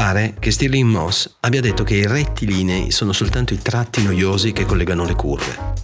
Pare 0.00 0.34
che 0.38 0.50
Stirling 0.50 0.88
Moss 0.88 1.30
abbia 1.40 1.60
detto 1.60 1.84
che 1.84 1.96
i 1.96 2.06
rettilinei 2.06 2.90
sono 2.90 3.12
soltanto 3.12 3.52
i 3.52 3.58
tratti 3.58 4.02
noiosi 4.02 4.50
che 4.52 4.64
collegano 4.64 5.04
le 5.04 5.14
curve. 5.14 5.74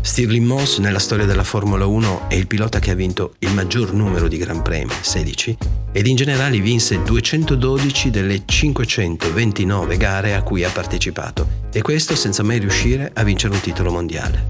Stirling 0.00 0.46
Moss 0.46 0.78
nella 0.78 1.00
storia 1.00 1.26
della 1.26 1.42
Formula 1.42 1.84
1 1.84 2.28
è 2.28 2.34
il 2.34 2.46
pilota 2.46 2.78
che 2.78 2.92
ha 2.92 2.94
vinto 2.94 3.34
il 3.40 3.50
maggior 3.50 3.92
numero 3.92 4.28
di 4.28 4.36
Gran 4.36 4.62
Premi, 4.62 4.92
16, 5.00 5.58
ed 5.90 6.06
in 6.06 6.14
generale 6.14 6.60
vinse 6.60 7.02
212 7.02 8.10
delle 8.10 8.42
529 8.44 9.96
gare 9.96 10.36
a 10.36 10.44
cui 10.44 10.62
ha 10.62 10.70
partecipato, 10.70 11.66
e 11.72 11.82
questo 11.82 12.14
senza 12.14 12.44
mai 12.44 12.60
riuscire 12.60 13.10
a 13.12 13.24
vincere 13.24 13.54
un 13.54 13.60
titolo 13.60 13.90
mondiale. 13.90 14.46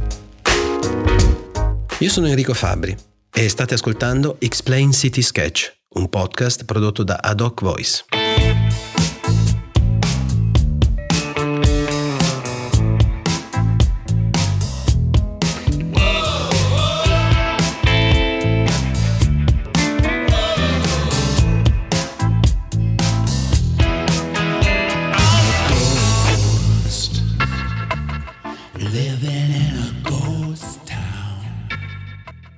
Io 2.00 2.10
sono 2.10 2.26
Enrico 2.26 2.52
Fabri 2.52 2.94
e 3.32 3.48
state 3.48 3.72
ascoltando 3.72 4.36
Explain 4.40 4.92
City 4.92 5.22
Sketch, 5.22 5.74
un 5.94 6.10
podcast 6.10 6.66
prodotto 6.66 7.02
da 7.02 7.14
Ad 7.22 7.40
Hoc 7.40 7.62
Voice. 7.62 8.04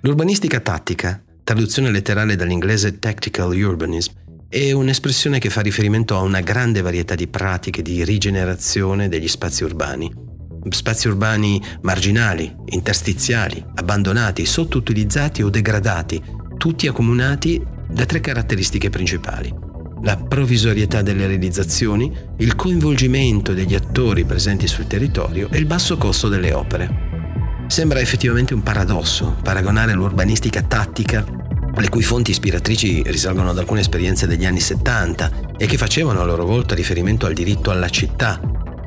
L'urbanistica 0.07 0.61
tattica, 0.61 1.21
traduzione 1.43 1.91
letterale 1.91 2.37
dall'inglese 2.37 3.01
Tactical 3.01 3.51
Urbanism, 3.51 4.13
è 4.49 4.71
un'espressione 4.71 5.41
che 5.41 5.51
fa 5.51 5.63
riferimento 5.63 6.15
a 6.15 6.21
una 6.21 6.43
grande 6.43 6.81
varietà 6.81 7.17
di 7.17 7.27
pratiche 7.27 7.83
di 7.83 8.05
rigenerazione 8.05 9.09
degli 9.09 9.27
spazi 9.27 9.65
urbani. 9.65 10.09
Spazi 10.69 11.09
urbani 11.09 11.61
marginali, 11.83 12.55
interstiziali, 12.67 13.61
abbandonati, 13.75 14.47
sottoutilizzati 14.47 15.43
o 15.43 15.51
degradati, 15.51 16.23
tutti 16.57 16.87
accomunati 16.87 17.61
da 17.91 18.07
tre 18.07 18.21
caratteristiche 18.21 18.91
principali. 18.91 19.53
La 20.03 20.17
provvisorietà 20.17 21.03
delle 21.03 21.27
realizzazioni, 21.27 22.17
il 22.37 22.55
coinvolgimento 22.55 23.53
degli 23.55 23.75
attori 23.75 24.25
presenti 24.25 24.69
sul 24.69 24.87
territorio 24.87 25.49
e 25.51 25.59
il 25.59 25.67
basso 25.67 25.97
costo 25.97 26.29
delle 26.29 26.53
opere. 26.53 27.06
Sembra 27.67 28.01
effettivamente 28.01 28.55
un 28.55 28.63
paradosso 28.63 29.37
paragonare 29.43 29.93
l'urbanistica 29.93 30.63
tattica, 30.63 31.25
le 31.75 31.89
cui 31.89 32.03
fonti 32.03 32.31
ispiratrici 32.31 33.03
risalgono 33.07 33.51
ad 33.51 33.59
alcune 33.59 33.81
esperienze 33.81 34.27
degli 34.27 34.47
anni 34.47 34.61
70 34.61 35.31
e 35.59 35.67
che 35.67 35.77
facevano 35.77 36.21
a 36.21 36.25
loro 36.25 36.47
volta 36.47 36.75
riferimento 36.75 37.27
al 37.27 37.35
diritto 37.35 37.71
alla 37.71 37.89
città, 37.89 38.41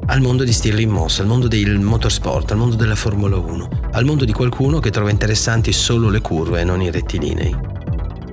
al 0.06 0.22
mondo 0.22 0.44
di 0.44 0.54
Stirling 0.54 0.92
Moss, 0.92 1.20
al 1.20 1.28
mondo 1.28 1.48
del 1.48 1.80
motorsport, 1.80 2.52
al 2.52 2.58
mondo 2.58 2.76
della 2.76 2.96
Formula 2.96 3.38
1, 3.38 3.70
al 3.92 4.06
mondo 4.06 4.26
di 4.26 4.34
qualcuno 4.34 4.80
che 4.80 4.90
trova 4.90 5.12
interessanti 5.12 5.72
solo 5.72 6.10
le 6.10 6.22
curve 6.22 6.62
e 6.62 6.64
non 6.64 6.82
i 6.82 6.90
rettilinei. 6.90 7.56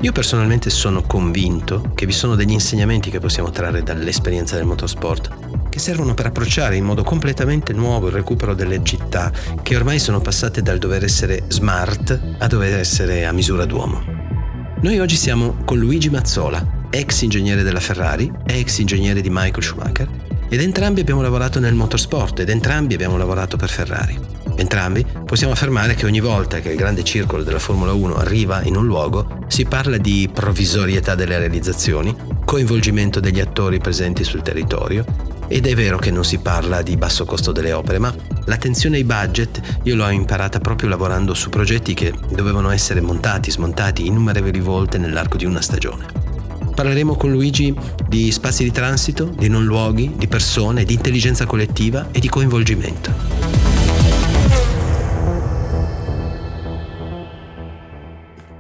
Io 0.01 0.13
personalmente 0.13 0.71
sono 0.71 1.03
convinto 1.03 1.91
che 1.95 2.07
vi 2.07 2.13
sono 2.13 2.35
degli 2.35 2.53
insegnamenti 2.53 3.11
che 3.11 3.19
possiamo 3.19 3.51
trarre 3.51 3.83
dall'esperienza 3.83 4.55
del 4.55 4.65
motorsport 4.65 5.46
che 5.77 5.83
servono 5.83 6.15
per 6.15 6.25
approcciare 6.25 6.77
in 6.77 6.85
modo 6.85 7.03
completamente 7.03 7.75
nuovo 7.75 8.07
il 8.07 8.15
recupero 8.15 8.55
delle 8.55 8.83
città 8.83 9.31
che 9.63 9.77
ormai 9.77 9.99
sono 9.99 10.23
passate 10.23 10.63
dal 10.63 10.79
dover 10.79 11.05
essere 11.05 11.45
smart 11.49 12.19
a 12.39 12.47
dover 12.47 12.79
essere 12.79 13.27
a 13.27 13.33
misura 13.33 13.67
d'uomo. 13.67 14.03
Noi 14.81 14.99
oggi 14.99 15.17
siamo 15.17 15.59
con 15.67 15.77
Luigi 15.77 16.09
Mazzola, 16.09 16.87
ex 16.89 17.21
ingegnere 17.21 17.63
della 17.63 17.81
Ferrari, 17.81 18.33
ex 18.47 18.79
ingegnere 18.79 19.21
di 19.21 19.29
Michael 19.29 19.63
Schumacher, 19.63 20.09
ed 20.49 20.63
entrambi 20.63 21.01
abbiamo 21.01 21.21
lavorato 21.21 21.61
nel 21.61 21.75
motorsport 21.75 22.39
ed 22.41 22.49
entrambi 22.49 22.95
abbiamo 22.95 23.19
lavorato 23.19 23.59
per 23.59 23.69
Ferrari. 23.69 24.19
Entrambi 24.57 25.05
possiamo 25.27 25.53
affermare 25.53 25.95
che 25.95 26.07
ogni 26.07 26.21
volta 26.21 26.61
che 26.61 26.71
il 26.71 26.77
grande 26.77 27.05
circolo 27.05 27.43
della 27.43 27.59
Formula 27.59 27.93
1 27.93 28.17
arriva 28.17 28.63
in 28.63 28.77
un 28.77 28.87
luogo 28.87 29.45
si 29.47 29.67
parla 29.67 29.99
di 29.99 30.31
provvisorietà 30.33 31.15
delle 31.15 31.37
realizzazioni, 31.37 32.17
coinvolgimento 32.47 33.21
degli 33.21 33.41
attori 33.41 33.79
presenti 33.79 34.25
sul 34.25 34.41
territorio 34.41 35.36
ed 35.49 35.67
è 35.67 35.75
vero 35.75 35.99
che 35.99 36.11
non 36.11 36.25
si 36.25 36.39
parla 36.39 36.83
di 36.83 36.97
basso 36.97 37.25
costo 37.25 37.53
delle 37.53 37.73
opere, 37.73 37.99
ma 37.99 38.15
l'attenzione 38.45 38.97
ai 38.97 39.05
budget 39.05 39.81
io 39.85 39.95
l'ho 39.95 40.09
imparata 40.09 40.59
proprio 40.59 40.89
lavorando 40.89 41.35
su 41.35 41.51
progetti 41.51 41.95
che 41.95 42.13
dovevano 42.31 42.71
essere 42.71 43.01
montati, 43.01 43.51
smontati 43.51 44.07
innumerevoli 44.07 44.61
volte 44.61 44.99
nell'arco 44.99 45.37
di 45.37 45.45
una 45.45 45.61
stagione. 45.61 46.07
Parleremo 46.75 47.17
con 47.17 47.31
Luigi 47.31 47.75
di 48.07 48.31
spazi 48.31 48.63
di 48.63 48.71
transito, 48.71 49.25
di 49.25 49.49
non 49.49 49.65
luoghi, 49.65 50.13
di 50.15 50.29
persone, 50.29 50.85
di 50.85 50.93
intelligenza 50.95 51.47
collettiva 51.47 52.09
e 52.13 52.21
di 52.21 52.29
coinvolgimento. 52.29 53.65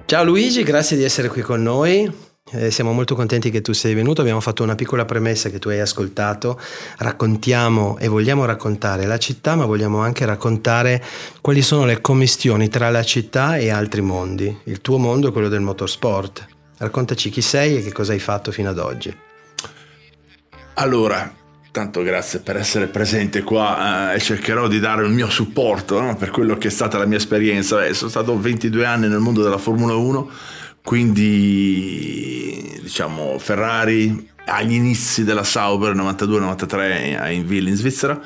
Ciao 0.06 0.24
Luigi, 0.24 0.62
grazie 0.62 0.96
di 0.96 1.02
essere 1.02 1.28
qui 1.28 1.42
con 1.42 1.62
noi. 1.62 2.25
Eh, 2.48 2.70
siamo 2.70 2.92
molto 2.92 3.16
contenti 3.16 3.50
che 3.50 3.60
tu 3.60 3.72
sei 3.72 3.92
venuto, 3.92 4.20
abbiamo 4.20 4.38
fatto 4.38 4.62
una 4.62 4.76
piccola 4.76 5.04
premessa 5.04 5.50
che 5.50 5.58
tu 5.58 5.68
hai 5.68 5.80
ascoltato, 5.80 6.60
raccontiamo 6.98 7.98
e 7.98 8.06
vogliamo 8.06 8.44
raccontare 8.44 9.04
la 9.04 9.18
città, 9.18 9.56
ma 9.56 9.64
vogliamo 9.64 9.98
anche 9.98 10.24
raccontare 10.24 11.02
quali 11.40 11.60
sono 11.60 11.84
le 11.84 12.00
commistioni 12.00 12.68
tra 12.68 12.88
la 12.88 13.02
città 13.02 13.56
e 13.56 13.70
altri 13.70 14.00
mondi, 14.00 14.60
il 14.66 14.80
tuo 14.80 14.96
mondo 14.96 15.26
e 15.26 15.32
quello 15.32 15.48
del 15.48 15.60
motorsport. 15.60 16.46
Raccontaci 16.78 17.30
chi 17.30 17.40
sei 17.40 17.78
e 17.78 17.82
che 17.82 17.92
cosa 17.92 18.12
hai 18.12 18.20
fatto 18.20 18.52
fino 18.52 18.70
ad 18.70 18.78
oggi. 18.78 19.12
Allora, 20.74 21.34
tanto 21.72 22.04
grazie 22.04 22.38
per 22.38 22.56
essere 22.58 22.86
presente 22.86 23.42
qua 23.42 24.12
eh, 24.12 24.16
e 24.16 24.20
cercherò 24.20 24.68
di 24.68 24.78
dare 24.78 25.04
il 25.04 25.10
mio 25.10 25.28
supporto 25.28 26.00
no? 26.00 26.14
per 26.14 26.30
quello 26.30 26.56
che 26.56 26.68
è 26.68 26.70
stata 26.70 26.96
la 26.96 27.06
mia 27.06 27.16
esperienza. 27.16 27.84
Eh, 27.84 27.92
sono 27.92 28.08
stato 28.08 28.38
22 28.38 28.86
anni 28.86 29.08
nel 29.08 29.18
mondo 29.18 29.42
della 29.42 29.58
Formula 29.58 29.96
1 29.96 30.30
quindi 30.86 32.78
diciamo 32.80 33.40
Ferrari 33.40 34.30
agli 34.44 34.74
inizi 34.74 35.24
della 35.24 35.42
Sauber 35.42 35.96
92-93 35.96 37.18
a 37.18 37.28
Inville 37.28 37.70
in 37.70 37.74
Svizzera, 37.74 38.20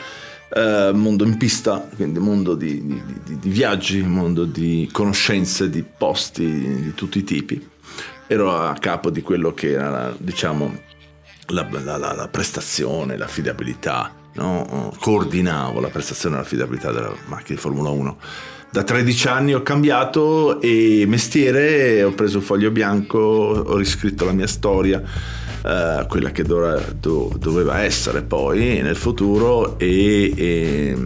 eh, 0.53 0.91
mondo 0.93 1.25
in 1.25 1.39
pista, 1.39 1.89
quindi 1.97 2.19
mondo 2.19 2.55
di, 2.55 2.85
di, 2.85 3.03
di, 3.25 3.39
di, 3.39 3.49
viaggi, 3.49 4.03
mondo 4.03 4.45
di 4.45 4.87
conoscenze, 4.93 5.71
di 5.71 5.83
posti 5.83 6.45
di 6.83 6.93
tutti 6.95 7.21
i 7.21 7.25
tipi. 7.25 7.67
Ero 8.27 8.55
a 8.55 8.75
capo 8.75 9.09
di 9.09 9.23
quello 9.23 9.55
che 9.55 9.71
era 9.71 10.15
diciamo 10.19 10.83
la, 11.47 11.67
la, 11.71 11.97
la, 11.97 12.13
la 12.13 12.29
prestazione, 12.29 13.17
l'affidabilità, 13.17 14.15
no? 14.35 14.93
coordinavo 15.01 15.81
la 15.81 15.89
prestazione 15.89 16.37
e 16.37 16.39
l'affidabilità 16.41 16.93
della 16.93 17.15
macchina 17.25 17.55
di 17.55 17.63
Formula 17.63 17.89
1 17.89 18.19
da 18.71 18.85
13 18.85 19.29
anni 19.29 19.53
ho 19.53 19.63
cambiato 19.63 20.61
e 20.61 21.05
mestiere, 21.09 22.05
ho 22.05 22.13
preso 22.13 22.39
un 22.39 22.45
foglio 22.45 22.71
bianco, 22.71 23.19
ho 23.19 23.77
riscritto 23.77 24.25
la 24.25 24.33
mia 24.33 24.47
storia, 24.47 25.03
eh, 25.65 26.07
quella 26.09 26.31
che 26.31 26.45
do, 26.45 26.81
do, 27.01 27.35
doveva 27.37 27.83
essere 27.83 28.23
poi 28.23 28.81
nel 28.81 28.95
futuro 28.95 29.77
e, 29.77 30.33
e, 30.37 30.97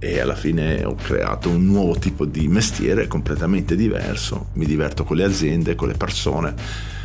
e, 0.00 0.20
alla 0.20 0.34
fine 0.34 0.84
ho 0.84 0.96
creato 0.96 1.48
un 1.48 1.64
nuovo 1.64 1.96
tipo 1.96 2.24
di 2.24 2.48
mestiere 2.48 3.06
completamente 3.06 3.76
diverso. 3.76 4.48
Mi 4.54 4.66
diverto 4.66 5.04
con 5.04 5.16
le 5.16 5.24
aziende, 5.24 5.76
con 5.76 5.86
le 5.86 5.94
persone, 5.94 6.54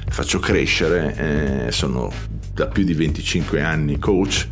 faccio 0.07 0.39
crescere, 0.39 1.67
eh, 1.67 1.71
sono 1.71 2.11
da 2.51 2.65
più 2.65 2.83
di 2.83 2.93
25 2.95 3.61
anni 3.61 3.99
coach 3.99 4.47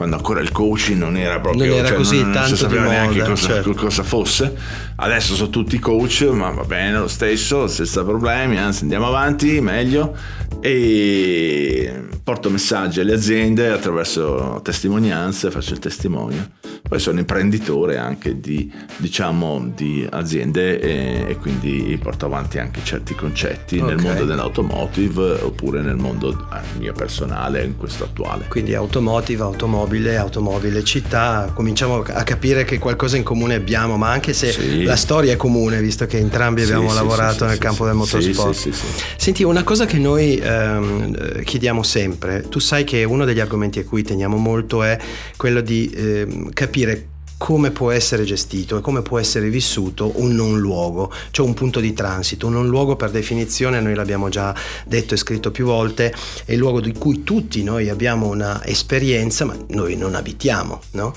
quando 0.00 0.16
ancora 0.16 0.40
il 0.40 0.50
coaching 0.50 0.98
non 0.98 1.14
era 1.18 1.40
proprio 1.40 1.66
non 1.66 1.76
era 1.76 1.88
cioè, 1.88 1.96
così 1.98 2.22
non, 2.22 2.32
tanto 2.32 2.48
non 2.48 2.56
si 2.56 2.62
sapeva 2.62 2.84
neanche 2.86 3.18
moda, 3.18 3.28
cosa, 3.28 3.46
certo. 3.48 3.74
cosa, 3.74 4.02
fosse 4.02 4.56
adesso 4.96 5.34
sono 5.34 5.50
tutti 5.50 5.78
coach 5.78 6.22
ma 6.32 6.48
va 6.48 6.64
bene 6.64 7.00
lo 7.00 7.06
stesso 7.06 7.66
senza 7.66 8.02
problemi 8.02 8.56
anzi 8.56 8.84
andiamo 8.84 9.08
avanti 9.08 9.60
meglio 9.60 10.16
e 10.60 12.08
porto 12.22 12.50
messaggi 12.50 13.00
alle 13.00 13.14
aziende 13.14 13.70
attraverso 13.70 14.60
testimonianze 14.62 15.50
faccio 15.50 15.72
il 15.72 15.78
testimonio 15.78 16.58
poi 16.90 16.98
sono 16.98 17.20
imprenditore 17.20 17.98
anche 17.98 18.40
di, 18.40 18.68
diciamo, 18.96 19.70
di 19.76 20.04
aziende 20.10 20.80
e, 20.80 21.24
e, 21.28 21.36
quindi 21.36 21.96
porto 22.02 22.26
avanti 22.26 22.58
anche 22.58 22.80
certi 22.82 23.14
concetti 23.14 23.78
okay. 23.78 23.94
nel 23.94 24.04
mondo 24.04 24.24
dell'automotive 24.24 25.38
oppure 25.42 25.82
nel 25.82 25.94
mondo 25.94 26.48
eh, 26.52 26.78
mio 26.78 26.92
personale, 26.92 27.62
in 27.62 27.76
questo 27.76 28.02
attuale. 28.02 28.46
Quindi 28.48 28.74
automotive, 28.74 29.42
automobile, 29.42 30.16
automobile, 30.16 30.82
città, 30.82 31.52
cominciamo 31.54 32.00
a 32.00 32.22
capire 32.24 32.64
che 32.64 32.78
qualcosa 32.78 33.16
in 33.16 33.22
comune 33.22 33.54
abbiamo, 33.54 33.96
ma 33.96 34.10
anche 34.10 34.32
se 34.32 34.50
sì. 34.50 34.82
la 34.82 34.96
storia 34.96 35.32
è 35.32 35.36
comune, 35.36 35.80
visto 35.80 36.06
che 36.06 36.18
entrambi 36.18 36.62
abbiamo 36.62 36.88
sì, 36.88 36.94
lavorato 36.96 37.44
sì, 37.44 37.50
nel 37.50 37.58
campo 37.58 37.84
del 37.84 37.94
motorsport. 37.94 38.68
Senti, 39.16 39.44
una 39.44 39.62
cosa 39.62 39.86
che 39.86 39.98
noi 39.98 40.40
ehm, 40.50 41.42
chiediamo 41.42 41.82
sempre, 41.82 42.48
tu 42.48 42.58
sai 42.58 42.84
che 42.84 43.04
uno 43.04 43.24
degli 43.24 43.40
argomenti 43.40 43.78
a 43.78 43.84
cui 43.84 44.02
teniamo 44.02 44.36
molto 44.36 44.82
è 44.82 44.98
quello 45.36 45.60
di 45.60 45.90
ehm, 45.94 46.52
capire 46.52 47.06
come 47.40 47.70
può 47.70 47.90
essere 47.90 48.24
gestito 48.24 48.76
e 48.76 48.80
come 48.82 49.00
può 49.00 49.18
essere 49.18 49.48
vissuto 49.48 50.12
un 50.20 50.34
non 50.34 50.58
luogo, 50.58 51.10
cioè 51.30 51.46
un 51.46 51.54
punto 51.54 51.80
di 51.80 51.94
transito. 51.94 52.46
Un 52.48 52.52
non 52.52 52.68
luogo 52.68 52.96
per 52.96 53.10
definizione, 53.10 53.80
noi 53.80 53.94
l'abbiamo 53.94 54.28
già 54.28 54.54
detto 54.84 55.14
e 55.14 55.16
scritto 55.16 55.50
più 55.50 55.64
volte, 55.64 56.14
è 56.44 56.52
il 56.52 56.58
luogo 56.58 56.82
di 56.82 56.92
cui 56.92 57.24
tutti 57.24 57.62
noi 57.62 57.88
abbiamo 57.88 58.26
una 58.28 58.62
esperienza, 58.66 59.46
ma 59.46 59.56
noi 59.68 59.96
non 59.96 60.16
abitiamo. 60.16 60.82
No? 60.90 61.14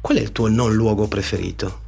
Qual 0.00 0.16
è 0.16 0.22
il 0.22 0.32
tuo 0.32 0.48
non 0.48 0.72
luogo 0.74 1.06
preferito? 1.06 1.80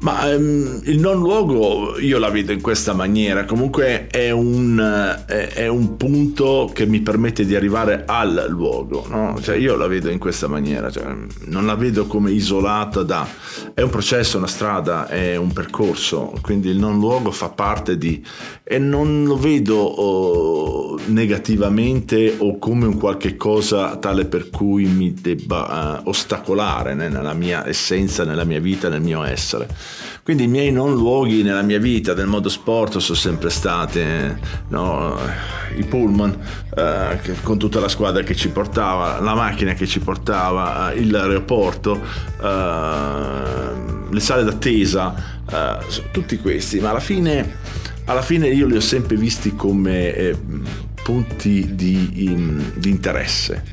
Ma 0.00 0.34
um, 0.34 0.80
il 0.84 0.98
non 0.98 1.18
luogo 1.18 1.98
io 1.98 2.18
la 2.18 2.30
vedo 2.30 2.52
in 2.52 2.62
questa 2.62 2.94
maniera, 2.94 3.44
comunque 3.44 4.06
è 4.06 4.30
un, 4.30 4.78
è, 5.26 5.48
è 5.48 5.66
un 5.66 5.98
punto 5.98 6.70
che 6.72 6.86
mi 6.86 7.00
permette 7.00 7.44
di 7.44 7.54
arrivare 7.54 8.04
al 8.06 8.46
luogo, 8.48 9.04
no? 9.08 9.38
cioè 9.42 9.56
io 9.56 9.76
la 9.76 9.86
vedo 9.88 10.08
in 10.08 10.18
questa 10.18 10.48
maniera, 10.48 10.90
cioè, 10.90 11.04
non 11.46 11.66
la 11.66 11.74
vedo 11.74 12.06
come 12.06 12.30
isolata 12.30 13.02
da... 13.02 13.28
è 13.74 13.82
un 13.82 13.90
processo, 13.90 14.38
una 14.38 14.46
strada, 14.46 15.06
è 15.06 15.36
un 15.36 15.52
percorso, 15.52 16.32
quindi 16.40 16.70
il 16.70 16.78
non 16.78 16.98
luogo 16.98 17.30
fa 17.30 17.50
parte 17.50 17.98
di... 17.98 18.24
e 18.64 18.78
non 18.78 19.24
lo 19.24 19.36
vedo 19.36 19.76
oh, 19.76 20.98
negativamente 21.08 22.36
o 22.38 22.58
come 22.58 22.86
un 22.86 22.96
qualche 22.96 23.36
cosa 23.36 23.96
tale 23.96 24.24
per 24.24 24.48
cui 24.48 24.86
mi 24.86 25.12
debba 25.12 26.00
uh, 26.02 26.08
ostacolare 26.08 26.94
né, 26.94 27.10
nella 27.10 27.34
mia 27.34 27.68
essenza, 27.68 28.24
nella 28.24 28.44
mia 28.44 28.60
vita, 28.60 28.88
nel 28.88 29.02
mio 29.02 29.22
essere. 29.24 29.68
Quindi 30.22 30.44
i 30.44 30.48
miei 30.48 30.70
non 30.70 30.92
luoghi 30.94 31.42
nella 31.42 31.62
mia 31.62 31.78
vita 31.78 32.12
del 32.12 32.26
modo 32.26 32.48
sport 32.48 32.98
sono 32.98 33.16
sempre 33.16 33.50
stati 33.50 34.02
no, 34.68 35.18
i 35.76 35.84
pullman 35.84 36.36
eh, 36.76 37.18
con 37.42 37.58
tutta 37.58 37.80
la 37.80 37.88
squadra 37.88 38.22
che 38.22 38.34
ci 38.34 38.50
portava, 38.50 39.18
la 39.20 39.34
macchina 39.34 39.72
che 39.72 39.86
ci 39.86 40.00
portava, 40.00 40.92
eh, 40.92 41.04
l'aeroporto, 41.06 42.00
eh, 42.42 44.10
le 44.10 44.20
sale 44.20 44.44
d'attesa, 44.44 45.14
eh, 45.50 45.78
tutti 46.10 46.38
questi, 46.38 46.80
ma 46.80 46.90
alla 46.90 47.00
fine, 47.00 47.56
alla 48.04 48.22
fine 48.22 48.48
io 48.48 48.66
li 48.66 48.76
ho 48.76 48.80
sempre 48.80 49.16
visti 49.16 49.54
come 49.56 50.14
eh, 50.14 50.36
punti 51.02 51.74
di, 51.74 52.24
in, 52.24 52.72
di 52.74 52.90
interesse, 52.90 53.64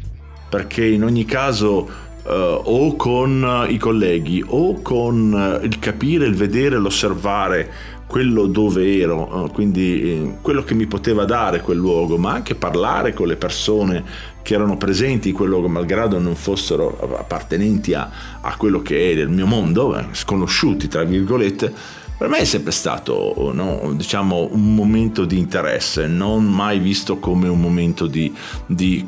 perché 0.49 0.85
in 0.85 1.03
ogni 1.03 1.25
caso 1.25 2.05
uh, 2.27 2.61
o 2.63 2.95
con 2.95 3.65
i 3.69 3.77
colleghi 3.77 4.43
o 4.45 4.81
con 4.81 5.59
il 5.63 5.79
capire, 5.79 6.25
il 6.25 6.35
vedere, 6.35 6.77
l'osservare 6.77 7.95
quello 8.07 8.45
dove 8.47 8.99
ero, 8.99 9.49
quindi 9.53 10.01
eh, 10.01 10.37
quello 10.41 10.63
che 10.63 10.73
mi 10.73 10.87
poteva 10.87 11.25
dare 11.25 11.59
quel 11.59 11.77
luogo, 11.77 12.17
ma 12.17 12.31
anche 12.31 12.55
parlare 12.55 13.13
con 13.13 13.27
le 13.27 13.35
persone 13.35 14.03
che 14.41 14.53
erano 14.53 14.77
presenti 14.77 15.29
in 15.29 15.35
quel 15.35 15.49
luogo, 15.49 15.67
malgrado 15.67 16.17
non 16.17 16.35
fossero 16.35 16.97
appartenenti 17.19 17.93
a, 17.93 18.09
a 18.39 18.55
quello 18.55 18.81
che 18.81 18.95
è 18.97 19.19
il 19.19 19.29
mio 19.29 19.45
mondo, 19.45 19.97
eh, 19.97 20.05
sconosciuti 20.11 20.87
tra 20.87 21.03
virgolette 21.03 22.05
per 22.17 22.29
me 22.29 22.39
è 22.39 22.45
sempre 22.45 22.71
stato 22.71 23.51
no, 23.53 23.93
diciamo, 23.93 24.49
un 24.51 24.73
momento 24.73 25.23
di 25.25 25.37
interesse, 25.37 26.07
non 26.07 26.45
mai 26.45 26.79
visto 26.79 27.19
come 27.19 27.47
un 27.47 27.59
momento 27.59 28.07
di, 28.07 28.35
di 28.65 29.05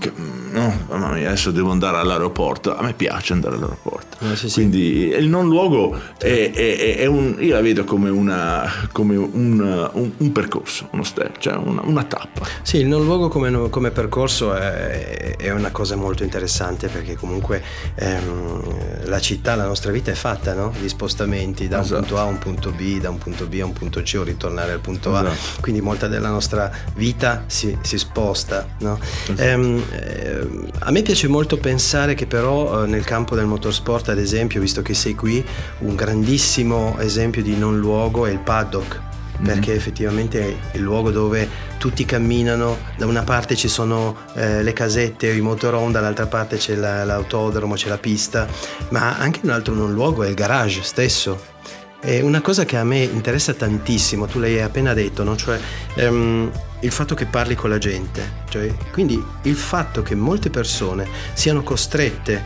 no, 0.51 0.85
mamma 0.87 1.13
mia, 1.13 1.27
adesso 1.27 1.49
devo 1.49 1.71
andare 1.71 1.97
all'aeroporto. 1.97 2.75
A 2.75 2.83
me 2.83 2.93
piace 2.93 3.33
andare 3.33 3.55
all'aeroporto. 3.55 4.17
Eh, 4.19 4.35
sì, 4.35 4.51
Quindi 4.51 5.07
il 5.07 5.27
non 5.27 5.47
luogo 5.47 5.99
è, 6.17 6.51
è, 6.53 6.97
è, 6.97 7.05
un, 7.07 7.35
io 7.39 7.53
la 7.55 7.61
vedo 7.61 7.83
come, 7.83 8.09
una, 8.09 8.69
come 8.91 9.15
un, 9.15 9.89
un, 9.93 10.11
un, 10.15 10.31
percorso, 10.31 10.87
uno 10.91 11.03
step, 11.03 11.39
cioè 11.39 11.55
una, 11.55 11.81
una, 11.83 12.03
tappa. 12.03 12.45
Sì, 12.61 12.77
il 12.77 12.87
non 12.87 13.03
luogo 13.03 13.27
come, 13.29 13.69
come 13.69 13.89
percorso 13.89 14.53
è, 14.53 15.35
è, 15.35 15.49
una 15.49 15.71
cosa 15.71 15.95
molto 15.95 16.23
interessante 16.23 16.89
perché 16.89 17.15
comunque 17.15 17.63
ehm, 17.95 19.07
la 19.07 19.19
città, 19.19 19.55
la 19.55 19.65
nostra 19.65 19.91
vita 19.91 20.11
è 20.11 20.15
fatta 20.15 20.53
no? 20.53 20.71
di 20.79 20.87
spostamenti 20.87 21.67
da 21.67 21.81
esatto. 21.81 21.95
un 21.95 21.99
punto 22.01 22.17
A 22.17 22.21
a 22.21 22.25
un 22.25 22.37
punto 22.37 22.71
B 22.71 22.98
da 22.99 23.09
un 23.09 23.17
punto 23.17 23.47
B 23.47 23.59
a 23.61 23.65
un 23.65 23.73
punto 23.73 24.01
C 24.01 24.15
o 24.17 24.23
ritornare 24.23 24.71
al 24.71 24.79
punto 24.79 25.15
A, 25.15 25.21
esatto. 25.21 25.61
quindi 25.61 25.81
molta 25.81 26.07
della 26.07 26.29
nostra 26.29 26.71
vita 26.95 27.43
si, 27.47 27.77
si 27.81 27.97
sposta. 27.97 28.67
No? 28.79 28.99
Esatto. 29.23 29.41
Ehm, 29.41 29.83
eh, 29.91 30.47
a 30.79 30.91
me 30.91 31.01
piace 31.01 31.27
molto 31.27 31.57
pensare 31.57 32.13
che 32.13 32.25
però 32.25 32.83
eh, 32.83 32.87
nel 32.87 33.03
campo 33.03 33.35
del 33.35 33.45
motorsport, 33.45 34.09
ad 34.09 34.19
esempio, 34.19 34.59
visto 34.59 34.81
che 34.81 34.93
sei 34.93 35.15
qui, 35.15 35.43
un 35.79 35.95
grandissimo 35.95 36.97
esempio 36.99 37.41
di 37.41 37.55
non 37.55 37.77
luogo 37.79 38.25
è 38.25 38.31
il 38.31 38.39
paddock 38.39 38.99
mhm. 39.37 39.45
perché 39.45 39.73
effettivamente 39.73 40.57
è 40.71 40.77
il 40.77 40.81
luogo 40.81 41.11
dove 41.11 41.67
tutti 41.79 42.05
camminano, 42.05 42.77
da 42.97 43.05
una 43.05 43.23
parte 43.23 43.55
ci 43.55 43.69
sono 43.69 44.15
eh, 44.35 44.61
le 44.61 44.73
casette 44.73 45.31
o 45.31 45.33
i 45.33 45.41
motorhome, 45.41 45.91
dall'altra 45.91 46.27
parte 46.27 46.57
c'è 46.57 46.75
la, 46.75 47.05
l'autodromo, 47.05 47.75
c'è 47.75 47.87
la 47.87 47.97
pista, 47.97 48.47
ma 48.89 49.17
anche 49.17 49.39
un 49.43 49.49
altro 49.49 49.73
non 49.73 49.93
luogo 49.93 50.23
è 50.23 50.27
il 50.27 50.35
garage 50.35 50.83
stesso. 50.83 51.57
È 52.01 52.21
una 52.21 52.39
cosa 52.39 52.63
che 52.63 52.77
a 52.77 52.85
me 52.85 52.99
interessa 52.99 53.53
tantissimo, 53.53 54.25
tu 54.25 54.39
l'hai 54.39 54.61
appena 54.61 54.93
detto, 54.93 55.23
no? 55.25 55.35
cioè 55.35 55.59
um, 55.97 56.49
il 56.79 56.91
fatto 56.91 57.13
che 57.13 57.25
parli 57.25 57.55
con 57.55 57.69
la 57.69 57.77
gente, 57.77 58.43
cioè, 58.47 58.73
quindi 58.93 59.21
il 59.43 59.55
fatto 59.55 60.01
che 60.01 60.15
molte 60.15 60.49
persone 60.49 61.05
siano 61.33 61.61
costrette 61.61 62.41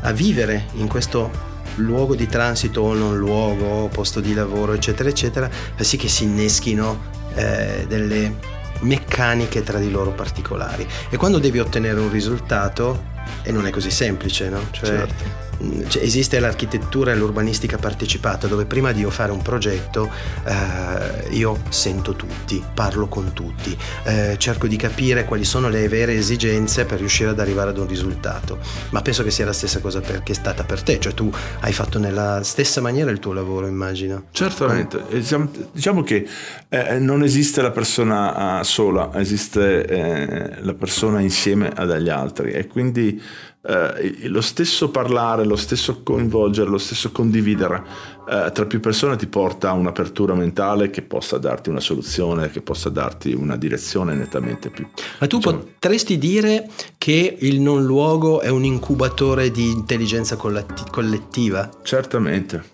a 0.00 0.12
vivere 0.12 0.68
in 0.76 0.88
questo 0.88 1.30
luogo 1.76 2.14
di 2.14 2.26
transito 2.26 2.80
o 2.80 2.94
non 2.94 3.18
luogo, 3.18 3.88
posto 3.88 4.20
di 4.20 4.32
lavoro, 4.32 4.72
eccetera, 4.72 5.08
eccetera, 5.08 5.50
fa 5.50 5.84
sì 5.84 5.98
che 5.98 6.08
si 6.08 6.24
inneschino 6.24 7.10
eh, 7.34 7.84
delle 7.86 8.34
meccaniche 8.80 9.62
tra 9.62 9.78
di 9.78 9.90
loro 9.90 10.12
particolari. 10.12 10.86
E 11.10 11.18
quando 11.18 11.38
devi 11.38 11.58
ottenere 11.58 12.00
un 12.00 12.10
risultato, 12.10 13.12
e 13.42 13.52
non 13.52 13.66
è 13.66 13.70
così 13.70 13.90
semplice, 13.90 14.48
no? 14.48 14.66
Cioè, 14.70 14.86
certo 14.86 15.42
cioè, 15.88 16.02
esiste 16.02 16.38
l'architettura 16.40 17.12
e 17.12 17.16
l'urbanistica 17.16 17.76
partecipata 17.76 18.46
dove 18.46 18.64
prima 18.64 18.92
di 18.92 19.00
io 19.00 19.10
fare 19.10 19.32
un 19.32 19.42
progetto 19.42 20.10
eh, 20.44 21.34
io 21.34 21.58
sento 21.68 22.14
tutti, 22.14 22.62
parlo 22.74 23.06
con 23.06 23.32
tutti, 23.32 23.76
eh, 24.04 24.36
cerco 24.38 24.66
di 24.66 24.76
capire 24.76 25.24
quali 25.24 25.44
sono 25.44 25.68
le 25.68 25.88
vere 25.88 26.14
esigenze 26.14 26.84
per 26.84 26.98
riuscire 26.98 27.30
ad 27.30 27.40
arrivare 27.40 27.70
ad 27.70 27.78
un 27.78 27.86
risultato. 27.86 28.58
Ma 28.90 29.02
penso 29.02 29.22
che 29.22 29.30
sia 29.30 29.44
la 29.44 29.52
stessa 29.52 29.80
cosa 29.80 30.00
per, 30.00 30.22
che 30.22 30.32
è 30.32 30.34
stata 30.34 30.64
per 30.64 30.82
te, 30.82 30.98
cioè 31.00 31.12
tu 31.12 31.30
hai 31.60 31.72
fatto 31.72 31.98
nella 31.98 32.42
stessa 32.42 32.80
maniera 32.80 33.10
il 33.10 33.18
tuo 33.18 33.32
lavoro, 33.32 33.66
immagino. 33.66 34.24
Certamente, 34.30 35.02
diciamo, 35.10 35.50
diciamo 35.72 36.02
che 36.02 36.26
eh, 36.68 36.98
non 36.98 37.22
esiste 37.22 37.62
la 37.62 37.70
persona 37.70 38.34
ah, 38.58 38.62
sola, 38.62 39.10
esiste 39.14 39.86
eh, 39.86 40.62
la 40.62 40.74
persona 40.74 41.20
insieme 41.20 41.70
agli 41.74 42.08
altri 42.08 42.52
e 42.52 42.66
quindi 42.66 43.20
eh, 43.66 44.28
lo 44.28 44.40
stesso 44.40 44.90
parlare, 44.90 45.44
lo 45.44 45.56
stesso 45.56 46.02
coinvolgere, 46.02 46.68
lo 46.68 46.78
stesso 46.78 47.10
condividere 47.12 47.82
eh, 48.28 48.50
tra 48.52 48.64
più 48.64 48.80
persone 48.80 49.16
ti 49.16 49.26
porta 49.26 49.70
a 49.70 49.72
un'apertura 49.72 50.34
mentale 50.34 50.90
che 50.90 51.02
possa 51.02 51.38
darti 51.38 51.68
una 51.68 51.80
soluzione, 51.80 52.50
che 52.50 52.62
possa 52.62 52.88
darti 52.88 53.32
una 53.32 53.56
direzione 53.56 54.14
nettamente 54.14 54.70
più. 54.70 54.86
Ma 55.20 55.26
tu 55.26 55.38
diciamo, 55.38 55.58
potresti 55.58 56.18
dire 56.18 56.68
che 56.98 57.36
il 57.38 57.60
non 57.60 57.84
luogo 57.84 58.40
è 58.40 58.48
un 58.48 58.64
incubatore 58.64 59.50
di 59.50 59.70
intelligenza 59.70 60.36
collettiva? 60.36 61.70
Certamente. 61.82 62.72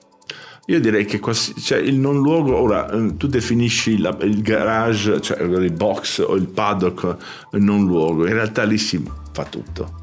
Io 0.67 0.79
direi 0.79 1.05
che 1.05 1.19
quasi, 1.19 1.55
cioè, 1.61 1.79
il 1.79 1.97
non 1.97 2.21
luogo, 2.21 2.57
ora 2.57 2.89
eh, 2.91 3.17
tu 3.17 3.27
definisci 3.27 3.99
la, 3.99 4.17
il 4.21 4.41
garage, 4.41 5.21
cioè 5.21 5.43
il 5.43 5.73
box 5.73 6.25
o 6.25 6.37
il 6.37 6.47
paddock 6.47 7.17
non 7.53 7.87
luogo, 7.87 8.25
in 8.25 8.35
realtà 8.35 8.63
lì 8.63 8.79
si 8.79 9.03
fa 9.33 9.45
tutto 9.45 10.00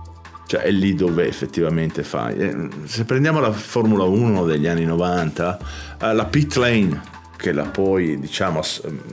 cioè 0.48 0.62
è 0.62 0.72
lì 0.72 0.96
dove 0.96 1.28
effettivamente 1.28 2.04
fai. 2.04 2.38
Eh, 2.38 2.70
se 2.86 3.04
prendiamo 3.04 3.40
la 3.40 3.52
Formula 3.52 4.06
1 4.06 4.46
degli 4.46 4.66
anni 4.66 4.86
90, 4.86 5.60
eh, 6.02 6.14
la 6.14 6.26
pit 6.26 6.56
lane 6.56 7.16
che 7.38 7.52
la 7.52 7.66
puoi 7.66 8.20
diciamo, 8.20 8.62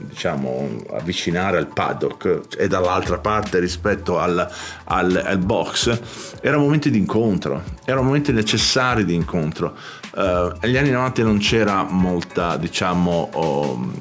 diciamo, 0.07 0.83
avvicinare 0.93 1.57
al 1.57 1.67
paddock 1.67 2.57
e 2.57 2.67
dall'altra 2.67 3.19
parte 3.19 3.59
rispetto 3.59 4.17
al, 4.17 4.49
al, 4.85 5.23
al 5.23 5.37
box 5.37 5.99
erano 6.41 6.63
momenti 6.63 6.89
di 6.89 6.97
incontro 6.97 7.61
erano 7.85 8.03
momenti 8.03 8.31
necessari 8.31 9.05
di 9.05 9.13
incontro 9.13 9.77
uh, 10.15 10.57
negli 10.61 10.75
anni 10.75 10.89
90 10.89 11.23
non 11.23 11.37
c'era 11.37 11.83
molta 11.83 12.57
diciamo 12.57 13.29
oh, 13.33 13.91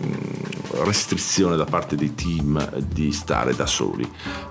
restrizione 0.84 1.56
da 1.56 1.64
parte 1.64 1.96
dei 1.96 2.14
team 2.14 2.78
di 2.78 3.12
stare 3.12 3.54
da 3.54 3.66
soli. 3.66 4.08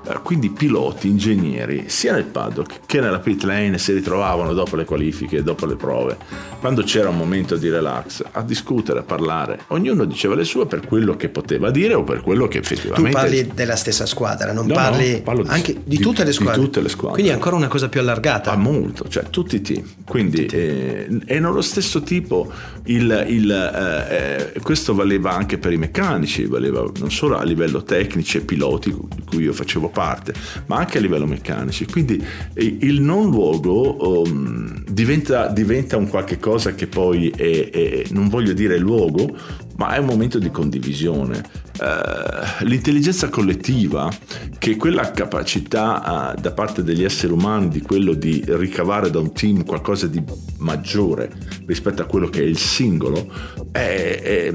Eh, 0.08 0.20
quindi 0.24 0.50
piloti, 0.50 1.08
ingegneri, 1.08 1.86
sia 1.88 2.13
nel 2.13 2.25
paddock 2.25 2.82
che 2.86 3.00
nella 3.00 3.20
pit 3.20 3.44
lane 3.44 3.78
si 3.78 3.94
ritrovavano 3.94 4.54
dopo 4.54 4.75
le 4.75 4.86
qualifiche, 4.86 5.44
dopo 5.44 5.66
le 5.66 5.75
prove, 5.75 6.18
quando 6.60 6.84
c'era 6.84 7.10
un 7.10 7.18
momento 7.18 7.56
di 7.56 7.70
relax, 7.70 8.24
a 8.32 8.42
discutere, 8.42 9.00
a 9.00 9.04
parlare. 9.04 9.62
Ognuno 9.68 10.06
diceva 10.06 10.36
le 10.36 10.44
sue 10.44 10.66
per 10.66 10.86
quello 10.86 11.16
che 11.16 11.30
poteva 11.30 11.72
dire 11.72 11.94
o 11.94 12.04
per 12.04 12.22
quello 12.22 12.48
che 12.48 12.60
effettivamente... 12.60 13.10
Tu 13.10 13.16
parli 13.16 13.52
della 13.54 13.75
stessa 13.75 14.06
squadra, 14.06 14.52
non 14.54 14.68
no, 14.68 14.74
parli 14.74 15.22
no, 15.25 15.44
anche 15.48 15.74
di, 15.74 15.98
di, 15.98 16.00
tutte 16.00 16.24
le 16.24 16.32
squadre. 16.32 16.60
Di 16.60 16.66
tutte 16.66 16.82
le 16.82 16.90
squadre. 16.90 17.13
Quindi 17.13 17.32
è 17.32 17.34
ancora 17.34 17.56
una 17.56 17.68
cosa 17.68 17.90
più 17.90 18.00
allargata. 18.00 18.52
Ah, 18.52 18.56
molto, 18.56 19.08
cioè 19.08 19.24
tutti 19.30 19.56
i 19.58 19.62
team. 19.62 19.84
Quindi 20.06 20.46
eh, 20.46 21.08
erano 21.25 21.54
lo 21.54 21.62
stesso 21.62 22.02
tipo, 22.02 22.52
il, 22.86 23.25
il, 23.28 23.52
eh, 23.52 24.54
eh, 24.56 24.60
questo 24.62 24.94
valeva 24.94 25.34
anche 25.34 25.58
per 25.58 25.72
i 25.72 25.78
meccanici 25.78 26.23
meccanici, 26.24 26.46
valeva 26.46 26.89
non 27.00 27.12
solo 27.12 27.38
a 27.38 27.44
livello 27.44 27.84
tecnici 27.84 28.38
e 28.38 28.42
piloti 28.42 28.89
di 28.89 29.24
cui 29.25 29.44
io 29.44 29.53
facevo 29.53 29.89
parte, 29.89 30.34
ma 30.68 30.77
anche 30.77 30.98
a 30.98 31.01
livello 31.01 31.25
meccanici. 31.25 31.86
Quindi 31.86 32.24
il 32.56 33.01
non 33.01 33.30
luogo 33.30 34.22
um, 34.24 34.84
diventa, 34.89 35.48
diventa, 35.48 35.98
un 35.98 36.08
qualche 36.08 36.39
cosa 36.39 36.74
che 36.74 36.88
poi 36.88 37.30
è, 37.30 37.70
è, 37.70 38.03
non 38.12 38.30
voglio 38.30 38.53
dire 38.53 38.77
luogo, 38.77 39.36
ma 39.84 39.96
è 39.96 39.98
un 39.98 40.06
momento 40.06 40.40
di 40.40 40.50
condivisione. 40.50 41.44
Uh, 41.78 42.63
l'intelligenza 42.66 43.28
collettiva, 43.28 44.10
che 44.58 44.72
è 44.72 44.75
quella 44.78 45.12
capacità 45.12 46.34
uh, 46.36 46.40
da 46.40 46.52
parte 46.52 46.84
degli 46.84 47.04
esseri 47.04 47.34
umani 47.34 47.68
di 47.68 47.82
quello 47.82 48.13
di 48.13 48.42
ricavare 48.48 49.10
da 49.10 49.20
un 49.20 49.34
team 49.34 49.66
qualcosa 49.66 50.08
di 50.08 50.24
maggiore 50.60 51.30
rispetto 51.66 52.02
a 52.02 52.06
quello 52.06 52.30
che 52.30 52.40
è 52.40 52.46
il 52.46 52.58
singolo, 52.58 53.30
è, 53.72 54.22
è, 54.22 54.54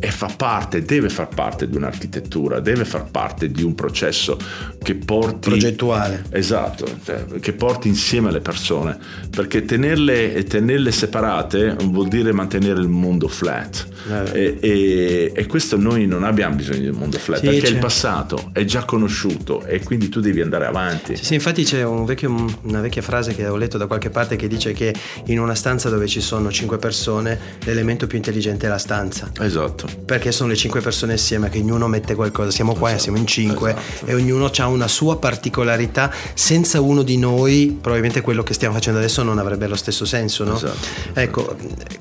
e 0.00 0.10
fa 0.10 0.32
parte, 0.34 0.82
deve 0.82 1.10
far 1.10 1.28
parte 1.28 1.68
di 1.68 1.76
un'architettura, 1.76 2.58
deve 2.58 2.84
far 2.84 3.08
parte 3.10 3.50
di 3.50 3.62
un 3.62 3.74
processo 3.74 4.38
che 4.82 4.94
porti... 4.94 5.50
Progettuale. 5.50 6.24
Esatto, 6.30 6.86
cioè, 7.04 7.26
che 7.38 7.52
porti 7.52 7.88
insieme 7.88 8.32
le 8.32 8.40
persone, 8.40 8.98
perché 9.28 9.64
tenerle, 9.64 10.42
tenerle 10.44 10.90
separate 10.90 11.76
vuol 11.82 12.08
dire 12.08 12.32
mantenere 12.32 12.80
il 12.80 12.88
mondo 12.88 13.28
flat. 13.28 13.86
Eh. 14.08 14.39
E, 14.40 14.58
e, 14.60 15.32
e, 15.34 15.46
questo 15.46 15.76
noi 15.76 16.06
non 16.06 16.24
abbiamo 16.24 16.56
bisogno 16.56 16.80
di 16.80 16.88
un 16.88 16.96
mondo 16.96 17.18
flat, 17.18 17.40
sì, 17.40 17.46
perché 17.46 17.60
c'è. 17.60 17.68
il 17.68 17.78
passato 17.78 18.50
è 18.52 18.64
già 18.64 18.84
conosciuto 18.84 19.64
e 19.64 19.82
quindi 19.82 20.08
tu 20.08 20.20
devi 20.20 20.40
andare 20.40 20.66
avanti. 20.66 21.16
Sì, 21.16 21.24
sì 21.24 21.34
infatti 21.34 21.64
c'è 21.64 21.82
un 21.82 22.04
vecchio, 22.04 22.58
una 22.62 22.80
vecchia 22.80 23.02
frase 23.02 23.34
che 23.34 23.46
ho 23.46 23.56
letto 23.56 23.78
da 23.78 23.86
qualche 23.86 24.10
parte 24.10 24.36
che 24.36 24.48
dice 24.48 24.72
che 24.72 24.94
in 25.26 25.38
una 25.38 25.54
stanza 25.54 25.88
dove 25.88 26.06
ci 26.06 26.20
sono 26.20 26.50
cinque 26.50 26.78
persone 26.78 27.38
l'elemento 27.64 28.06
più 28.06 28.16
intelligente 28.16 28.66
è 28.66 28.68
la 28.68 28.78
stanza. 28.78 29.30
Esatto 29.40 30.00
perché 30.04 30.32
sono 30.32 30.48
le 30.48 30.56
cinque 30.56 30.80
persone 30.80 31.12
assieme 31.12 31.48
che 31.48 31.58
ognuno 31.58 31.86
mette 31.86 32.14
qualcosa. 32.14 32.50
Siamo 32.50 32.74
qua, 32.74 32.88
esatto, 32.88 33.02
siamo 33.04 33.18
in 33.18 33.26
cinque 33.26 33.70
esatto. 33.70 34.06
e 34.06 34.14
ognuno 34.14 34.50
ha 34.56 34.66
una 34.66 34.88
sua 34.88 35.18
particolarità. 35.18 36.12
Senza 36.34 36.80
uno 36.80 37.02
di 37.02 37.16
noi, 37.16 37.78
probabilmente 37.80 38.20
quello 38.20 38.42
che 38.42 38.54
stiamo 38.54 38.74
facendo 38.74 38.98
adesso 38.98 39.22
non 39.22 39.38
avrebbe 39.38 39.66
lo 39.66 39.76
stesso 39.76 40.04
senso, 40.04 40.44
no? 40.44 40.56
Esatto, 40.56 40.86
ecco, 41.14 41.56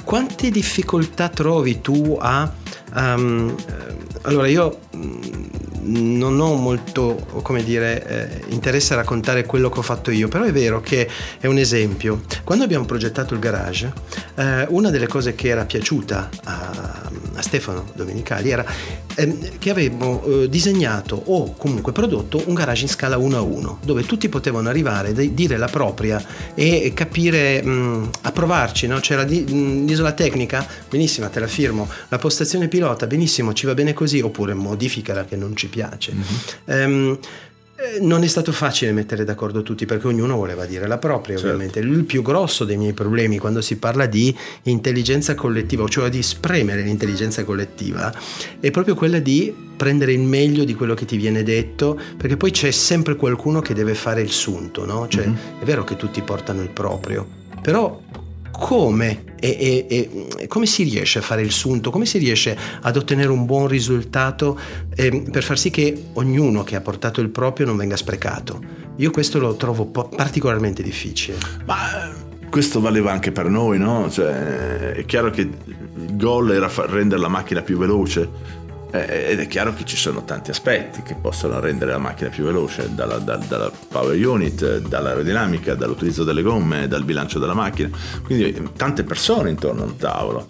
quante 0.10 0.50
difficoltà 0.50 1.30
trovi 1.30 1.82
tu 1.82 2.18
a... 2.20 2.52
Um, 2.96 3.56
allora 4.24 4.48
io 4.48 4.80
non 5.82 6.40
ho 6.40 6.56
molto, 6.56 7.28
come 7.44 7.64
dire, 7.64 8.08
eh, 8.08 8.44
interesse 8.52 8.94
a 8.94 8.96
raccontare 8.96 9.46
quello 9.46 9.70
che 9.70 9.78
ho 9.78 9.84
fatto 9.84 10.10
io, 10.10 10.28
però 10.28 10.46
è 10.46 10.52
vero 10.52 10.82
che 10.82 11.08
è 11.38 11.46
un 11.46 11.60
esempio. 11.60 12.22
Quando 12.44 12.64
abbiamo 12.64 12.86
progettato 12.86 13.36
il 13.36 13.40
garage, 13.40 13.94
eh, 14.34 14.66
una 14.70 14.90
delle 14.90 15.08
cose 15.08 15.36
che 15.36 15.50
era 15.50 15.66
piaciuta 15.66 16.30
a, 16.44 17.09
a 17.40 17.42
Stefano 17.42 17.86
Domenicali 17.96 18.52
era 18.52 18.66
eh, 19.16 19.52
che 19.58 19.70
avevo 19.70 20.44
eh, 20.44 20.50
disegnato 20.50 21.22
o 21.26 21.54
comunque 21.56 21.92
prodotto 21.92 22.44
un 22.46 22.54
garage 22.54 22.84
in 22.84 22.90
scala 22.90 23.18
1 23.18 23.38
a 23.38 23.42
1, 23.42 23.80
dove 23.84 24.04
tutti 24.04 24.30
potevano 24.30 24.70
arrivare, 24.70 25.14
dire 25.34 25.58
la 25.58 25.68
propria 25.68 26.24
e 26.54 26.92
capire, 26.94 27.62
mh, 27.64 27.70
mm, 27.70 28.04
a 28.22 28.32
provarci, 28.32 28.88
no? 28.88 29.00
c'era 29.00 29.26
mm, 29.26 29.88
l'isola 29.88 30.12
tecnica, 30.12 30.66
benissima, 30.90 31.30
te 31.30 31.40
la 31.40 31.48
firmo, 31.48 31.90
la 32.10 32.18
postazione 32.18 32.68
pilota, 32.68 33.08
benissimo, 33.08 33.54
ci 33.54 33.66
va 33.66 33.74
bene 33.74 33.94
così, 33.94 34.20
oppure 34.20 34.54
modificala 34.54 35.26
che 35.26 35.36
non 35.36 35.56
ci 35.56 35.68
piace. 35.68 36.14
Mm-hmm. 36.14 36.86
Um, 36.86 37.20
non 38.02 38.24
è 38.24 38.28
stato 38.28 38.52
facile 38.52 38.92
mettere 38.92 39.24
d'accordo 39.24 39.64
tutti 39.64 39.86
perché 39.86 40.08
ognuno 40.08 40.36
voleva 40.36 40.66
dire 40.66 40.88
la 40.88 40.98
propria, 40.98 41.36
certo. 41.36 41.52
ovviamente. 41.52 41.80
Il 41.80 42.04
più 42.04 42.22
grosso 42.22 42.66
dei 42.66 42.78
miei 42.78 42.94
problemi 42.94 43.38
quando 43.38 43.62
si 43.62 43.78
parla 43.78 44.06
di 44.06 44.36
intelligenza 44.64 45.36
collettiva, 45.36 45.88
cioè 45.88 46.10
di 46.10 46.22
spremere 46.22 46.82
l'intelligenza 46.82 47.44
collettiva, 47.44 48.14
è 48.60 48.72
proprio 48.72 48.96
quella 48.96 49.20
di 49.20 49.68
prendere 49.76 50.12
il 50.12 50.20
meglio 50.20 50.66
di 50.66 50.74
quello 50.74 50.94
che 50.94 51.06
ti 51.06 51.16
viene 51.16 51.42
detto, 51.42 51.98
perché 52.18 52.36
poi 52.36 52.52
c'è 52.52 52.72
sempre 52.72 53.16
qualcuno 53.16 53.62
che 53.62 53.74
deve 53.74 53.94
fare 53.94 54.22
il 54.22 54.32
sunto, 54.32 54.86
no? 54.86 55.08
Cioè, 55.08 55.26
mm-hmm. 55.26 55.62
è 55.62 55.64
vero 55.64 55.86
che 55.86 55.96
tutti 55.96 56.22
portano 56.22 56.62
il 56.62 56.70
proprio, 56.70 57.26
però 57.62 58.02
come 58.60 59.24
e, 59.40 59.86
e, 59.90 60.10
e, 60.38 60.48
come 60.48 60.66
si 60.66 60.84
riesce 60.84 61.20
a 61.20 61.22
fare 61.22 61.42
il 61.42 61.52
sunto, 61.52 61.90
come 61.90 62.06
si 62.06 62.18
riesce 62.18 62.58
ad 62.82 62.98
ottenere 62.98 63.30
un 63.30 63.46
buon 63.46 63.68
risultato 63.68 64.60
eh, 64.96 65.24
per 65.32 65.44
far 65.44 65.58
sì 65.58 65.70
che 65.70 66.10
ognuno 66.14 66.64
che 66.64 66.76
ha 66.76 66.82
portato 66.82 67.22
il 67.22 67.30
proprio 67.30 67.66
non 67.66 67.78
venga 67.78 67.96
sprecato. 67.96 68.62
Io 68.98 69.12
questo 69.12 69.40
lo 69.40 69.56
trovo 69.56 69.86
particolarmente 69.86 70.84
difficile. 70.84 71.38
Ma 71.66 72.12
questo 72.50 72.82
valeva 72.82 73.12
anche 73.12 73.32
per 73.32 73.48
noi, 73.48 73.78
no? 73.78 74.10
Cioè, 74.10 74.92
è 74.92 75.06
chiaro 75.06 75.30
che 75.30 75.42
il 75.42 76.16
goal 76.18 76.52
era 76.52 76.70
rendere 76.88 77.22
la 77.22 77.30
macchina 77.30 77.62
più 77.62 77.78
veloce 77.78 78.58
ed 78.92 79.40
è 79.40 79.48
chiaro 79.48 79.74
che 79.74 79.86
ci 79.86 79.96
sono 79.96 80.24
tanti 80.24 80.50
aspetti 80.50 81.04
che 81.04 81.16
possono 81.16 81.60
rendere 81.60 81.92
la 81.92 81.98
macchina 81.98 82.30
più 82.30 82.44
veloce, 82.46 82.90
dalla, 82.94 83.18
da, 83.18 83.38
dalla 83.38 83.72
power 83.88 84.16
unit, 84.26 84.80
dall'aerodinamica, 84.80 85.76
dall'utilizzo 85.76 86.24
delle 86.24 86.42
gomme, 86.42 86.88
dal 86.88 87.04
bilancio 87.04 87.40
della 87.40 87.54
macchina, 87.54 87.90
quindi 88.24 88.72
tante 88.76 89.04
persone 89.04 89.50
intorno 89.50 89.84
a 89.84 89.86
un 89.86 89.96
tavolo. 89.98 90.46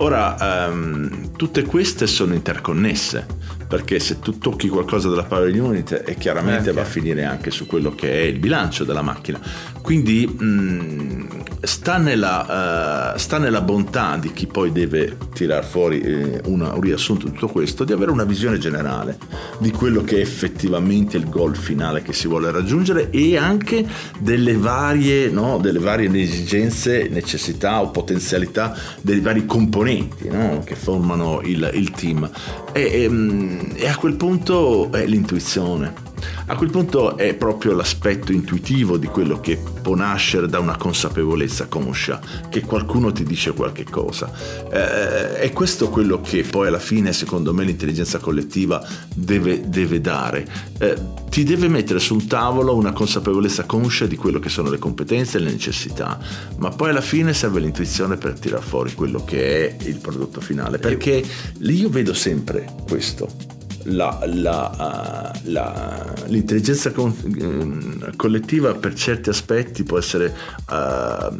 Ora, 0.00 0.68
um, 0.70 1.32
tutte 1.36 1.64
queste 1.64 2.06
sono 2.06 2.34
interconnesse, 2.34 3.26
perché 3.68 4.00
se 4.00 4.18
tu 4.18 4.38
tocchi 4.38 4.68
qualcosa 4.68 5.10
della 5.10 5.24
power 5.24 5.52
unit 5.60 6.02
e 6.06 6.14
chiaramente 6.16 6.70
eh, 6.70 6.72
va 6.72 6.80
a 6.80 6.86
finire 6.86 7.24
anche 7.24 7.50
su 7.50 7.66
quello 7.66 7.94
che 7.94 8.10
è 8.10 8.22
il 8.22 8.38
bilancio 8.38 8.84
della 8.84 9.02
macchina. 9.02 9.38
Quindi 9.82 10.26
mh, 10.26 10.44
mm, 10.44 11.26
sta, 11.60 11.98
nella, 11.98 13.12
uh, 13.14 13.18
sta, 13.18 13.38
nella, 13.38 13.60
bontà 13.60 14.16
di 14.16 14.32
chi 14.32 14.46
poi 14.46 14.72
deve 14.72 15.16
tirar 15.34 15.64
fuori 15.64 16.00
eh, 16.00 16.40
una, 16.46 16.72
un 16.72 16.80
riassunto 16.80 17.26
di 17.26 17.32
tutto 17.32 17.48
questo, 17.48 17.84
di 17.84 17.92
avere 17.92 18.10
una 18.10 18.24
visione 18.24 18.58
generale 18.58 19.18
di 19.58 19.70
quello 19.70 20.02
che 20.02 20.16
è 20.16 20.20
effettivamente 20.20 21.16
il 21.16 21.28
goal 21.28 21.56
finale 21.56 22.02
che 22.02 22.12
si 22.12 22.26
vuole 22.26 22.50
raggiungere 22.50 23.10
e 23.10 23.36
anche 23.36 23.86
delle 24.18 24.56
varie, 24.56 25.28
no, 25.30 25.58
delle 25.58 25.78
varie 25.78 26.10
esigenze, 26.20 27.08
necessità 27.10 27.82
o 27.82 27.90
potenzialità 27.90 28.74
dei 29.00 29.20
vari 29.20 29.44
componenti 29.44 30.28
no, 30.28 30.62
che 30.64 30.74
formano 30.74 31.40
il, 31.42 31.70
il 31.74 31.90
team. 31.90 32.30
E, 32.72 32.80
e, 32.80 33.02
ehm, 33.02 33.57
e 33.74 33.88
a 33.88 33.96
quel 33.96 34.14
punto 34.14 34.90
è 34.92 35.06
l'intuizione 35.06 36.07
a 36.46 36.56
quel 36.56 36.70
punto 36.70 37.16
è 37.16 37.34
proprio 37.34 37.74
l'aspetto 37.74 38.32
intuitivo 38.32 38.96
di 38.96 39.06
quello 39.06 39.40
che 39.40 39.58
può 39.82 39.94
nascere 39.94 40.48
da 40.48 40.58
una 40.58 40.76
consapevolezza 40.76 41.66
conscia, 41.66 42.20
che 42.48 42.60
qualcuno 42.62 43.12
ti 43.12 43.24
dice 43.24 43.52
qualche 43.52 43.84
cosa. 43.84 44.30
Eh, 44.70 45.34
è 45.38 45.52
questo 45.52 45.88
quello 45.88 46.20
che 46.20 46.42
poi 46.42 46.68
alla 46.68 46.78
fine, 46.78 47.12
secondo 47.12 47.52
me, 47.52 47.64
l'intelligenza 47.64 48.18
collettiva 48.18 48.84
deve, 49.14 49.68
deve 49.68 50.00
dare. 50.00 50.46
Eh, 50.78 50.96
ti 51.28 51.44
deve 51.44 51.68
mettere 51.68 51.98
su 51.98 52.14
un 52.14 52.26
tavolo 52.26 52.74
una 52.74 52.92
consapevolezza 52.92 53.64
conscia 53.64 54.06
di 54.06 54.16
quello 54.16 54.38
che 54.38 54.48
sono 54.48 54.70
le 54.70 54.78
competenze 54.78 55.38
e 55.38 55.40
le 55.40 55.50
necessità, 55.50 56.18
ma 56.56 56.70
poi 56.70 56.90
alla 56.90 57.00
fine 57.00 57.34
serve 57.34 57.60
l'intuizione 57.60 58.16
per 58.16 58.38
tirar 58.38 58.62
fuori 58.62 58.94
quello 58.94 59.24
che 59.24 59.68
è 59.68 59.84
il 59.84 59.98
prodotto 59.98 60.40
finale, 60.40 60.78
perché 60.78 61.22
lì 61.58 61.80
io 61.80 61.90
vedo 61.90 62.14
sempre 62.14 62.66
questo 62.86 63.57
la, 63.88 64.18
la, 64.26 65.32
uh, 65.34 65.50
la, 65.50 66.14
l'intelligenza 66.26 66.92
con, 66.92 67.10
uh, 67.10 68.16
collettiva 68.16 68.74
per 68.74 68.94
certi 68.94 69.28
aspetti 69.28 69.82
può 69.82 69.98
essere 69.98 70.34
uh, 70.70 71.34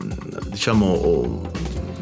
diciamo 0.49 1.51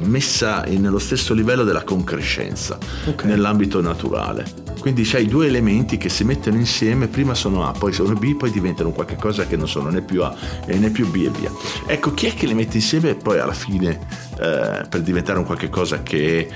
messa 0.00 0.62
nello 0.64 0.98
stesso 0.98 1.32
livello 1.32 1.64
della 1.64 1.82
concrescenza 1.82 2.78
okay. 3.06 3.28
nell'ambito 3.28 3.80
naturale 3.80 4.64
quindi 4.86 5.02
c'hai 5.02 5.26
due 5.26 5.48
elementi 5.48 5.96
che 5.96 6.08
si 6.08 6.22
mettono 6.22 6.58
insieme, 6.58 7.08
prima 7.08 7.34
sono 7.34 7.66
A, 7.66 7.72
poi 7.72 7.92
sono 7.92 8.14
B, 8.14 8.36
poi 8.36 8.52
diventano 8.52 8.92
qualcosa 8.92 9.44
che 9.44 9.56
non 9.56 9.66
sono 9.66 9.88
né 9.88 10.00
più 10.00 10.22
A 10.22 10.32
né 10.66 10.90
più 10.90 11.10
B 11.10 11.24
e 11.26 11.30
via. 11.36 11.50
Ecco, 11.88 12.14
chi 12.14 12.26
è 12.26 12.34
che 12.34 12.46
le 12.46 12.54
mette 12.54 12.76
insieme 12.76 13.10
e 13.10 13.14
poi 13.16 13.40
alla 13.40 13.52
fine 13.52 13.98
eh, 14.38 14.84
per 14.88 15.00
diventare 15.00 15.38
un 15.38 15.44
qualche 15.44 15.68
cosa 15.68 16.02
che 16.02 16.48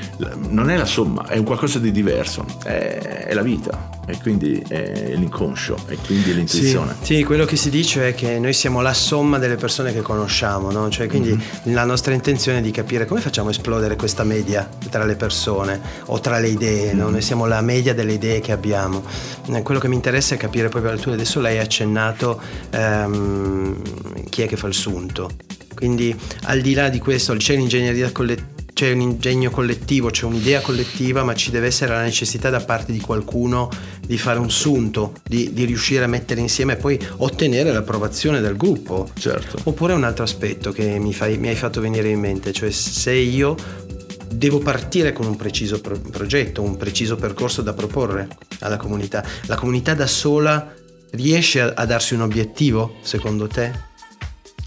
non 0.49 0.71
è 0.71 0.77
la 0.77 0.85
somma, 0.85 1.27
è 1.27 1.39
un 1.39 1.45
qualcosa 1.45 1.79
di 1.79 1.91
diverso, 1.91 2.45
è, 2.63 3.27
è 3.29 3.35
la 3.35 3.43
vita 3.43 3.89
e 4.07 4.19
quindi 4.21 4.63
è 4.69 5.13
l'inconscio 5.15 5.77
e 5.87 5.97
quindi 6.05 6.35
l'intuizione. 6.35 6.95
Sì, 7.01 7.17
sì, 7.17 7.25
quello 7.25 7.45
che 7.45 7.57
si 7.57 7.71
dice 7.71 8.09
è 8.09 8.15
che 8.15 8.39
noi 8.39 8.53
siamo 8.53 8.81
la 8.81 8.93
somma 8.93 9.39
delle 9.39 9.57
persone 9.57 9.93
che 9.93 10.03
conosciamo, 10.03 10.71
no? 10.71 10.91
cioè, 10.91 11.07
quindi 11.07 11.31
mm-hmm. 11.31 11.75
la 11.75 11.85
nostra 11.85 12.13
intenzione 12.13 12.59
è 12.59 12.63
di 12.63 12.71
capire 12.71 13.07
come 13.07 13.21
facciamo 13.21 13.51
esplodere 13.51 13.97
questa 13.97 14.25
media 14.25 14.69
tra 14.91 15.05
le 15.05 15.17
persone 15.17 15.81
o 16.07 16.21
tra 16.21 16.39
le 16.39 16.49
idee, 16.49 16.93
no? 16.93 17.05
Mm-hmm. 17.05 17.13
noi 17.13 17.23
siamo 17.23 17.47
la 17.47 17.61
media 17.61 17.95
delle 17.95 18.13
idee 18.13 18.41
che 18.41 18.53
abbiamo. 18.53 19.03
Eh, 19.53 19.63
quello 19.63 19.81
che 19.81 19.89
mi 19.89 19.95
interessa 19.95 20.35
è 20.35 20.39
capire 20.39 20.69
proprio, 20.69 20.95
tu 20.97 21.11
adesso 21.11 21.41
lei 21.41 21.59
ha 21.59 21.63
accennato 21.63 22.41
ehm, 22.71 24.29
chi 24.29 24.43
è 24.43 24.47
che 24.47 24.57
fa 24.57 24.67
il 24.67 24.75
sunto. 24.75 25.31
Quindi 25.75 26.15
al 26.43 26.61
di 26.61 26.75
là 26.75 26.89
di 26.89 26.99
questo 26.99 27.35
c'è 27.35 27.55
l'ingegneria 27.55 28.11
collettiva 28.13 28.59
c'è 28.81 28.93
un 28.93 29.01
ingegno 29.03 29.51
collettivo, 29.51 30.09
c'è 30.09 30.25
un'idea 30.25 30.63
collettiva, 30.63 31.23
ma 31.23 31.35
ci 31.35 31.51
deve 31.51 31.67
essere 31.67 31.93
la 31.93 32.01
necessità 32.01 32.49
da 32.49 32.61
parte 32.61 32.93
di 32.93 33.01
qualcuno 33.01 33.69
di 34.07 34.17
fare 34.17 34.39
un 34.39 34.51
sunto, 34.51 35.17
di, 35.23 35.53
di 35.53 35.67
riuscire 35.67 36.05
a 36.05 36.07
mettere 36.07 36.41
insieme 36.41 36.73
e 36.73 36.77
poi 36.77 36.99
ottenere 37.19 37.73
l'approvazione 37.73 38.41
del 38.41 38.57
gruppo. 38.57 39.11
Certo. 39.19 39.59
Oppure 39.65 39.93
un 39.93 40.05
altro 40.05 40.25
aspetto 40.25 40.73
che 40.73 40.99
mi, 40.99 41.13
fai, 41.13 41.37
mi 41.37 41.49
hai 41.49 41.57
fatto 41.57 41.83
venire 41.83 42.09
in 42.09 42.21
mente, 42.21 42.55
cioè 42.55 42.71
se 42.71 43.13
io 43.13 43.55
devo 44.33 44.61
partire 44.61 45.13
con 45.13 45.27
un 45.27 45.37
preciso 45.37 45.79
pro- 45.83 46.01
progetto, 46.01 46.63
un 46.63 46.79
preciso 46.79 47.17
percorso 47.17 47.61
da 47.61 47.75
proporre 47.75 48.29
alla 48.61 48.79
comunità. 48.79 49.23
La 49.45 49.57
comunità 49.57 49.93
da 49.93 50.07
sola 50.07 50.75
riesce 51.11 51.61
a, 51.61 51.75
a 51.77 51.85
darsi 51.85 52.15
un 52.15 52.23
obiettivo, 52.23 52.95
secondo 53.03 53.47
te? 53.47 53.89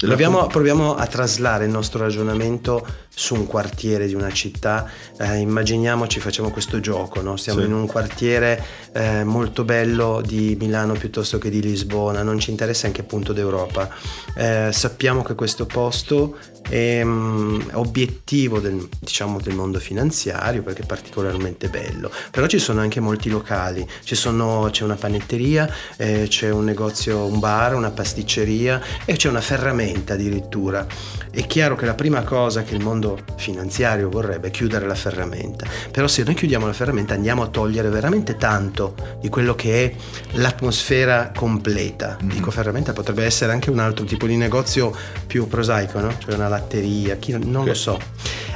Proviamo, 0.04 0.46
proviamo, 0.46 0.94
a 0.94 1.06
traslare 1.06 1.64
il 1.64 1.70
nostro 1.70 2.00
ragionamento 2.00 2.86
su 3.14 3.34
un 3.34 3.46
quartiere 3.46 4.06
di 4.06 4.14
una 4.14 4.32
città. 4.32 4.90
Eh, 5.18 5.38
immaginiamoci, 5.38 6.20
facciamo 6.20 6.50
questo 6.50 6.80
gioco, 6.80 7.20
no? 7.20 7.36
stiamo 7.36 7.60
sì. 7.60 7.66
in 7.66 7.72
un 7.72 7.86
quartiere 7.86 8.62
eh, 8.92 9.24
molto 9.24 9.64
bello 9.64 10.20
di 10.24 10.56
Milano 10.58 10.94
piuttosto 10.94 11.38
che 11.38 11.50
di 11.50 11.60
Lisbona, 11.60 12.22
non 12.22 12.38
ci 12.38 12.50
interessa 12.50 12.86
in 12.86 12.92
che 12.92 13.02
punto 13.02 13.32
d'Europa. 13.32 13.88
Eh, 14.36 14.70
sappiamo 14.72 15.22
che 15.22 15.34
questo 15.34 15.66
posto 15.66 16.36
è 16.68 17.02
um, 17.02 17.62
obiettivo 17.72 18.58
del, 18.58 18.88
diciamo, 18.98 19.38
del, 19.40 19.54
mondo 19.54 19.78
finanziario 19.78 20.62
perché 20.62 20.82
è 20.82 20.86
particolarmente 20.86 21.68
bello, 21.68 22.10
però 22.30 22.46
ci 22.46 22.58
sono 22.58 22.80
anche 22.80 23.00
molti 23.00 23.28
locali, 23.28 23.86
sono, 24.02 24.68
c'è 24.70 24.84
una 24.84 24.94
panetteria, 24.94 25.70
eh, 25.96 26.26
c'è 26.28 26.50
un 26.50 26.64
negozio, 26.64 27.26
un 27.26 27.38
bar, 27.38 27.74
una 27.74 27.90
pasticceria 27.90 28.80
e 29.04 29.16
c'è 29.16 29.28
una 29.28 29.40
ferramenta 29.40 30.14
addirittura. 30.14 30.86
È 31.30 31.46
chiaro 31.46 31.76
che 31.76 31.84
la 31.84 31.94
prima 31.94 32.22
cosa 32.22 32.62
che 32.62 32.74
il 32.74 32.82
mondo 32.82 33.03
finanziario 33.36 34.08
vorrebbe 34.08 34.50
chiudere 34.50 34.86
la 34.86 34.94
ferramenta, 34.94 35.66
però 35.90 36.06
se 36.06 36.22
noi 36.22 36.34
chiudiamo 36.34 36.66
la 36.66 36.72
ferramenta 36.72 37.14
andiamo 37.14 37.42
a 37.42 37.48
togliere 37.48 37.88
veramente 37.88 38.36
tanto 38.36 38.94
di 39.20 39.28
quello 39.28 39.54
che 39.54 39.84
è 39.84 39.94
l'atmosfera 40.32 41.32
completa. 41.34 42.16
Mm-hmm. 42.20 42.34
Dico 42.34 42.50
ferramenta 42.50 42.92
potrebbe 42.92 43.24
essere 43.24 43.52
anche 43.52 43.70
un 43.70 43.78
altro 43.78 44.04
tipo 44.04 44.26
di 44.26 44.36
negozio 44.36 44.94
più 45.26 45.46
prosaico, 45.46 46.00
no? 46.00 46.14
cioè 46.18 46.34
una 46.34 46.48
latteria, 46.48 47.16
chi, 47.16 47.32
non 47.32 47.54
okay. 47.54 47.66
lo 47.66 47.74
so. 47.74 47.98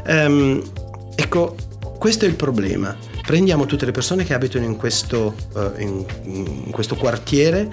Um, 0.07 0.62
ecco, 1.14 1.55
questo 1.99 2.25
è 2.25 2.28
il 2.28 2.35
problema. 2.35 2.97
Prendiamo 3.28 3.66
tutte 3.66 3.85
le 3.85 3.90
persone 3.92 4.25
che 4.25 4.32
abitano 4.32 4.64
in 4.64 4.76
questo, 4.76 5.35
uh, 5.52 5.73
in, 5.76 6.02
in 6.23 6.70
questo 6.70 6.94
quartiere. 6.94 7.68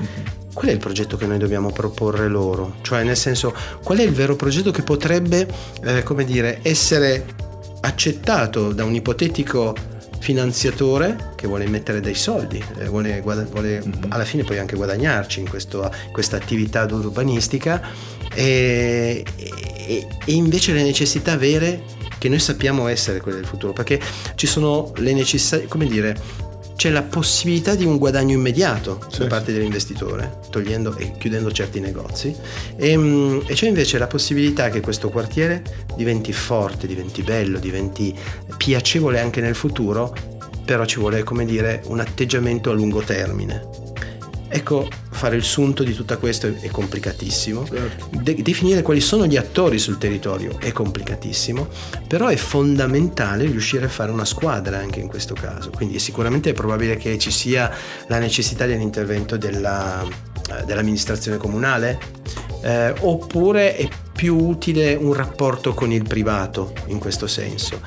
Qual 0.54 0.68
è 0.68 0.72
il 0.74 0.80
progetto 0.80 1.16
che 1.16 1.26
noi 1.26 1.38
dobbiamo 1.38 1.72
proporre 1.72 2.28
loro? 2.28 2.76
Cioè, 2.82 3.06
nel 3.06 3.16
senso, 3.16 3.56
qual 3.82 4.00
è 4.00 4.04
il 4.04 4.12
vero 4.12 4.36
progetto 4.36 4.72
che 4.72 4.82
potrebbe, 4.82 5.48
eh, 5.82 6.04
come 6.04 6.26
dire, 6.26 6.60
essere 6.62 7.26
accettato 7.80 8.74
da 8.74 8.84
un 8.84 8.96
ipotetico 8.96 9.74
finanziatore 10.20 11.32
che 11.38 11.48
vuole 11.48 11.70
mettere 11.70 12.02
dei 12.02 12.16
soldi, 12.16 12.62
eh, 12.78 12.88
vuole, 12.88 13.22
vuole 13.22 13.80
mm-hmm. 13.80 14.04
alla 14.10 14.26
fine 14.26 14.44
poi 14.44 14.58
anche 14.58 14.76
guadagnarci 14.76 15.40
in 15.40 15.48
questo, 15.48 15.90
questa 16.12 16.36
attività 16.36 16.84
urbanistica 16.84 17.82
e, 18.34 19.24
e, 19.38 20.08
e 20.26 20.32
invece 20.34 20.74
le 20.74 20.84
necessità 20.84 21.38
vere 21.38 22.04
che 22.26 22.30
noi 22.32 22.40
sappiamo 22.40 22.88
essere 22.88 23.22
quelle 23.22 23.38
del 23.38 23.46
futuro, 23.46 23.72
perché 23.72 24.02
ci 24.34 24.48
sono 24.48 24.92
le 24.96 25.14
necessità, 25.14 25.60
come 25.68 25.86
dire, 25.86 26.18
c'è 26.76 26.90
la 26.90 27.04
possibilità 27.04 27.76
di 27.76 27.86
un 27.86 27.98
guadagno 27.98 28.34
immediato 28.34 29.00
sì. 29.10 29.20
da 29.20 29.28
parte 29.28 29.54
dell'investitore, 29.54 30.40
togliendo 30.50 30.98
e 30.98 31.14
chiudendo 31.20 31.52
certi 31.52 31.80
negozi, 31.80 32.36
e, 32.78 32.90
ehm, 32.90 33.44
e, 33.46 33.54
c'è 33.54 33.68
invece 33.68 34.00
la 34.00 34.08
possibilità 34.08 34.70
che 34.70 34.82
questo 34.82 35.10
quartiere 35.10 35.62
diventi 35.96 36.34
forte, 36.34 36.88
diventi 36.88 37.22
bello, 37.22 37.60
diventi 37.60 38.14
piacevole 38.58 39.20
anche 39.20 39.40
nel 39.40 39.54
futuro, 39.54 40.12
però 40.66 40.84
ci 40.86 40.98
vuole, 40.98 41.22
come 41.22 41.46
dire, 41.46 41.84
un 41.86 42.00
atteggiamento 42.00 42.72
a 42.72 42.74
lungo 42.74 43.02
termine. 43.02 43.85
Ecco, 44.56 44.88
fare 45.10 45.36
il 45.36 45.44
sunto 45.44 45.84
di 45.84 45.94
tutto 45.94 46.18
questo 46.18 46.48
è 46.48 46.70
complicatissimo. 46.70 47.66
Certo. 47.66 48.08
De- 48.22 48.42
definire 48.42 48.84
quali 48.84 49.02
sono 49.02 49.26
gli 49.26 49.36
attori 49.36 49.78
sul 49.78 49.98
territorio 49.98 50.58
è 50.62 50.72
complicatissimo, 50.72 51.68
però 52.08 52.28
è 52.28 52.38
fondamentale 52.38 53.44
riuscire 53.44 53.84
a 53.84 53.90
fare 53.90 54.12
una 54.12 54.24
squadra 54.24 54.78
anche 54.78 55.02
in 55.02 55.10
questo 55.10 55.34
caso. 55.34 55.72
Quindi 55.72 56.00
sicuramente 56.00 56.52
è 56.52 56.54
probabile 56.54 56.96
che 56.96 57.18
ci 57.18 57.32
sia 57.32 57.70
la 58.08 58.18
necessità 58.18 58.66
dell'intervento 58.66 59.36
della, 59.36 60.02
eh, 60.04 60.64
dell'amministrazione 60.64 61.36
comunale, 61.36 62.00
eh, 62.62 62.94
oppure 63.02 63.76
è 63.76 63.90
più 64.14 64.38
utile 64.38 64.94
un 64.94 65.12
rapporto 65.12 65.74
con 65.74 65.92
il 65.92 66.04
privato 66.04 66.72
in 66.86 67.00
questo 67.00 67.28
senso 67.28 67.82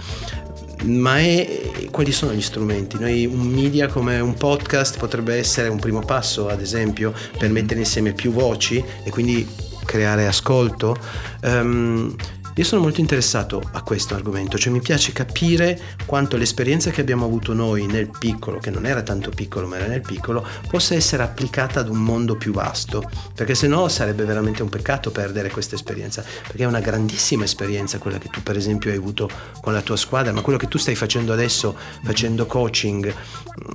ma 0.85 1.18
è, 1.18 1.88
quali 1.90 2.12
sono 2.12 2.33
gli 2.33 2.42
strumenti? 2.42 2.98
Noi, 2.98 3.26
un 3.26 3.46
media 3.46 3.88
come 3.88 4.20
un 4.20 4.35
podcast 4.35 4.98
potrebbe 4.98 5.35
essere 5.37 5.68
un 5.68 5.79
primo 5.79 6.00
passo, 6.00 6.48
ad 6.48 6.61
esempio, 6.61 7.12
per 7.37 7.50
mettere 7.50 7.81
insieme 7.81 8.12
più 8.12 8.33
voci 8.33 8.83
e 9.05 9.11
quindi 9.11 9.46
creare 9.85 10.26
ascolto. 10.26 10.96
Um, 11.42 12.14
io 12.59 12.64
sono 12.64 12.83
molto 12.83 12.99
interessato 13.01 13.62
a 13.71 13.83
questo 13.83 14.16
argomento, 14.16 14.59
cioè 14.59 14.73
mi 14.73 14.81
piace 14.81 15.12
capire 15.12 15.81
quanto 16.07 16.37
l'esperienza 16.37 16.90
che 16.90 17.01
abbiamo 17.01 17.25
avuto 17.25 17.53
noi 17.53 17.87
nel 17.87 18.11
piccolo, 18.11 18.59
che 18.59 18.71
non 18.71 18.85
era 18.85 19.03
tanto 19.03 19.31
piccolo 19.31 19.68
ma 19.68 19.77
era 19.77 19.87
nel 19.87 20.01
piccolo, 20.01 20.44
possa 20.68 20.97
essere 20.97 21.23
applicata 21.23 21.79
ad 21.79 21.88
un 21.88 21.99
mondo 21.99 22.35
più 22.35 22.53
vasto, 22.53 23.09
perché 23.33 23.55
se 23.55 23.68
no 23.68 23.87
sarebbe 23.87 24.25
veramente 24.25 24.64
un 24.64 24.71
peccato 24.71 25.12
perdere 25.12 25.51
questa 25.51 25.77
esperienza, 25.77 26.25
perché 26.49 26.64
è 26.64 26.66
una 26.66 26.81
grandissima 26.81 27.44
esperienza 27.44 27.99
quella 27.99 28.18
che 28.18 28.29
tu 28.29 28.42
per 28.42 28.57
esempio 28.57 28.90
hai 28.90 28.97
avuto 28.97 29.31
con 29.61 29.73
la 29.73 29.81
tua 29.81 29.97
squadra, 29.97 30.33
ma 30.33 30.40
quello 30.40 30.59
che 30.59 30.66
tu 30.66 30.79
stai 30.79 30.97
facendo 30.97 31.33
adesso, 31.33 31.77
facendo 32.03 32.44
coaching, 32.47 33.07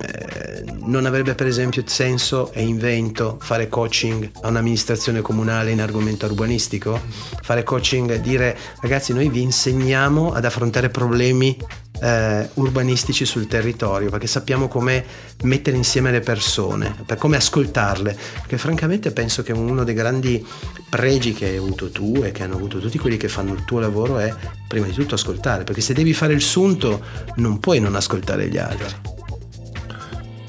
eh, 0.02 0.64
non 0.82 1.06
avrebbe 1.06 1.34
per 1.34 1.46
esempio 1.46 1.82
senso 1.86 2.52
e 2.52 2.60
invento 2.62 3.38
fare 3.40 3.66
coaching 3.68 4.30
a 4.42 4.48
un'amministrazione 4.48 5.22
comunale 5.22 5.70
in 5.70 5.80
argomento 5.80 6.26
urbanistico? 6.26 7.00
Fare 7.40 7.62
coaching, 7.62 8.16
dire 8.16 8.72
ragazzi 8.80 9.12
noi 9.12 9.28
vi 9.28 9.42
insegniamo 9.42 10.32
ad 10.32 10.44
affrontare 10.44 10.88
problemi 10.88 11.56
eh, 12.00 12.48
urbanistici 12.54 13.24
sul 13.24 13.46
territorio 13.46 14.10
perché 14.10 14.26
sappiamo 14.26 14.68
come 14.68 15.04
mettere 15.44 15.76
insieme 15.76 16.10
le 16.10 16.20
persone, 16.20 16.94
per 17.06 17.16
come 17.16 17.36
ascoltarle, 17.36 18.16
perché 18.40 18.58
francamente 18.58 19.10
penso 19.12 19.42
che 19.42 19.52
uno 19.52 19.84
dei 19.84 19.94
grandi 19.94 20.44
pregi 20.90 21.32
che 21.32 21.46
hai 21.46 21.56
avuto 21.56 21.90
tu 21.90 22.22
e 22.22 22.32
che 22.32 22.42
hanno 22.42 22.56
avuto 22.56 22.78
tutti 22.78 22.98
quelli 22.98 23.16
che 23.16 23.28
fanno 23.28 23.52
il 23.52 23.64
tuo 23.64 23.80
lavoro 23.80 24.18
è 24.18 24.32
prima 24.68 24.86
di 24.86 24.92
tutto 24.92 25.14
ascoltare, 25.14 25.64
perché 25.64 25.80
se 25.80 25.94
devi 25.94 26.12
fare 26.12 26.34
il 26.34 26.42
sunto 26.42 27.02
non 27.36 27.58
puoi 27.58 27.80
non 27.80 27.94
ascoltare 27.94 28.48
gli 28.48 28.58
altri. 28.58 28.94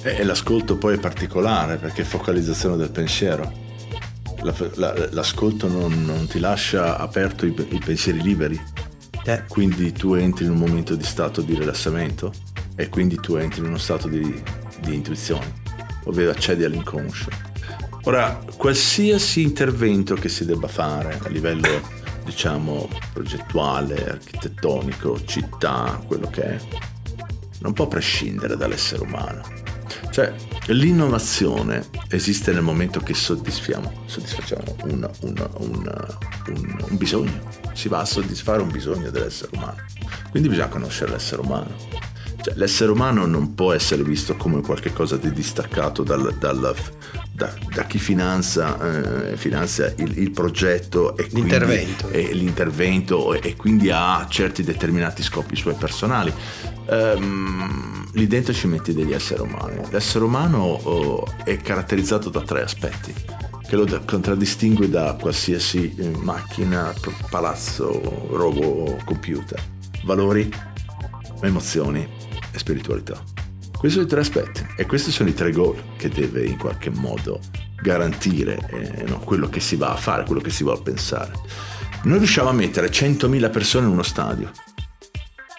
E 0.01 0.23
l'ascolto 0.23 0.75
poi 0.77 0.95
è 0.95 0.99
particolare 0.99 1.77
perché 1.77 2.03
è 2.03 2.05
focalizzazione 2.05 2.77
del 2.77 2.91
pensiero 2.91 3.63
l'ascolto 5.11 5.67
non, 5.67 6.05
non, 6.05 6.27
ti 6.27 6.39
lascia 6.39 6.97
aperto 6.97 7.45
i, 7.45 7.53
i 7.69 7.79
pensieri 7.83 8.21
liberi. 8.21 8.61
Eh. 9.23 9.43
Quindi 9.47 9.91
tu 9.91 10.13
entri 10.13 10.45
in 10.45 10.51
un 10.51 10.57
momento 10.57 10.95
di 10.95 11.03
stato 11.03 11.41
di 11.41 11.55
rilassamento 11.55 12.31
e 12.75 12.89
quindi 12.89 13.15
tu 13.15 13.35
entri 13.35 13.61
in 13.61 13.67
uno 13.67 13.77
stato 13.77 14.07
di, 14.07 14.43
di 14.81 14.93
intuizione, 14.93 15.61
ovvero 16.03 16.31
accedi 16.31 16.63
all'inconscio. 16.63 17.29
Ora, 18.03 18.39
qualsiasi 18.55 19.41
intervento 19.41 20.13
che 20.13 20.29
si 20.29 20.45
debba 20.45 20.67
fare 20.67 21.19
a 21.23 21.27
livello, 21.29 21.81
diciamo, 22.23 22.87
progettuale, 23.13 24.11
architettonico, 24.11 25.25
città, 25.25 25.99
quello 26.05 26.29
che 26.29 26.43
è, 26.43 26.59
non 27.61 27.73
può 27.73 27.87
prescindere 27.87 28.55
dall'essere 28.55 29.01
umano 29.01 29.64
cioè, 30.15 30.33
l'innovazione 30.67 31.89
esiste 32.07 32.53
nel 32.53 32.61
momento 32.61 33.01
che 33.01 33.13
soddisfiamo, 33.13 34.03
soddisfacciamo 34.05 34.75
un, 34.83 35.09
un, 35.23 35.49
un, 35.57 36.15
un, 36.47 36.97
bisogno. 36.97 37.37
Si 37.73 37.89
va 37.89 37.99
a 37.99 38.05
soddisfare 38.05 38.61
un 38.61 38.71
bisogno 38.71 39.09
dell'essere 39.09 39.51
umano. 39.57 39.75
Quindi 40.29 40.47
bisogna 40.47 40.69
conoscere 40.69 41.11
l'essere 41.11 41.41
umano. 41.41 41.75
Cioè, 42.41 42.53
l'essere 42.55 42.91
umano 42.91 43.25
non 43.25 43.55
può 43.55 43.73
essere 43.73 44.03
visto 44.03 44.37
come 44.37 44.61
qualcosa 44.61 45.17
di 45.17 45.33
distaccato 45.33 46.01
dal, 46.01 46.33
dal, 46.39 46.73
da, 47.35 47.53
da, 47.73 47.83
chi 47.83 47.99
finanzia, 47.99 49.31
eh, 49.31 49.35
finanzia 49.35 49.93
il, 49.97 50.17
il, 50.19 50.31
progetto 50.31 51.17
e 51.17 51.27
l'intervento. 51.31 52.07
Quindi, 52.07 52.29
e, 52.29 52.33
l'intervento 52.33 53.33
e 53.33 53.55
quindi 53.57 53.89
ha 53.91 54.25
certi 54.29 54.63
determinati 54.63 55.21
scopi 55.21 55.57
suoi 55.57 55.75
personali. 55.75 56.33
Um, 56.87 58.07
lì 58.13 58.27
dentro 58.27 58.53
ci 58.53 58.67
metti 58.67 58.93
degli 58.93 59.11
esseri 59.11 59.41
umani. 59.41 59.81
L'essere 59.89 60.23
umano 60.23 60.63
oh, 60.63 61.27
è 61.43 61.57
caratterizzato 61.57 62.29
da 62.29 62.41
tre 62.41 62.61
aspetti 62.61 63.13
che 63.67 63.75
lo 63.75 63.85
contraddistingue 64.05 64.89
da 64.89 65.17
qualsiasi 65.19 65.93
eh, 65.97 66.09
macchina, 66.17 66.93
palazzo, 67.29 68.27
robo, 68.29 68.97
computer. 69.03 69.61
Valori, 70.05 70.49
emozioni 71.41 72.07
e 72.51 72.57
spiritualità. 72.57 73.34
Questi 73.77 73.99
sono 73.99 74.05
i 74.05 74.09
tre 74.09 74.19
aspetti 74.21 74.65
e 74.77 74.85
questi 74.85 75.11
sono 75.11 75.29
i 75.29 75.33
tre 75.33 75.51
goal 75.51 75.81
che 75.97 76.09
deve 76.09 76.45
in 76.45 76.57
qualche 76.57 76.89
modo 76.89 77.39
garantire 77.81 78.59
eh, 78.69 79.03
no, 79.03 79.19
quello 79.19 79.47
che 79.49 79.59
si 79.59 79.75
va 79.75 79.91
a 79.91 79.95
fare, 79.95 80.25
quello 80.25 80.41
che 80.41 80.49
si 80.49 80.63
vuole 80.63 80.81
pensare. 80.81 81.31
Noi 82.03 82.17
riusciamo 82.17 82.49
a 82.49 82.53
mettere 82.53 82.89
100.000 82.89 83.51
persone 83.51 83.85
in 83.85 83.91
uno 83.91 84.03
stadio, 84.03 84.51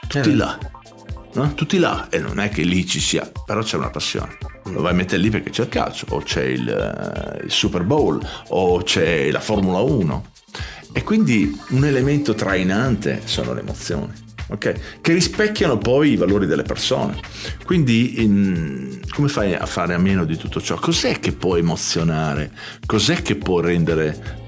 tutti 0.09 0.31
eh. 0.31 0.35
là, 0.35 0.59
no? 1.35 1.55
tutti 1.55 1.79
là 1.79 2.09
e 2.09 2.19
non 2.19 2.41
è 2.41 2.49
che 2.49 2.63
lì 2.63 2.87
ci 2.87 3.01
sia, 3.01 3.31
però 3.45 3.63
c'è 3.63 3.77
una 3.77 3.91
passione. 3.91 4.37
Lo 4.65 4.83
vai 4.83 4.93
a 4.93 4.97
mettere 4.97 5.23
lì 5.23 5.31
perché 5.31 5.51
c'è 5.51 5.63
il 5.63 5.69
calcio, 5.69 6.07
o 6.11 6.21
c'è 6.23 6.43
il, 6.43 6.67
uh, 6.67 7.45
il 7.45 7.51
Super 7.51 7.85
Bowl, 7.85 8.21
o 8.49 8.83
c'è 8.83 9.31
la 9.31 9.41
Formula 9.41 9.79
1. 9.79 10.25
E 10.93 11.03
quindi 11.05 11.57
un 11.71 11.85
elemento 11.85 12.35
trainante 12.35 13.23
sono 13.25 13.53
le 13.53 13.61
emozioni. 13.61 14.26
Ok? 14.49 15.01
Che 15.01 15.13
rispecchiano 15.13 15.79
poi 15.79 16.13
i 16.13 16.17
valori 16.17 16.47
delle 16.47 16.63
persone. 16.63 17.19
Quindi 17.65 18.23
in, 18.23 19.01
come 19.11 19.29
fai 19.29 19.55
a 19.55 19.67
fare 19.67 19.95
a 19.95 19.99
meno 19.99 20.25
di 20.25 20.37
tutto 20.37 20.61
ciò? 20.61 20.77
Cos'è 20.77 21.19
che 21.19 21.33
può 21.33 21.57
emozionare? 21.57 22.53
Cos'è 22.85 23.23
che 23.23 23.37
può 23.37 23.61
rendere 23.61 24.45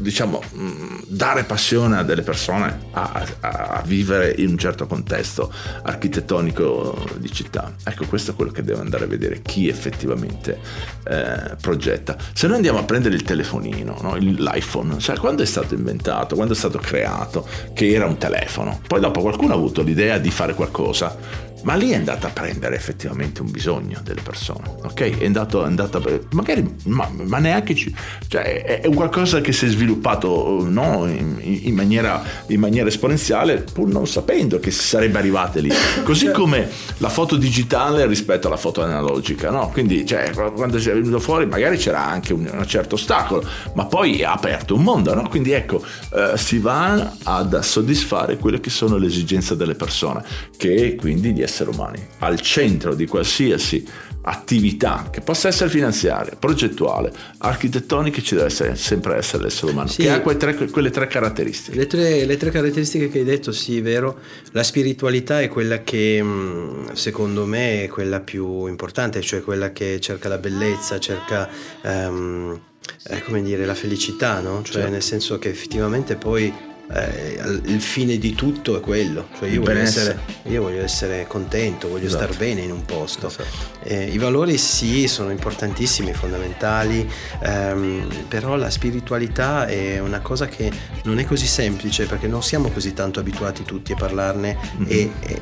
diciamo, 0.00 0.42
mm, 0.56 0.98
dare 1.06 1.44
passione 1.44 1.98
a 1.98 2.02
delle 2.02 2.22
persone 2.22 2.86
a, 2.92 3.24
a, 3.40 3.50
a, 3.50 3.82
vivere 3.84 4.34
in 4.38 4.50
un 4.50 4.58
certo 4.58 4.86
contesto 4.86 5.52
architettonico 5.82 6.96
di 7.18 7.30
città. 7.32 7.74
Ecco, 7.84 8.06
questo 8.06 8.32
è 8.32 8.34
quello 8.34 8.50
che 8.50 8.62
deve 8.62 8.80
andare 8.80 9.04
a 9.04 9.06
vedere 9.06 9.42
chi 9.42 9.68
effettivamente 9.68 10.58
eh, 11.04 11.56
progetta. 11.60 12.16
Se 12.32 12.46
noi 12.46 12.56
andiamo 12.56 12.78
a 12.78 12.84
prendere 12.84 13.14
il 13.14 13.22
telefonino, 13.22 13.98
no? 14.00 14.16
l'iPhone, 14.16 14.98
cioè 14.98 15.18
quando 15.18 15.42
è 15.42 15.46
stato 15.46 15.74
inventato, 15.74 16.34
quando 16.34 16.54
è 16.54 16.56
stato 16.56 16.78
creato, 16.78 17.46
che 17.72 17.92
era 17.92 18.06
un 18.06 18.18
telefono, 18.18 18.80
poi 18.86 19.00
dopo 19.00 19.20
qualcuno 19.20 19.52
ha 19.52 19.56
avuto 19.56 19.82
l'idea 19.82 20.18
di 20.18 20.30
fare 20.30 20.54
qualcosa 20.54 21.48
ma 21.62 21.74
lì 21.74 21.90
è 21.90 21.96
andata 21.96 22.28
a 22.28 22.30
prendere 22.30 22.74
effettivamente 22.74 23.42
un 23.42 23.50
bisogno 23.50 24.00
delle 24.02 24.22
persone, 24.22 24.62
ok? 24.82 25.18
È 25.18 25.24
andato, 25.24 25.62
è 25.62 25.66
andata 25.66 25.98
a, 25.98 26.02
magari, 26.30 26.76
ma, 26.84 27.08
ma 27.14 27.38
neanche, 27.38 27.74
cioè 27.74 28.62
è, 28.62 28.80
è, 28.80 28.86
un 28.86 28.94
qualcosa 28.94 29.40
che 29.40 29.52
si 29.52 29.66
è 29.66 29.68
sviluppato 29.68 30.66
no? 30.68 31.06
in, 31.06 31.38
in, 31.40 31.74
maniera, 31.74 32.22
in, 32.46 32.60
maniera, 32.60 32.88
esponenziale 32.88 33.64
pur 33.72 33.88
non 33.88 34.06
sapendo 34.06 34.58
che 34.58 34.70
si 34.70 34.86
sarebbe 34.86 35.18
arrivate 35.18 35.60
lì, 35.60 35.70
così 36.04 36.26
certo. 36.26 36.40
come 36.40 36.68
la 36.98 37.08
foto 37.08 37.36
digitale 37.36 38.06
rispetto 38.06 38.46
alla 38.46 38.56
foto 38.56 38.82
analogica, 38.82 39.50
no? 39.50 39.68
Quindi 39.70 40.06
cioè, 40.06 40.30
quando 40.30 40.78
è 40.78 40.80
venuto 40.80 41.20
fuori 41.20 41.46
magari 41.46 41.76
c'era 41.76 42.04
anche 42.04 42.32
un, 42.32 42.48
un, 42.50 42.66
certo 42.66 42.94
ostacolo, 42.94 43.46
ma 43.74 43.84
poi 43.84 44.24
ha 44.24 44.32
aperto 44.32 44.74
un 44.74 44.82
mondo, 44.82 45.14
no? 45.14 45.28
Quindi 45.28 45.52
ecco, 45.52 45.82
eh, 46.14 46.36
si 46.36 46.58
va 46.58 47.16
ad 47.22 47.58
soddisfare 47.60 48.36
quelle 48.38 48.60
che 48.60 48.70
sono 48.70 48.96
le 48.96 49.06
esigenze 49.06 49.56
delle 49.56 49.74
persone, 49.74 50.24
che 50.56 50.96
quindi 50.96 51.32
di 51.32 51.42
esseri 51.50 51.70
umani, 51.70 52.06
al 52.18 52.40
centro 52.40 52.94
di 52.94 53.06
qualsiasi 53.06 53.84
attività 54.22 55.08
che 55.10 55.20
possa 55.22 55.48
essere 55.48 55.70
finanziaria, 55.70 56.36
progettuale, 56.38 57.12
architettonica, 57.38 58.20
ci 58.20 58.34
deve 58.34 58.46
essere, 58.46 58.76
sempre 58.76 59.16
essere 59.16 59.44
l'essere 59.44 59.72
umano, 59.72 59.88
sì, 59.88 60.02
che 60.02 60.10
ha 60.10 60.20
quelle 60.20 60.38
tre, 60.38 60.54
quelle 60.54 60.90
tre 60.90 61.06
caratteristiche. 61.06 61.76
Le 61.76 61.86
tre, 61.86 62.24
le 62.24 62.36
tre, 62.36 62.50
caratteristiche 62.50 63.08
che 63.08 63.18
hai 63.18 63.24
detto, 63.24 63.50
sì, 63.50 63.78
è 63.78 63.82
vero. 63.82 64.18
La 64.52 64.62
spiritualità 64.62 65.40
è 65.40 65.48
quella 65.48 65.82
che 65.82 66.20
mm, 66.22 66.92
secondo 66.92 67.46
me 67.46 67.84
è 67.84 67.88
quella 67.88 68.20
più 68.20 68.66
importante, 68.66 69.20
cioè 69.20 69.42
quella 69.42 69.72
che 69.72 69.98
cerca 70.00 70.28
la 70.28 70.38
bellezza, 70.38 70.98
cerca... 70.98 71.48
Um, 71.82 72.60
eh, 73.04 73.22
come 73.22 73.42
dire, 73.42 73.64
la 73.64 73.74
felicità, 73.74 74.40
no? 74.40 74.62
Cioè, 74.62 74.74
certo. 74.74 74.90
nel 74.90 75.02
senso 75.02 75.38
che 75.38 75.48
effettivamente 75.48 76.16
poi 76.16 76.52
eh, 76.92 77.38
il 77.66 77.80
fine 77.80 78.18
di 78.18 78.34
tutto 78.34 78.76
è 78.76 78.80
quello, 78.80 79.28
cioè 79.38 79.48
io, 79.48 79.60
voglio 79.60 79.78
essere, 79.78 80.18
io 80.44 80.62
voglio 80.62 80.82
essere, 80.82 81.26
contento, 81.28 81.88
voglio 81.88 82.06
esatto. 82.06 82.24
star 82.24 82.36
bene 82.36 82.62
in 82.62 82.72
un 82.72 82.84
posto. 82.84 83.28
Esatto. 83.28 83.44
Eh, 83.82 84.06
I 84.06 84.18
valori 84.18 84.58
sì, 84.58 85.06
sono 85.06 85.30
importantissimi, 85.30 86.12
fondamentali, 86.12 87.08
ehm, 87.42 88.24
però 88.26 88.56
la 88.56 88.70
spiritualità 88.70 89.66
è 89.66 90.00
una 90.00 90.20
cosa 90.20 90.46
che 90.46 90.70
non 91.04 91.18
è 91.18 91.24
così 91.24 91.46
semplice 91.46 92.06
perché 92.06 92.26
non 92.26 92.42
siamo 92.42 92.70
così 92.70 92.92
tanto 92.92 93.20
abituati 93.20 93.62
tutti 93.62 93.92
a 93.92 93.96
parlarne, 93.96 94.56
mm-hmm. 94.78 94.90
e, 94.90 95.12
e, 95.20 95.40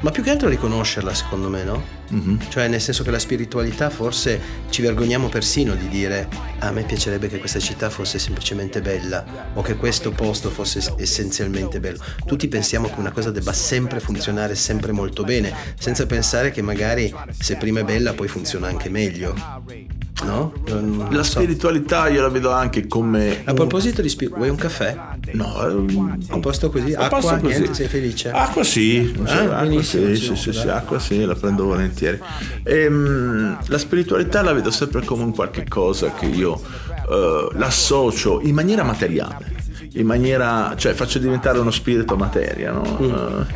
ma 0.00 0.10
più 0.10 0.22
che 0.22 0.30
altro 0.30 0.48
a 0.48 0.50
riconoscerla 0.50 1.14
secondo 1.14 1.48
me, 1.48 1.64
no? 1.64 2.04
Mm-hmm. 2.12 2.36
Cioè 2.48 2.68
nel 2.68 2.80
senso 2.80 3.02
che 3.02 3.10
la 3.10 3.18
spiritualità 3.18 3.90
forse 3.90 4.40
ci 4.70 4.82
vergogniamo 4.82 5.28
persino 5.28 5.74
di 5.74 5.88
dire 5.88 6.28
ah, 6.58 6.68
a 6.68 6.70
me 6.70 6.82
piacerebbe 6.82 7.28
che 7.28 7.38
questa 7.38 7.58
città 7.58 7.90
fosse 7.90 8.18
semplicemente 8.18 8.80
bella 8.80 9.50
o 9.54 9.62
che 9.62 9.76
questo 9.76 10.10
posto 10.10 10.50
fosse 10.50 10.94
essenzialmente 10.96 11.80
bello. 11.80 11.98
Tutti 12.24 12.48
pensiamo 12.48 12.88
che 12.88 12.98
una 12.98 13.12
cosa 13.12 13.30
debba 13.30 13.52
sempre 13.52 14.00
funzionare 14.00 14.54
sempre 14.54 14.92
molto 14.92 15.24
bene, 15.24 15.52
senza 15.78 16.06
pensare 16.06 16.50
che 16.50 16.62
magari 16.62 17.12
se 17.38 17.56
prima 17.56 17.80
è 17.80 17.84
bella 17.84 18.14
poi 18.14 18.28
funziona 18.28 18.68
anche 18.68 18.88
meglio. 18.88 19.95
No? 20.24 20.52
Non 20.68 21.08
la 21.10 21.22
so. 21.22 21.32
spiritualità 21.32 22.08
io 22.08 22.22
la 22.22 22.28
vedo 22.28 22.50
anche 22.50 22.86
come. 22.86 23.42
A 23.44 23.52
proposito 23.52 24.00
di 24.00 24.08
spiritualità, 24.08 24.46
vuoi 24.46 24.48
un 24.48 24.56
caffè? 24.56 24.96
No, 25.32 25.54
um, 25.66 26.18
a 26.28 26.38
posto 26.38 26.70
così? 26.70 26.94
Acqua? 26.94 27.20
Posto 27.20 27.36
così. 27.36 27.46
Niente, 27.46 27.74
sei 27.74 27.88
felice? 27.88 28.30
Acqua 28.30 28.64
sì, 28.64 29.14
ah, 29.24 29.58
acqua, 29.58 29.82
sì, 29.82 30.16
sì, 30.16 30.36
sì, 30.36 30.52
sì, 30.52 30.68
acqua 30.68 30.98
sì, 30.98 31.24
la 31.24 31.34
prendo 31.34 31.66
volentieri. 31.66 32.18
E, 32.62 32.86
um, 32.86 33.58
la 33.66 33.78
spiritualità 33.78 34.42
la 34.42 34.54
vedo 34.54 34.70
sempre 34.70 35.04
come 35.04 35.22
un 35.22 35.34
qualche 35.34 35.64
cosa 35.68 36.12
che 36.12 36.26
io 36.26 36.52
uh, 36.52 37.50
l'associo 37.52 38.40
in 38.40 38.54
maniera 38.54 38.82
materiale, 38.84 39.54
in 39.92 40.06
maniera, 40.06 40.72
cioè 40.76 40.94
faccio 40.94 41.18
diventare 41.18 41.58
uno 41.58 41.70
spirito 41.70 42.16
materia, 42.16 42.72
no? 42.72 42.98
Mm. 43.00 43.12
Uh, 43.12 43.46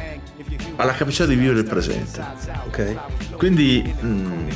alla 0.81 0.93
capacità 0.93 1.27
di 1.27 1.35
vivere 1.35 1.61
il 1.61 1.67
presente. 1.67 2.25
Ok. 2.67 3.37
Quindi. 3.37 3.95
Um, 4.01 4.49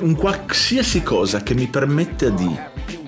un 0.00 0.14
qualsiasi 0.14 1.02
cosa 1.02 1.42
che 1.42 1.54
mi 1.54 1.66
permetta 1.66 2.28
di 2.28 2.58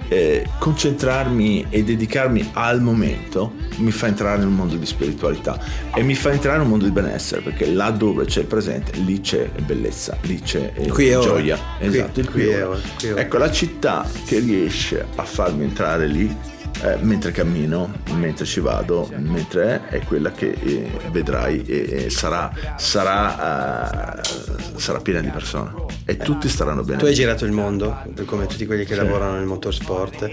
eh, 0.08 0.46
concentrarmi 0.58 1.66
e 1.68 1.84
dedicarmi 1.84 2.50
al 2.54 2.80
momento 2.80 3.52
mi 3.76 3.90
fa 3.90 4.06
entrare 4.06 4.40
in 4.40 4.48
un 4.48 4.54
mondo 4.54 4.76
di 4.76 4.86
spiritualità 4.86 5.60
e 5.94 6.02
mi 6.02 6.14
fa 6.14 6.30
entrare 6.30 6.56
in 6.56 6.62
un 6.62 6.68
mondo 6.68 6.84
di 6.86 6.90
benessere 6.90 7.42
perché 7.42 7.70
là 7.70 7.90
dove 7.90 8.24
c'è 8.24 8.40
il 8.40 8.46
presente 8.46 8.96
lì 8.98 9.20
c'è 9.20 9.50
bellezza 9.64 10.16
lì 10.22 10.40
c'è 10.40 10.72
eh, 10.74 10.86
gioia 10.86 11.58
esatto 11.78 12.10
qui, 12.12 12.20
il 12.22 12.30
qui, 12.30 12.42
qui, 12.44 12.54
ora, 12.54 12.78
qui 12.98 13.10
ora. 13.10 13.20
ecco 13.20 13.36
la 13.36 13.50
città 13.50 14.08
che 14.24 14.38
riesce 14.38 15.06
a 15.14 15.24
farmi 15.24 15.64
entrare 15.64 16.06
lì 16.06 16.56
eh, 16.82 16.96
mentre 17.00 17.32
cammino, 17.32 17.92
mentre 18.14 18.44
ci 18.44 18.60
vado, 18.60 19.10
mentre 19.16 19.88
è 19.88 20.00
quella 20.00 20.30
che 20.30 20.50
eh, 20.50 20.90
vedrai 21.10 21.64
e 21.64 22.10
sarà, 22.10 22.52
sarà, 22.76 24.20
uh, 24.22 24.78
sarà, 24.78 25.00
piena 25.00 25.20
di 25.20 25.30
persone 25.30 25.72
e 26.04 26.16
tutti 26.16 26.48
staranno 26.48 26.82
bene. 26.82 26.98
Tu 26.98 27.06
hai 27.06 27.14
girato 27.14 27.44
il 27.44 27.52
mondo, 27.52 28.02
come 28.26 28.46
tutti 28.46 28.64
quelli 28.66 28.84
che 28.84 28.94
sì. 28.94 29.00
lavorano 29.00 29.36
nel 29.38 29.46
motorsport. 29.46 30.30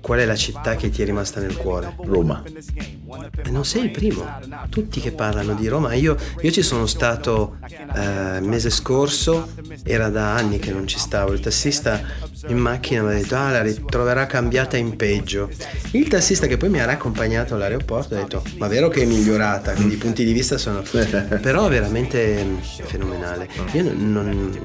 Qual 0.00 0.18
è 0.18 0.24
la 0.24 0.36
città 0.36 0.76
che 0.76 0.90
ti 0.90 1.02
è 1.02 1.04
rimasta 1.04 1.40
nel 1.40 1.56
cuore? 1.56 1.94
Roma. 2.04 2.42
Eh, 2.44 3.50
non 3.50 3.64
sei 3.64 3.84
il 3.84 3.90
primo, 3.90 4.24
tutti 4.68 5.00
che 5.00 5.12
parlano 5.12 5.54
di 5.54 5.68
Roma. 5.68 5.94
Io, 5.94 6.16
io 6.40 6.50
ci 6.50 6.62
sono 6.62 6.86
stato 6.86 7.58
il 7.68 7.90
eh, 7.94 8.40
mese 8.40 8.70
scorso, 8.70 9.50
era 9.84 10.08
da 10.08 10.34
anni 10.34 10.58
che 10.58 10.72
non 10.72 10.86
ci 10.86 10.98
stavo. 10.98 11.32
Il 11.32 11.40
tassista 11.40 12.00
in 12.48 12.58
macchina 12.58 13.02
mi 13.02 13.12
ha 13.12 13.16
detto: 13.16 13.36
Ah, 13.36 13.50
la 13.50 13.62
ritroverà 13.62 14.26
cambiata 14.26 14.76
in 14.76 14.96
peggio. 14.96 15.48
Il 15.92 16.08
tassista 16.08 16.46
che 16.46 16.56
poi 16.56 16.68
mi 16.68 16.80
ha 16.80 16.88
accompagnato 16.88 17.54
all'aeroporto 17.54 18.14
ha 18.14 18.18
detto: 18.18 18.42
Ma 18.58 18.68
vero 18.68 18.88
che 18.88 19.02
è 19.02 19.04
migliorata? 19.04 19.72
Quindi 19.72 19.94
i 19.94 19.98
punti 19.98 20.24
di 20.24 20.32
vista 20.32 20.58
sono. 20.58 20.82
Però 21.40 21.68
veramente 21.68 22.44
fenomenale. 22.62 23.48
Io 23.72 23.92
non, 23.94 24.58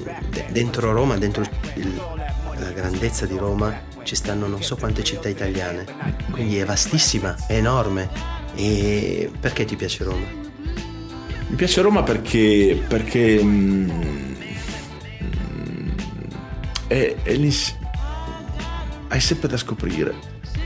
dentro 0.52 0.91
Roma, 0.91 1.17
dentro 1.17 1.43
il, 1.76 2.02
la 2.58 2.71
grandezza 2.71 3.26
di 3.26 3.38
Roma, 3.38 3.74
ci 4.04 4.15
stanno 4.15 4.47
non 4.47 4.62
so 4.62 4.76
quante 4.76 5.04
città 5.04 5.30
italiane. 5.30 5.86
Quindi 6.32 6.58
è 6.58 6.65
vastissima, 6.65 7.36
è 7.47 7.56
enorme. 7.56 8.10
E 8.56 9.32
perché 9.39 9.65
ti 9.65 9.76
piace 9.76 10.04
Roma? 10.04 10.26
Mi 11.47 11.56
piace 11.56 11.82
Roma 11.82 12.04
perché. 12.04 12.82
perché 12.88 13.41
mm, 13.41 13.89
è, 16.88 17.15
è 17.24 17.36
hai 19.12 19.19
sempre 19.19 19.50
da 19.50 19.58
scoprire, 19.58 20.13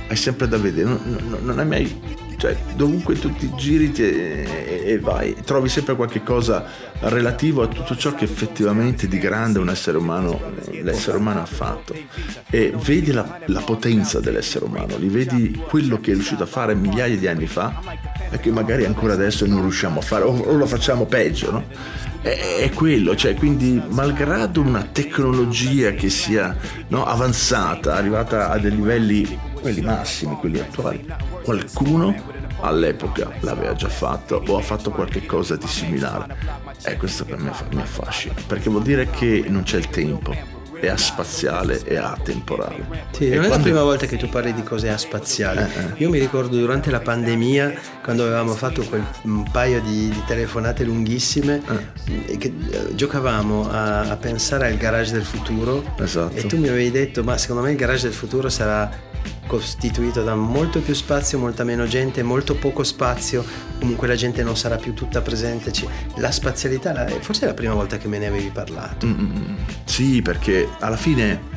hai 0.07 0.15
sempre 0.15 0.47
da 0.47 0.57
vedere, 0.57 0.87
non, 0.87 0.99
non, 1.29 1.39
non 1.43 1.59
hai 1.59 1.65
mai 1.65 2.23
cioè 2.37 2.55
dovunque 2.75 3.17
tu 3.17 3.33
ti 3.33 3.51
giri 3.55 3.91
e, 3.95 4.83
e, 4.85 4.99
vai 4.99 5.35
trovi 5.43 5.69
sempre 5.69 5.95
qualche 5.95 6.21
cosa 6.21 6.65
relativo 6.99 7.61
a 7.63 7.67
tutto 7.67 7.95
ciò 7.95 8.13
che 8.13 8.25
effettivamente 8.25 9.07
di 9.07 9.17
grande 9.17 9.59
un 9.59 9.69
essere 9.69 9.97
umano 9.97 10.39
l'essere 10.83 11.17
umano 11.17 11.41
ha 11.41 11.45
fatto 11.45 11.95
e 12.49 12.73
vedi 12.75 13.11
la, 13.11 13.39
la 13.45 13.61
potenza 13.61 14.19
dell'essere 14.19 14.65
umano 14.65 14.97
li 14.97 15.07
vedi 15.07 15.63
quello 15.67 15.99
che 15.99 16.11
è 16.11 16.13
riuscito 16.13 16.43
a 16.43 16.47
fare 16.47 16.75
migliaia 16.75 17.17
di 17.17 17.27
anni 17.27 17.47
fa 17.47 17.81
e 18.29 18.39
che 18.39 18.51
magari 18.51 18.85
ancora 18.85 19.13
adesso 19.13 19.45
non 19.45 19.61
riusciamo 19.61 19.99
a 19.99 20.03
fare 20.03 20.25
o, 20.25 20.31
o 20.31 20.53
lo 20.55 20.65
facciamo 20.65 21.05
peggio 21.05 21.51
no? 21.51 21.63
è, 22.25 22.71
quello, 22.73 23.15
cioè 23.15 23.35
quindi 23.35 23.79
malgrado 23.89 24.59
una 24.59 24.83
tecnologia 24.91 25.91
che 25.91 26.09
sia 26.09 26.55
no, 26.87 27.05
avanzata, 27.05 27.95
arrivata 27.95 28.49
a 28.49 28.57
dei 28.57 28.71
livelli, 28.71 29.39
quelli 29.65 29.81
massimi, 29.81 30.35
quelli 30.35 30.59
attuali, 30.59 31.03
qualcuno 31.41 32.13
all'epoca 32.59 33.31
l'aveva 33.39 33.73
già 33.73 33.89
fatto 33.89 34.43
o 34.45 34.57
ha 34.57 34.61
fatto 34.61 34.91
qualche 34.91 35.25
cosa 35.25 35.55
di 35.55 35.65
similare. 35.65 36.37
E 36.83 36.95
questo 36.97 37.25
per 37.25 37.39
me 37.39 37.51
mi 37.71 37.81
affascina, 37.81 38.35
perché 38.45 38.69
vuol 38.69 38.83
dire 38.83 39.09
che 39.09 39.43
non 39.47 39.63
c'è 39.63 39.77
il 39.77 39.89
tempo 39.89 40.53
è 40.79 40.87
aspaziale 40.87 41.81
e 41.83 41.95
atemporale. 41.95 43.07
Sì, 43.09 43.29
e 43.29 43.35
non 43.37 43.45
è 43.45 43.47
la 43.47 43.57
prima 43.57 43.81
volta 43.81 44.05
che 44.05 44.17
tu 44.17 44.29
parli 44.29 44.53
di 44.53 44.61
cose 44.61 44.89
aspaziali. 44.89 45.61
Eh, 45.61 45.63
eh. 45.63 45.93
Io 45.97 46.11
mi 46.11 46.19
ricordo 46.19 46.57
durante 46.57 46.91
la 46.91 46.99
pandemia, 46.99 47.73
quando 48.03 48.23
avevamo 48.23 48.53
fatto 48.53 48.83
quel 48.83 49.03
un 49.23 49.49
paio 49.51 49.81
di, 49.81 50.09
di 50.09 50.21
telefonate 50.27 50.83
lunghissime, 50.83 51.59
eh. 52.05 52.37
che 52.37 52.53
eh, 52.69 52.93
giocavamo 52.93 53.67
a, 53.67 54.01
a, 54.01 54.15
pensare 54.17 54.67
al 54.67 54.77
garage 54.77 55.13
del 55.13 55.23
futuro. 55.23 55.95
Esatto. 55.97 56.35
E 56.35 56.45
tu 56.45 56.59
mi 56.59 56.67
avevi 56.67 56.91
detto, 56.91 57.23
ma 57.23 57.35
secondo 57.37 57.63
me 57.63 57.71
il 57.71 57.77
garage 57.77 58.03
del 58.03 58.13
futuro 58.13 58.49
sarà 58.49 59.13
costituito 59.47 60.23
da 60.23 60.35
molto 60.35 60.79
più 60.79 60.93
spazio, 60.93 61.37
molta 61.37 61.63
meno 61.63 61.85
gente, 61.85 62.23
molto 62.23 62.55
poco 62.55 62.83
spazio, 62.83 63.43
comunque 63.79 64.07
la 64.07 64.15
gente 64.15 64.43
non 64.43 64.57
sarà 64.57 64.75
più 64.77 64.93
tutta 64.93 65.21
presente. 65.21 65.71
La 66.17 66.31
spazialità, 66.31 67.07
forse 67.19 67.45
è 67.45 67.47
la 67.47 67.53
prima 67.53 67.73
volta 67.73 67.97
che 67.97 68.07
me 68.07 68.17
ne 68.17 68.27
avevi 68.27 68.49
parlato. 68.49 69.05
Mm-hmm. 69.05 69.55
Sì, 69.85 70.21
perché 70.21 70.67
alla 70.79 70.97
fine 70.97 71.53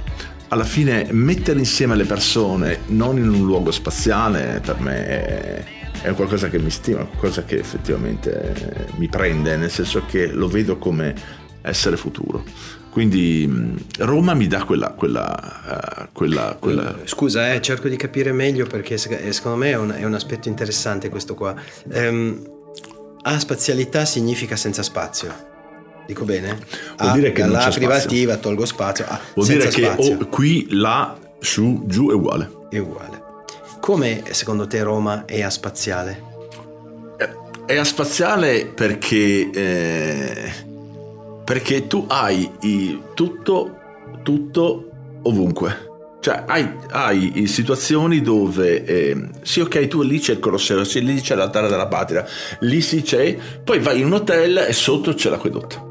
alla 0.48 0.64
fine 0.64 1.06
mettere 1.10 1.58
insieme 1.58 1.94
le 1.94 2.04
persone 2.04 2.80
non 2.86 3.18
in 3.18 3.28
un 3.28 3.44
luogo 3.44 3.70
spaziale 3.70 4.60
per 4.64 4.80
me 4.80 5.06
è, 5.06 5.64
è 6.00 6.14
qualcosa 6.14 6.48
che 6.48 6.58
mi 6.58 6.70
stima, 6.70 7.04
qualcosa 7.04 7.44
che 7.44 7.58
effettivamente 7.58 8.86
mi 8.96 9.08
prende, 9.08 9.56
nel 9.56 9.70
senso 9.70 10.04
che 10.06 10.28
lo 10.28 10.48
vedo 10.48 10.78
come 10.78 11.14
essere 11.60 11.96
futuro. 11.96 12.44
Quindi 12.90 13.46
mm, 13.48 13.76
Roma 13.98 14.34
mi 14.34 14.46
dà 14.46 14.64
quella... 14.64 14.90
quella, 14.90 16.06
uh, 16.06 16.12
quella, 16.12 16.56
quella... 16.58 16.96
Scusa, 17.04 17.52
eh, 17.52 17.60
cerco 17.60 17.88
di 17.88 17.96
capire 17.96 18.32
meglio 18.32 18.66
perché 18.66 18.94
eh, 18.94 19.32
secondo 19.32 19.58
me 19.58 19.70
è 19.70 19.76
un, 19.76 19.94
è 19.96 20.04
un 20.04 20.14
aspetto 20.14 20.48
interessante 20.48 21.08
questo 21.08 21.34
qua. 21.34 21.54
Um, 21.92 22.56
a 23.22 23.38
spazialità 23.38 24.04
significa 24.04 24.56
senza 24.56 24.82
spazio. 24.82 25.46
Dico 26.06 26.24
bene? 26.24 26.58
Vuol 26.96 27.12
dire 27.12 27.32
che 27.32 27.44
la 27.44 27.70
privativa 27.70 28.32
spazio. 28.32 28.48
tolgo 28.48 28.64
spazio. 28.64 29.04
Ah, 29.06 29.20
Vuol 29.34 29.46
dire 29.46 29.68
che 29.68 29.86
oh, 29.94 30.16
qui, 30.28 30.66
là, 30.70 31.16
su, 31.38 31.82
giù 31.86 32.10
è 32.10 32.14
uguale. 32.14 32.50
È 32.70 32.78
uguale. 32.78 33.22
Come 33.80 34.22
secondo 34.30 34.66
te 34.66 34.82
Roma 34.82 35.24
è 35.26 35.42
a 35.42 35.50
spaziale? 35.50 36.22
È 37.66 37.76
a 37.76 37.84
spaziale 37.84 38.64
perché... 38.66 39.50
Eh 39.50 40.66
perché 41.48 41.86
tu 41.86 42.04
hai 42.08 42.50
i, 42.60 43.00
tutto, 43.14 43.78
tutto 44.22 44.90
ovunque. 45.22 45.86
Cioè, 46.20 46.44
hai, 46.46 46.70
hai 46.90 47.46
situazioni 47.46 48.20
dove 48.20 48.84
eh, 48.84 49.28
sì, 49.40 49.60
ok, 49.60 49.88
tu 49.88 50.02
lì 50.02 50.18
c'è 50.18 50.32
il 50.32 50.40
Colosseo, 50.40 50.84
sì, 50.84 51.02
lì 51.02 51.18
c'è 51.22 51.34
l'altare 51.34 51.68
della 51.68 51.86
patria, 51.86 52.26
lì 52.60 52.82
sì 52.82 53.00
c'è, 53.00 53.34
poi 53.64 53.78
vai 53.78 54.00
in 54.00 54.06
un 54.06 54.12
hotel 54.12 54.58
e 54.58 54.74
sotto 54.74 55.14
c'è 55.14 55.30
l'acquedotto. 55.30 55.86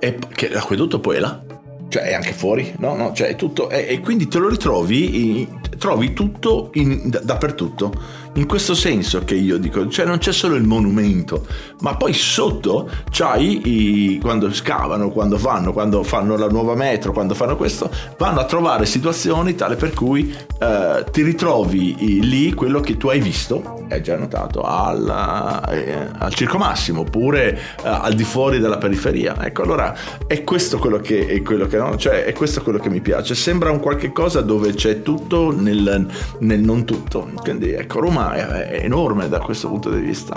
E 0.00 0.18
che 0.34 0.48
l'acquedotto 0.48 0.98
poi 0.98 1.18
è 1.18 1.20
là, 1.20 1.40
cioè 1.88 2.02
è 2.02 2.14
anche 2.14 2.32
fuori, 2.32 2.74
no? 2.78 2.96
no 2.96 3.12
cioè 3.12 3.28
è 3.28 3.36
tutto, 3.36 3.70
e, 3.70 3.86
e 3.88 4.00
quindi 4.00 4.26
te 4.26 4.38
lo 4.38 4.48
ritrovi, 4.48 5.48
trovi 5.78 6.12
tutto 6.12 6.70
in, 6.74 7.08
d- 7.08 7.22
dappertutto 7.22 7.92
in 8.34 8.46
questo 8.46 8.74
senso 8.74 9.24
che 9.24 9.34
io 9.34 9.58
dico, 9.58 9.88
cioè 9.88 10.06
non 10.06 10.18
c'è 10.18 10.32
solo 10.32 10.54
il 10.54 10.62
monumento, 10.62 11.46
ma 11.80 11.96
poi 11.96 12.12
sotto 12.12 12.88
c'hai 13.10 14.14
i, 14.14 14.18
quando 14.20 14.52
scavano, 14.52 15.10
quando 15.10 15.36
fanno, 15.36 15.72
quando 15.72 16.02
fanno 16.04 16.36
la 16.36 16.48
nuova 16.48 16.74
metro, 16.74 17.12
quando 17.12 17.34
fanno 17.34 17.56
questo, 17.56 17.90
vanno 18.18 18.40
a 18.40 18.44
trovare 18.44 18.86
situazioni 18.86 19.54
tale 19.54 19.74
per 19.74 19.92
cui 19.92 20.32
eh, 20.60 21.04
ti 21.10 21.22
ritrovi 21.22 22.20
lì 22.20 22.52
quello 22.54 22.80
che 22.80 22.96
tu 22.96 23.08
hai 23.08 23.20
visto, 23.20 23.84
hai 23.88 24.02
già 24.02 24.16
notato, 24.16 24.62
al, 24.62 25.66
eh, 25.70 26.08
al 26.16 26.32
Circo 26.32 26.58
Massimo, 26.58 27.00
oppure 27.00 27.58
eh, 27.82 27.88
al 27.88 28.14
di 28.14 28.24
fuori 28.24 28.60
della 28.60 28.78
periferia. 28.78 29.44
Ecco, 29.44 29.62
allora 29.62 29.94
è 30.26 30.44
questo 30.44 30.78
quello 30.78 30.98
che, 30.98 31.26
è 31.26 31.42
quello 31.42 31.66
che, 31.66 31.78
no? 31.78 31.96
cioè, 31.96 32.24
è 32.24 32.32
questo 32.32 32.62
quello 32.62 32.78
che 32.78 32.90
mi 32.90 33.00
piace. 33.00 33.34
Sembra 33.34 33.70
un 33.70 33.80
qualche 33.80 34.12
cosa 34.12 34.40
dove 34.40 34.72
c'è 34.74 35.02
tutto 35.02 35.52
nel, 35.52 36.06
nel 36.38 36.60
non 36.60 36.84
tutto. 36.84 37.28
Quindi 37.42 37.72
ecco, 37.72 37.98
Roma 38.00 38.19
problema 38.28 38.66
è, 38.66 38.80
enorme 38.82 39.28
da 39.28 39.38
questo 39.38 39.68
punto 39.68 39.90
di 39.90 40.00
vista. 40.00 40.34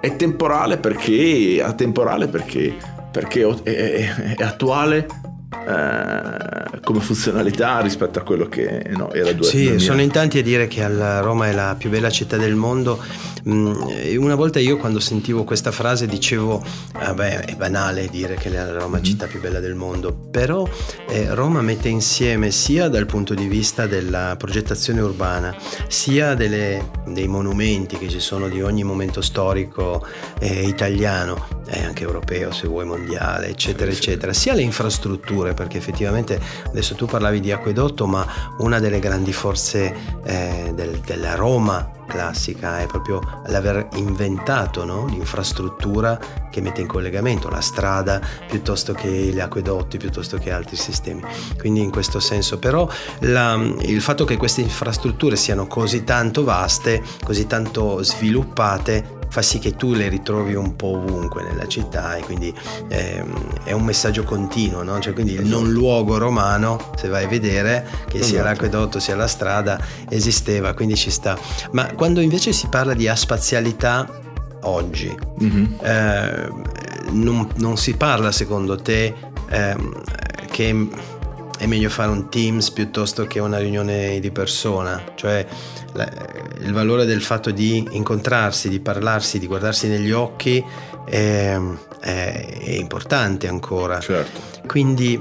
È 0.00 0.16
temporale 0.16 0.78
perché, 0.78 1.62
atemporale 1.62 2.28
perché, 2.28 2.74
perché 3.10 3.46
è, 3.62 3.70
è, 3.72 4.34
è 4.36 4.42
attuale 4.42 5.06
eh, 5.66 6.80
come 6.82 7.00
funzionalità 7.00 7.80
rispetto 7.80 8.18
a 8.18 8.22
quello 8.22 8.46
che 8.46 8.84
no, 8.96 9.12
era 9.12 9.32
due 9.32 9.48
anni 9.48 9.78
Sì, 9.78 9.78
sono 9.78 10.00
in 10.00 10.10
tanti 10.10 10.38
a 10.38 10.42
dire 10.42 10.66
che 10.66 10.86
Roma 11.20 11.48
è 11.48 11.52
la 11.52 11.76
più 11.78 11.90
bella 11.90 12.10
città 12.10 12.36
del 12.36 12.54
mondo. 12.54 12.98
Mm, 13.48 13.72
una 14.18 14.36
volta 14.36 14.60
io 14.60 14.76
quando 14.76 15.00
sentivo 15.00 15.42
questa 15.42 15.72
frase 15.72 16.06
dicevo, 16.06 16.62
vabbè 16.92 17.46
è 17.46 17.56
banale 17.56 18.06
dire 18.06 18.36
che 18.36 18.48
la 18.48 18.70
Roma 18.70 18.98
è 18.98 19.00
la 19.00 19.04
città 19.04 19.26
più 19.26 19.40
bella 19.40 19.58
del 19.58 19.74
mondo, 19.74 20.12
però 20.12 20.68
eh, 21.08 21.34
Roma 21.34 21.60
mette 21.60 21.88
insieme 21.88 22.52
sia 22.52 22.88
dal 22.88 23.06
punto 23.06 23.34
di 23.34 23.48
vista 23.48 23.86
della 23.86 24.36
progettazione 24.38 25.00
urbana, 25.00 25.56
sia 25.88 26.34
delle, 26.34 26.90
dei 27.06 27.26
monumenti 27.26 27.98
che 27.98 28.08
ci 28.08 28.20
sono 28.20 28.48
di 28.48 28.62
ogni 28.62 28.84
momento 28.84 29.20
storico 29.20 30.06
eh, 30.38 30.62
italiano 30.66 31.60
e 31.66 31.82
anche 31.82 32.04
europeo 32.04 32.52
se 32.52 32.68
vuoi 32.68 32.84
mondiale, 32.84 33.48
eccetera, 33.48 33.90
eccetera, 33.90 34.32
sia 34.32 34.54
le 34.54 34.62
infrastrutture 34.62 35.52
perché 35.52 35.78
effettivamente 35.78 36.40
adesso 36.66 36.94
tu 36.94 37.06
parlavi 37.06 37.40
di 37.40 37.50
acquedotto 37.50 38.06
ma 38.06 38.54
una 38.58 38.78
delle 38.78 39.00
grandi 39.00 39.32
forze 39.32 39.94
eh, 40.24 40.72
del, 40.76 41.00
della 41.00 41.34
Roma 41.34 42.00
classica 42.12 42.80
è 42.80 42.86
proprio 42.86 43.20
l'aver 43.46 43.88
inventato 43.94 44.84
no? 44.84 45.06
l'infrastruttura 45.06 46.18
che 46.50 46.60
mette 46.60 46.82
in 46.82 46.86
collegamento 46.86 47.48
la 47.48 47.62
strada 47.62 48.20
piuttosto 48.46 48.92
che 48.92 49.08
gli 49.08 49.40
acquedotti 49.40 49.96
piuttosto 49.96 50.36
che 50.36 50.52
altri 50.52 50.76
sistemi 50.76 51.22
quindi 51.56 51.80
in 51.80 51.90
questo 51.90 52.20
senso 52.20 52.58
però 52.58 52.86
la, 53.20 53.54
il 53.54 54.02
fatto 54.02 54.24
che 54.24 54.36
queste 54.36 54.60
infrastrutture 54.60 55.36
siano 55.36 55.66
così 55.66 56.04
tanto 56.04 56.44
vaste 56.44 57.02
così 57.24 57.46
tanto 57.46 58.02
sviluppate 58.02 59.20
fa 59.32 59.40
sì 59.40 59.58
che 59.58 59.76
tu 59.76 59.94
le 59.94 60.10
ritrovi 60.10 60.52
un 60.52 60.76
po' 60.76 60.88
ovunque 60.88 61.42
nella 61.42 61.66
città 61.66 62.16
e 62.16 62.20
quindi 62.20 62.54
ehm, 62.88 63.62
è 63.64 63.72
un 63.72 63.82
messaggio 63.82 64.24
continuo, 64.24 64.82
no? 64.82 65.00
cioè, 65.00 65.14
quindi 65.14 65.32
il 65.32 65.46
non 65.46 65.72
luogo 65.72 66.18
romano, 66.18 66.90
se 66.98 67.08
vai 67.08 67.24
a 67.24 67.28
vedere, 67.28 67.86
che 68.08 68.18
esatto. 68.18 68.30
sia 68.30 68.42
l'acquedotto 68.42 69.00
sia 69.00 69.16
la 69.16 69.26
strada, 69.26 69.80
esisteva, 70.10 70.74
quindi 70.74 70.96
ci 70.96 71.08
sta. 71.08 71.38
Ma 71.70 71.94
quando 71.94 72.20
invece 72.20 72.52
si 72.52 72.66
parla 72.66 72.92
di 72.92 73.08
aspazialità 73.08 74.06
oggi, 74.64 75.16
mm-hmm. 75.42 75.64
eh, 75.80 76.48
non, 77.12 77.48
non, 77.56 77.78
si 77.78 77.94
parla 77.96 78.30
secondo 78.32 78.76
te 78.76 79.14
eh, 79.48 79.76
che 80.50 80.88
è 81.62 81.66
meglio 81.66 81.90
fare 81.90 82.10
un 82.10 82.28
Teams 82.28 82.72
piuttosto 82.72 83.28
che 83.28 83.38
una 83.38 83.58
riunione 83.58 84.18
di 84.18 84.32
persona, 84.32 85.00
cioè 85.14 85.46
il 86.58 86.72
valore 86.72 87.04
del 87.04 87.22
fatto 87.22 87.52
di 87.52 87.86
incontrarsi, 87.92 88.68
di 88.68 88.80
parlarsi, 88.80 89.38
di 89.38 89.46
guardarsi 89.46 89.86
negli 89.86 90.10
occhi 90.10 90.60
è, 91.04 91.56
è, 92.00 92.58
è 92.64 92.70
importante 92.70 93.46
ancora. 93.46 94.00
Certo. 94.00 94.40
Quindi 94.66 95.20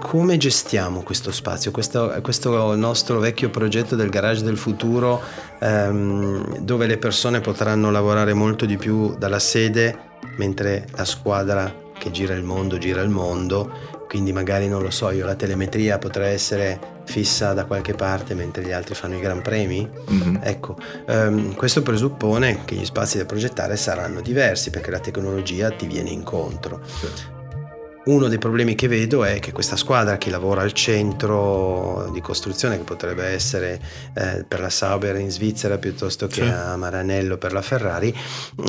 come 0.00 0.36
gestiamo 0.36 1.02
questo 1.02 1.30
spazio, 1.30 1.70
questo, 1.70 2.12
questo, 2.22 2.74
nostro 2.74 3.20
vecchio 3.20 3.48
progetto 3.48 3.94
del 3.94 4.08
garage 4.08 4.42
del 4.42 4.56
futuro 4.56 5.22
ehm, 5.60 6.58
dove 6.58 6.88
le 6.88 6.98
persone 6.98 7.40
potranno 7.40 7.92
lavorare 7.92 8.34
molto 8.34 8.66
di 8.66 8.76
più 8.76 9.14
dalla 9.16 9.38
sede 9.38 9.96
mentre 10.38 10.88
la 10.96 11.04
squadra 11.04 11.72
che 11.96 12.10
gira 12.10 12.34
il 12.34 12.42
mondo 12.42 12.78
gira 12.78 13.00
il 13.00 13.10
mondo 13.10 13.97
quindi 14.08 14.32
magari 14.32 14.68
non 14.68 14.82
lo 14.82 14.90
so 14.90 15.10
io 15.10 15.26
la 15.26 15.34
telemetria 15.34 15.98
potrà 15.98 16.26
essere 16.26 16.96
fissa 17.04 17.52
da 17.52 17.66
qualche 17.66 17.94
parte 17.94 18.34
mentre 18.34 18.64
gli 18.64 18.72
altri 18.72 18.94
fanno 18.94 19.16
i 19.16 19.20
gran 19.20 19.42
premi 19.42 19.88
mm-hmm. 20.10 20.36
ecco 20.42 20.76
um, 21.06 21.54
questo 21.54 21.82
presuppone 21.82 22.64
che 22.64 22.74
gli 22.74 22.84
spazi 22.84 23.18
da 23.18 23.26
progettare 23.26 23.76
saranno 23.76 24.20
diversi 24.20 24.70
perché 24.70 24.90
la 24.90 25.00
tecnologia 25.00 25.70
ti 25.70 25.86
viene 25.86 26.10
incontro 26.10 26.80
sì. 26.84 27.36
Uno 28.08 28.28
dei 28.28 28.38
problemi 28.38 28.74
che 28.74 28.88
vedo 28.88 29.22
è 29.22 29.38
che 29.38 29.52
questa 29.52 29.76
squadra 29.76 30.16
che 30.16 30.30
lavora 30.30 30.62
al 30.62 30.72
centro 30.72 32.08
di 32.10 32.22
costruzione, 32.22 32.78
che 32.78 32.82
potrebbe 32.82 33.26
essere 33.26 33.78
eh, 34.14 34.46
per 34.48 34.60
la 34.60 34.70
Sauber 34.70 35.16
in 35.16 35.30
Svizzera 35.30 35.76
piuttosto 35.76 36.26
che 36.26 36.42
sì. 36.42 36.48
a 36.48 36.74
Maranello 36.76 37.36
per 37.36 37.52
la 37.52 37.60
Ferrari, 37.60 38.16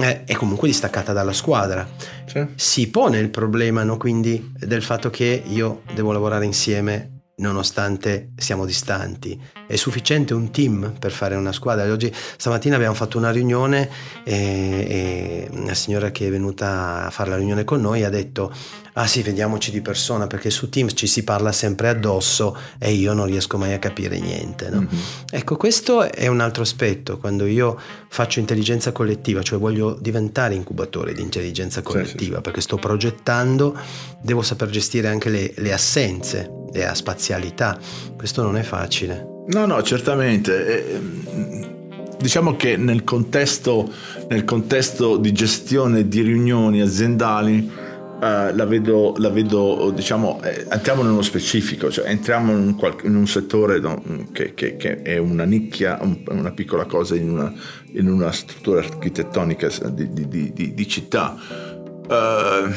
eh, 0.02 0.25
è 0.25 0.34
comunque 0.34 0.67
distaccata 0.67 1.13
dalla 1.13 1.32
squadra. 1.32 1.88
Sì. 2.25 2.45
Si 2.56 2.89
pone 2.89 3.19
il 3.19 3.30
problema 3.30 3.84
no, 3.84 3.95
quindi 3.95 4.52
del 4.60 4.84
fatto 4.84 5.10
che 5.10 5.41
io 5.45 5.84
devo 5.93 6.12
lavorare 6.12 6.43
insieme 6.43 7.21
nonostante 7.38 8.32
siamo 8.36 8.65
distanti. 8.65 9.39
È 9.69 9.75
sufficiente 9.75 10.34
un 10.34 10.49
team 10.49 10.95
per 10.97 11.12
fare 11.12 11.36
una 11.36 11.51
squadra. 11.51 11.91
Oggi, 11.91 12.12
stamattina 12.38 12.75
abbiamo 12.75 12.95
fatto 12.95 13.19
una 13.19 13.29
riunione 13.29 13.88
e, 14.23 14.34
e 14.34 15.47
una 15.51 15.75
signora 15.75 16.10
che 16.10 16.25
è 16.25 16.32
venuta 16.32 17.05
a 17.05 17.10
fare 17.12 17.29
la 17.29 17.36
riunione 17.36 17.63
con 17.63 17.79
noi 17.79 18.03
ha 18.03 18.10
detto 18.10 18.51
ah 18.93 19.08
sì, 19.08 19.21
vediamoci 19.21 19.71
di 19.71 19.82
persona 19.82 20.27
perché 20.27 20.49
su 20.49 20.69
Teams 20.69 20.93
ci 20.95 21.08
si 21.08 21.23
parla 21.23 21.51
sempre 21.51 21.88
addosso 21.88 22.58
e 22.77 22.91
io 22.91 23.13
non 23.13 23.27
riesco 23.27 23.58
mai 23.58 23.73
a 23.73 23.79
capire 23.79 24.19
niente. 24.19 24.69
No? 24.69 24.82
Mm-hmm. 24.82 24.99
Ecco, 25.32 25.55
questo 25.55 26.12
è 26.12 26.27
un 26.27 26.41
altro 26.41 26.63
aspetto. 26.63 27.17
Quando 27.17 27.45
io 27.45 27.79
faccio 28.10 28.39
intelligenza 28.39 28.91
collettiva, 28.91 29.41
cioè 29.41 29.58
voglio 29.58 29.97
diventare 29.99 30.53
incubatore 30.55 31.13
di 31.13 31.21
intelligenza 31.21 31.82
collettiva, 31.82 32.17
sì, 32.17 32.36
sì. 32.36 32.41
perché 32.41 32.62
sto 32.62 32.77
progettando, 32.77 33.77
devo 34.21 34.41
saper 34.41 34.69
gestire 34.69 35.08
anche 35.08 35.29
le, 35.29 35.53
le 35.55 35.71
assenze, 35.71 36.51
la 36.73 36.93
spazialità. 36.93 37.79
Questo 38.17 38.41
non 38.41 38.58
è 38.58 38.63
facile. 38.63 39.38
No, 39.49 39.65
no, 39.65 39.81
certamente. 39.81 41.01
diciamo 42.19 42.55
che 42.55 42.77
nel 42.77 43.03
contesto, 43.03 43.91
nel 44.27 44.43
contesto 44.45 45.17
di 45.17 45.31
gestione 45.31 46.07
di 46.07 46.21
riunioni 46.21 46.81
aziendali 46.81 47.88
Uh, 48.19 48.53
la, 48.53 48.65
vedo, 48.65 49.13
la 49.15 49.29
vedo, 49.29 49.93
diciamo, 49.95 50.41
eh, 50.43 50.65
entriamo 50.69 51.03
nello 51.03 51.21
specifico, 51.21 51.89
cioè 51.89 52.09
entriamo 52.09 52.51
in 52.51 52.57
un, 52.57 52.75
qualche, 52.75 53.07
in 53.07 53.15
un 53.15 53.25
settore 53.25 53.79
no, 53.79 54.03
che, 54.33 54.53
che, 54.55 54.75
che, 54.75 55.01
è 55.03 55.17
una 55.17 55.45
nicchia, 55.45 55.97
un, 56.01 56.21
una 56.27 56.51
piccola 56.51 56.83
cosa 56.83 57.15
in 57.15 57.29
una, 57.29 57.53
in 57.93 58.09
una 58.09 58.29
struttura 58.33 58.79
architettonica 58.79 59.69
di, 59.89 60.12
di, 60.12 60.51
di, 60.51 60.73
di 60.73 60.88
città. 60.89 61.33
Uh, 62.09 62.73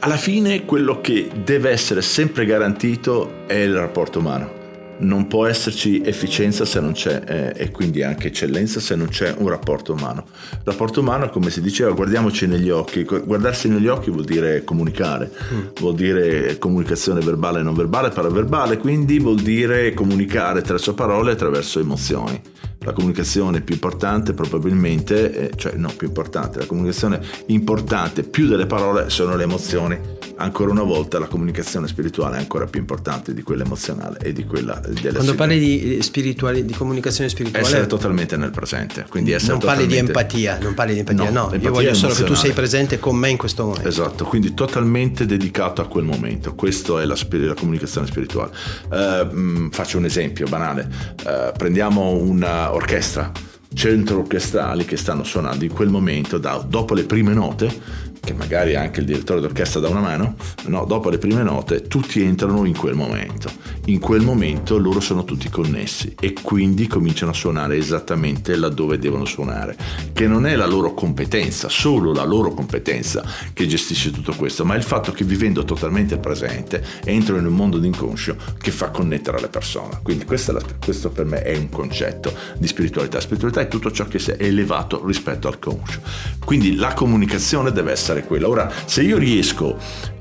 alla 0.00 0.16
fine 0.16 0.64
quello 0.64 1.00
che 1.00 1.30
deve 1.44 1.70
essere 1.70 2.02
sempre 2.02 2.44
garantito 2.44 3.46
è 3.46 3.54
il 3.54 3.72
rapporto 3.72 4.18
umano 4.18 4.61
non 5.02 5.26
può 5.26 5.46
esserci 5.46 6.02
efficienza 6.04 6.64
se 6.64 6.80
non 6.80 6.92
c'è 6.92 7.22
eh, 7.26 7.52
e 7.64 7.70
quindi 7.70 8.02
anche 8.02 8.28
eccellenza 8.28 8.80
se 8.80 8.94
non 8.94 9.08
c'è 9.08 9.34
un 9.36 9.48
rapporto 9.48 9.92
umano. 9.92 10.24
Il 10.52 10.62
rapporto 10.64 11.00
umano, 11.00 11.28
come 11.28 11.50
si 11.50 11.60
diceva, 11.60 11.90
guardiamoci 11.92 12.46
negli 12.46 12.70
occhi. 12.70 13.04
Guardarsi 13.04 13.68
negli 13.68 13.88
occhi 13.88 14.10
vuol 14.10 14.24
dire 14.24 14.64
comunicare, 14.64 15.30
mm. 15.30 15.60
vuol 15.80 15.94
dire 15.94 16.58
comunicazione 16.58 17.20
verbale 17.20 17.60
e 17.60 17.62
non 17.62 17.74
verbale, 17.74 18.10
paraverbale, 18.10 18.78
quindi 18.78 19.18
vuol 19.18 19.40
dire 19.40 19.92
comunicare 19.94 20.60
attraverso 20.60 20.94
parole 20.94 21.32
attraverso 21.32 21.80
emozioni. 21.80 22.40
La 22.84 22.92
comunicazione 22.92 23.60
più 23.60 23.74
importante 23.74 24.32
probabilmente, 24.32 25.50
eh, 25.50 25.56
cioè 25.56 25.74
non 25.74 25.94
più 25.96 26.08
importante, 26.08 26.58
la 26.58 26.66
comunicazione 26.66 27.20
importante 27.46 28.24
più 28.24 28.48
delle 28.48 28.66
parole 28.66 29.08
sono 29.08 29.36
le 29.36 29.44
emozioni. 29.44 29.98
Ancora 30.42 30.72
una 30.72 30.82
volta 30.82 31.20
la 31.20 31.28
comunicazione 31.28 31.86
spirituale 31.86 32.36
è 32.36 32.40
ancora 32.40 32.66
più 32.66 32.80
importante 32.80 33.32
di 33.32 33.42
quella 33.42 33.62
emozionale 33.62 34.18
e 34.18 34.32
di 34.32 34.44
quella 34.44 34.80
delle 34.84 35.12
Quando 35.12 35.36
parli 35.36 35.58
di, 35.60 36.02
spirituali, 36.02 36.64
di 36.64 36.72
comunicazione 36.72 37.30
spirituale... 37.30 37.64
Essere 37.64 37.86
totalmente 37.86 38.36
nel 38.36 38.50
presente. 38.50 39.06
Quindi 39.08 39.36
non 39.46 39.60
parli 39.60 39.86
di 39.86 39.98
empatia, 39.98 40.58
non 40.60 40.74
parli 40.74 40.94
di 40.94 40.98
empatia, 40.98 41.30
no. 41.30 41.50
no 41.52 41.56
io 41.56 41.70
voglio 41.70 41.94
solo 41.94 42.12
che 42.12 42.24
tu 42.24 42.34
sei 42.34 42.50
presente 42.50 42.98
con 42.98 43.14
me 43.14 43.30
in 43.30 43.36
questo 43.36 43.66
momento. 43.66 43.86
Esatto, 43.86 44.24
quindi 44.24 44.52
totalmente 44.52 45.26
dedicato 45.26 45.80
a 45.80 45.86
quel 45.86 46.04
momento. 46.04 46.56
Questa 46.56 47.00
è 47.00 47.04
la, 47.04 47.16
la 47.16 47.54
comunicazione 47.54 48.08
spirituale. 48.08 48.50
Uh, 48.90 49.70
faccio 49.70 49.98
un 49.98 50.06
esempio 50.06 50.48
banale. 50.48 50.88
Uh, 51.24 51.56
prendiamo 51.56 52.10
una 52.10 52.74
orchestra, 52.74 53.30
centro 53.72 54.18
orchestrali 54.18 54.84
che 54.84 54.96
stanno 54.96 55.22
suonando 55.22 55.62
in 55.64 55.72
quel 55.72 55.88
momento, 55.88 56.38
da, 56.38 56.56
dopo 56.66 56.94
le 56.94 57.04
prime 57.04 57.32
note, 57.32 58.10
che 58.22 58.34
magari 58.34 58.76
anche 58.76 59.00
il 59.00 59.06
direttore 59.06 59.40
d'orchestra 59.40 59.80
dà 59.80 59.88
una 59.88 60.00
mano, 60.00 60.36
no, 60.66 60.84
dopo 60.84 61.10
le 61.10 61.18
prime 61.18 61.42
note 61.42 61.82
tutti 61.88 62.22
entrano 62.22 62.64
in 62.64 62.76
quel 62.76 62.94
momento. 62.94 63.50
In 63.86 63.98
quel 63.98 64.22
momento 64.22 64.78
loro 64.78 65.00
sono 65.00 65.24
tutti 65.24 65.48
connessi 65.48 66.14
e 66.20 66.32
quindi 66.40 66.86
cominciano 66.86 67.32
a 67.32 67.34
suonare 67.34 67.76
esattamente 67.76 68.54
laddove 68.54 68.98
devono 68.98 69.24
suonare, 69.24 69.76
che 70.12 70.28
non 70.28 70.46
è 70.46 70.54
la 70.54 70.66
loro 70.66 70.94
competenza, 70.94 71.68
solo 71.68 72.12
la 72.12 72.22
loro 72.22 72.54
competenza 72.54 73.24
che 73.52 73.66
gestisce 73.66 74.12
tutto 74.12 74.34
questo, 74.36 74.64
ma 74.64 74.76
il 74.76 74.84
fatto 74.84 75.10
che 75.10 75.24
vivendo 75.24 75.64
totalmente 75.64 76.16
presente 76.18 76.80
entrano 77.04 77.40
in 77.40 77.46
un 77.46 77.54
mondo 77.54 77.78
d'inconscio 77.78 78.36
che 78.56 78.70
fa 78.70 78.90
connettere 78.90 79.40
le 79.40 79.48
persone. 79.48 79.98
Quindi 80.00 80.24
questo, 80.24 80.56
questo 80.84 81.10
per 81.10 81.24
me 81.24 81.42
è 81.42 81.56
un 81.56 81.70
concetto 81.70 82.32
di 82.56 82.68
spiritualità. 82.68 83.18
Spiritualità 83.18 83.62
è 83.62 83.66
tutto 83.66 83.90
ciò 83.90 84.04
che 84.04 84.18
è 84.18 84.44
elevato 84.44 85.04
rispetto 85.04 85.48
al 85.48 85.58
conscio. 85.58 86.00
Quindi 86.44 86.76
la 86.76 86.94
comunicazione 86.94 87.72
deve 87.72 87.90
essere 87.90 88.11
essere 88.12 88.24
quella. 88.24 88.48
Ora, 88.48 88.70
se 88.84 89.02
io 89.02 89.18
riesco 89.18 89.76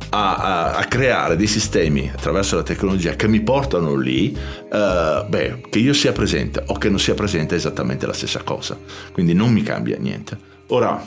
a, 0.10 0.36
a, 0.36 0.72
a, 0.76 0.84
creare 0.86 1.36
dei 1.36 1.48
sistemi 1.48 2.12
attraverso 2.14 2.56
la 2.56 2.64
tecnologia 2.64 3.16
che 3.16 3.28
mi 3.28 3.42
portano 3.42 3.96
lì, 3.96 4.36
uh, 4.36 5.28
beh, 5.28 5.62
che 5.70 5.80
io 5.80 5.94
sia 5.94 6.12
presente 6.12 6.64
o 6.68 6.78
che 6.78 6.90
non 6.90 7.00
sia 7.00 7.14
presente 7.14 7.56
è 7.56 7.58
esattamente 7.58 8.06
la 8.06 8.14
stessa 8.14 8.42
cosa. 8.44 8.78
Quindi 9.12 9.34
non 9.34 9.52
mi 9.52 9.62
cambia 9.62 9.98
niente. 9.98 10.50
Ora, 10.68 11.06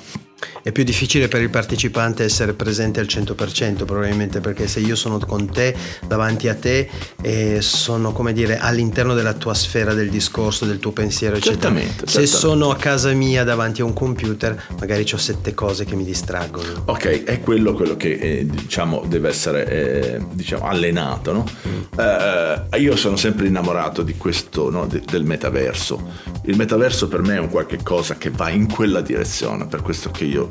è 0.63 0.73
più 0.73 0.85
difficile 0.85 1.29
per 1.29 1.41
il 1.41 1.51
partecipante 1.51 2.25
essere 2.25 2.55
presente 2.55 3.01
al 3.01 3.07
100% 3.07 3.85
probabilmente 3.85 4.41
perché 4.41 4.67
se 4.67 4.81
io 4.81 4.97
sono 4.97 5.19
con 5.19 5.51
te, 5.51 5.75
davanti 6.07 6.49
a 6.49 6.55
te 6.55 6.89
e 7.23 7.61
sono 7.61 8.13
come 8.13 8.33
dire 8.33 8.59
all'interno 8.59 9.15
della 9.15 9.35
tua 9.35 9.55
sfera 9.55 9.95
del 9.95 10.11
discorso, 10.11 10.65
del 10.65 10.79
tuo 10.79 10.93
pensiero 10.93 11.37
eccetera. 11.37 11.75
Certamente, 11.75 12.07
se 12.07 12.27
sono 12.27 12.71
a 12.71 12.77
casa 12.77 13.13
mia 13.13 13.45
davanti 13.45 13.81
a 13.81 13.85
un 13.85 13.93
computer 13.93 14.69
magari 14.79 15.03
ho 15.13 15.17
sette 15.17 15.55
cose 15.55 15.85
che 15.85 15.95
mi 15.95 16.05
distraggono. 16.05 16.83
Ok, 16.87 17.25
è 17.25 17.41
quello, 17.41 17.75
quello 17.75 17.97
che 17.97 18.13
eh, 18.13 18.47
diciamo 18.47 19.05
deve 19.07 19.29
essere 19.29 19.67
eh, 19.67 20.25
diciamo, 20.33 20.67
allenato. 20.67 21.33
No? 21.33 21.45
Mm. 21.69 22.81
Io 22.81 22.97
sono 22.97 23.17
sempre 23.17 23.47
innamorato 23.47 24.03
di 24.03 24.17
questo, 24.17 24.71
no? 24.71 24.87
de- 24.87 25.03
del 25.05 25.25
metaverso. 25.25 26.33
Il 26.45 26.57
metaverso 26.57 27.09
per 27.09 27.23
me 27.23 27.37
è 27.37 27.39
un 27.39 27.49
qualche 27.49 27.79
cosa 27.83 28.17
che 28.17 28.31
va 28.31 28.51
in 28.51 28.71
quella 28.71 29.01
direzione, 29.01 29.67
per 29.67 29.83
questo 29.83 30.11
che 30.11 30.25
io 30.25 30.34
io 30.35 30.49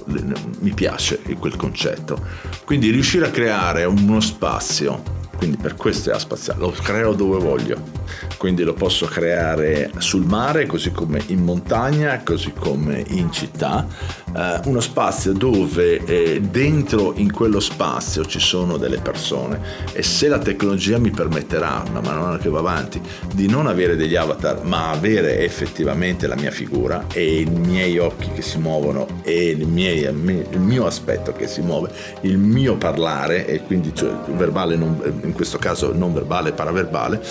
mi 0.60 0.72
piace 0.74 1.22
quel 1.38 1.56
concetto. 1.56 2.20
Quindi 2.66 2.90
riuscire 2.90 3.28
a 3.28 3.32
creare 3.32 3.84
uno 3.84 4.20
spazio 4.20 5.23
quindi 5.38 5.58
per 5.58 5.76
questo 5.76 6.12
è 6.12 6.20
spaziale, 6.20 6.60
lo 6.60 6.72
creo 6.72 7.14
dove 7.14 7.40
voglio, 7.40 7.78
quindi 8.38 8.64
lo 8.64 8.74
posso 8.74 9.06
creare 9.06 9.92
sul 9.98 10.26
mare, 10.26 10.66
così 10.66 10.92
come 10.92 11.22
in 11.28 11.44
montagna, 11.44 12.22
così 12.24 12.54
come 12.54 13.04
in 13.10 13.32
città, 13.32 13.88
eh, 14.36 14.60
uno 14.66 14.80
spazio 14.80 15.34
dove 15.34 16.04
eh, 16.06 16.42
dentro 16.42 17.14
in 17.16 17.32
quello 17.32 17.60
spazio 17.60 18.26
ci 18.26 18.40
sono 18.40 18.78
delle 18.78 19.00
persone. 19.00 19.60
E 19.94 20.04
se 20.04 20.28
la 20.28 20.40
tecnologia 20.40 20.98
mi 20.98 21.12
permetterà, 21.12 21.84
man 21.92 22.04
mano 22.04 22.38
che 22.38 22.50
va 22.50 22.60
avanti, 22.60 23.02
di 23.34 23.48
non 23.48 23.68
avere 23.68 23.96
degli 23.96 24.16
avatar, 24.16 24.64
ma 24.64 24.92
avere 24.92 25.40
effettivamente 25.40 26.28
la 26.28 26.36
mia 26.36 26.52
figura 26.52 27.06
e 27.12 27.42
i 27.42 27.46
miei 27.46 27.98
occhi 27.98 28.30
che 28.32 28.42
si 28.42 28.58
muovono 28.58 29.08
e 29.24 29.50
il, 29.50 29.68
miei, 29.68 30.02
il 30.04 30.60
mio 30.60 30.86
aspetto 30.86 31.34
che 31.34 31.48
si 31.48 31.62
muove, 31.62 31.92
il 32.22 32.38
mio 32.38 32.76
parlare 32.76 33.46
e 33.48 33.62
quindi 33.62 33.94
cioè, 33.94 34.12
verbale 34.36 34.76
non 34.76 35.22
in 35.24 35.34
questo 35.34 35.58
caso 35.58 35.94
non 35.94 36.14
verbale, 36.14 36.52
paraverbale, 36.52 37.22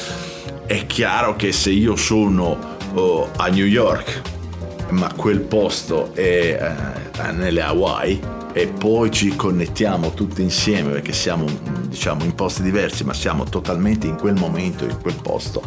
è 0.66 0.86
chiaro 0.86 1.36
che 1.36 1.52
se 1.52 1.70
io 1.70 1.96
sono 1.96 2.76
oh, 2.94 3.30
a 3.36 3.48
New 3.48 3.66
York, 3.66 4.20
ma 4.90 5.12
quel 5.14 5.40
posto 5.40 6.12
è 6.14 6.58
eh, 7.20 7.32
nelle 7.32 7.62
Hawaii, 7.62 8.20
e 8.52 8.66
poi 8.66 9.10
ci 9.10 9.34
connettiamo 9.34 10.12
tutti 10.12 10.42
insieme 10.42 10.90
perché 10.90 11.14
siamo 11.14 11.46
diciamo 11.86 12.22
in 12.22 12.34
posti 12.34 12.60
diversi 12.60 13.02
ma 13.02 13.14
siamo 13.14 13.44
totalmente 13.44 14.06
in 14.06 14.16
quel 14.16 14.34
momento 14.34 14.84
in 14.84 14.98
quel 15.00 15.16
posto 15.22 15.62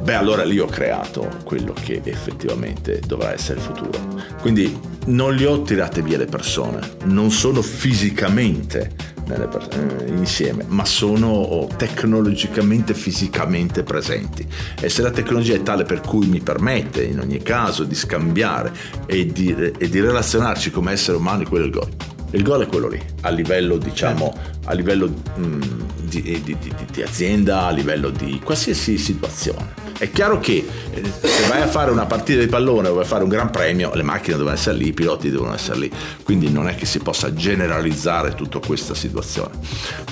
beh 0.00 0.14
allora 0.14 0.44
lì 0.44 0.58
ho 0.58 0.66
creato 0.66 1.28
quello 1.44 1.72
che 1.72 2.00
effettivamente 2.04 3.00
dovrà 3.06 3.32
essere 3.32 3.58
il 3.58 3.64
futuro. 3.64 3.98
Quindi 4.40 4.78
non 5.06 5.34
li 5.34 5.44
ho 5.44 5.62
tirate 5.62 6.02
via 6.02 6.18
le 6.18 6.26
persone. 6.26 6.80
Non 7.04 7.30
sono 7.30 7.62
fisicamente 7.62 8.90
per- 9.34 9.68
eh, 9.72 10.10
insieme, 10.10 10.64
ma 10.68 10.84
sono 10.84 11.68
tecnologicamente, 11.76 12.94
fisicamente 12.94 13.82
presenti. 13.82 14.46
E 14.80 14.88
se 14.88 15.02
la 15.02 15.10
tecnologia 15.10 15.54
è 15.54 15.62
tale 15.62 15.84
per 15.84 16.00
cui 16.00 16.26
mi 16.26 16.40
permette 16.40 17.02
in 17.02 17.20
ogni 17.20 17.42
caso 17.42 17.84
di 17.84 17.94
scambiare 17.94 18.72
e 19.06 19.26
di, 19.26 19.54
e 19.54 19.88
di 19.88 20.00
relazionarci 20.00 20.70
come 20.70 20.92
esseri 20.92 21.16
umani, 21.16 21.44
quello 21.44 21.64
è 21.64 21.66
il 21.66 21.72
gol. 21.72 21.88
Il 22.32 22.42
gol 22.42 22.62
è 22.62 22.66
quello 22.66 22.88
lì, 22.88 23.00
a 23.22 23.30
livello, 23.30 23.76
diciamo, 23.76 24.32
a 24.64 24.72
livello 24.72 25.08
mh, 25.08 25.42
mm, 25.42 25.60
di, 26.02 26.22
di, 26.22 26.56
di, 26.58 26.74
di 26.92 27.02
azienda, 27.02 27.66
a 27.66 27.70
livello 27.70 28.10
di 28.10 28.40
qualsiasi 28.42 28.98
situazione. 28.98 29.74
È 29.98 30.10
chiaro 30.10 30.38
che 30.38 30.66
eh, 30.92 31.02
se 31.04 31.48
vai 31.48 31.60
a 31.62 31.66
fare 31.66 31.90
una 31.90 32.06
partita 32.06 32.40
di 32.40 32.46
pallone 32.46 32.88
o 32.88 32.94
vai 32.94 33.04
a 33.04 33.06
fare 33.06 33.22
un 33.22 33.28
gran 33.28 33.50
premio, 33.50 33.92
le 33.94 34.02
macchine 34.02 34.36
devono 34.36 34.54
essere 34.54 34.76
lì, 34.76 34.88
i 34.88 34.92
piloti 34.92 35.30
devono 35.30 35.54
essere 35.54 35.78
lì, 35.78 35.90
quindi 36.22 36.50
non 36.50 36.68
è 36.68 36.74
che 36.74 36.86
si 36.86 37.00
possa 37.00 37.34
generalizzare 37.34 38.34
tutta 38.34 38.60
questa 38.60 38.94
situazione. 38.94 39.58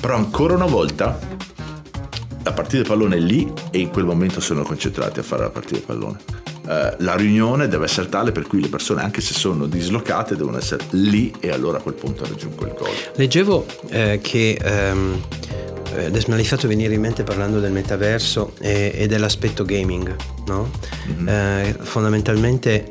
Però 0.00 0.14
ancora 0.14 0.54
una 0.54 0.66
volta 0.66 1.18
la 2.42 2.52
partita 2.52 2.82
di 2.82 2.88
pallone 2.88 3.16
è 3.16 3.20
lì 3.20 3.50
e 3.70 3.78
in 3.78 3.90
quel 3.90 4.04
momento 4.04 4.40
sono 4.40 4.62
concentrati 4.62 5.20
a 5.20 5.22
fare 5.22 5.42
la 5.42 5.50
partita 5.50 5.78
di 5.78 5.84
pallone. 5.86 6.18
Uh, 6.68 6.94
la 6.98 7.16
riunione 7.16 7.66
deve 7.66 7.86
essere 7.86 8.10
tale 8.10 8.30
per 8.30 8.46
cui 8.46 8.60
le 8.60 8.68
persone, 8.68 9.00
anche 9.00 9.22
se 9.22 9.32
sono 9.32 9.66
dislocate, 9.66 10.36
devono 10.36 10.58
essere 10.58 10.84
lì 10.90 11.32
e 11.40 11.50
allora 11.50 11.78
a 11.78 11.80
quel 11.80 11.94
punto 11.94 12.26
raggiungo 12.26 12.66
il 12.66 12.74
gol. 12.76 12.90
Leggevo 13.14 13.64
eh, 13.88 14.18
che 14.22 14.60
um, 14.62 15.18
eh, 15.94 16.04
adesso 16.04 16.26
me 16.28 16.36
l'hai 16.36 16.44
fatto 16.44 16.68
venire 16.68 16.92
in 16.92 17.00
mente 17.00 17.24
parlando 17.24 17.58
del 17.58 17.72
metaverso 17.72 18.52
e, 18.60 18.92
e 18.94 19.06
dell'aspetto 19.06 19.64
gaming, 19.64 20.14
no? 20.46 20.70
Mm-hmm. 21.08 21.28
Eh, 21.28 21.76
fondamentalmente 21.80 22.86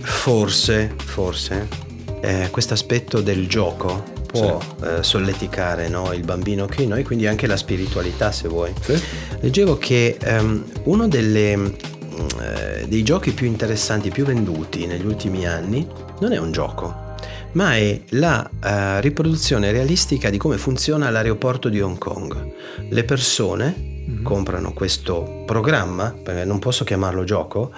forse, 0.00 0.94
forse, 0.96 1.68
eh, 2.20 2.48
questo 2.50 2.74
aspetto 2.74 3.20
del 3.20 3.46
gioco 3.46 4.02
può 4.26 4.60
sì. 4.60 4.84
eh, 4.84 5.02
solleticare 5.02 5.88
no? 5.88 6.12
il 6.12 6.24
bambino 6.24 6.66
che 6.66 6.82
in 6.82 6.88
noi, 6.88 7.04
quindi 7.04 7.26
anche 7.26 7.46
la 7.46 7.56
spiritualità 7.56 8.32
se 8.32 8.48
vuoi. 8.48 8.72
Sì. 8.80 9.00
Leggevo 9.40 9.78
che 9.78 10.18
um, 10.26 10.64
uno 10.84 11.06
delle, 11.06 11.56
mm, 11.56 11.66
eh, 12.40 12.86
dei 12.86 13.02
giochi 13.02 13.32
più 13.32 13.46
interessanti, 13.46 14.10
più 14.10 14.24
venduti 14.24 14.86
negli 14.86 15.06
ultimi 15.06 15.46
anni, 15.46 15.86
non 16.20 16.32
è 16.32 16.38
un 16.38 16.52
gioco, 16.52 17.14
ma 17.52 17.76
è 17.76 18.00
la 18.10 18.48
uh, 18.50 19.00
riproduzione 19.00 19.70
realistica 19.72 20.30
di 20.30 20.38
come 20.38 20.58
funziona 20.58 21.10
l'aeroporto 21.10 21.68
di 21.68 21.80
Hong 21.80 21.98
Kong. 21.98 22.52
Le 22.88 23.04
persone 23.04 23.74
mm-hmm. 23.76 24.22
comprano 24.22 24.72
questo 24.72 25.42
programma, 25.46 26.10
perché 26.10 26.44
non 26.44 26.58
posso 26.58 26.84
chiamarlo 26.84 27.24
gioco, 27.24 27.72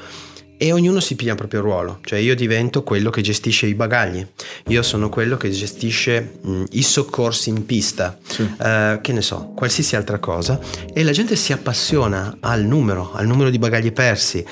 e 0.57 0.73
ognuno 0.73 1.01
si 1.01 1.17
piglia 1.17 1.33
il 1.33 1.39
proprio 1.39 1.61
ruolo, 1.61 1.99
cioè 2.03 2.19
io 2.19 2.35
divento 2.35 2.83
quello 2.83 3.11
che 3.11 3.21
gestisce 3.21 3.67
i 3.67 3.75
bagagli, 3.75 4.27
io 4.69 4.83
sono 4.83 5.09
quello 5.09 5.37
che 5.37 5.51
gestisce 5.51 6.39
mh, 6.41 6.65
i 6.73 6.83
soccorsi 6.83 7.51
in 7.51 7.67
pista, 7.67 8.19
sì. 8.27 8.49
eh, 8.61 8.99
che 9.03 9.13
ne 9.13 9.23
so, 9.23 9.53
qualsiasi 9.55 9.97
altra 9.97 10.19
cosa. 10.19 10.59
E 10.93 11.03
la 11.03 11.13
gente 11.13 11.37
si 11.37 11.53
appassiona 11.53 12.39
al 12.41 12.65
numero, 12.65 13.13
al 13.13 13.27
numero 13.27 13.51
di 13.51 13.59
bagagli 13.59 13.93
persi. 13.93 14.45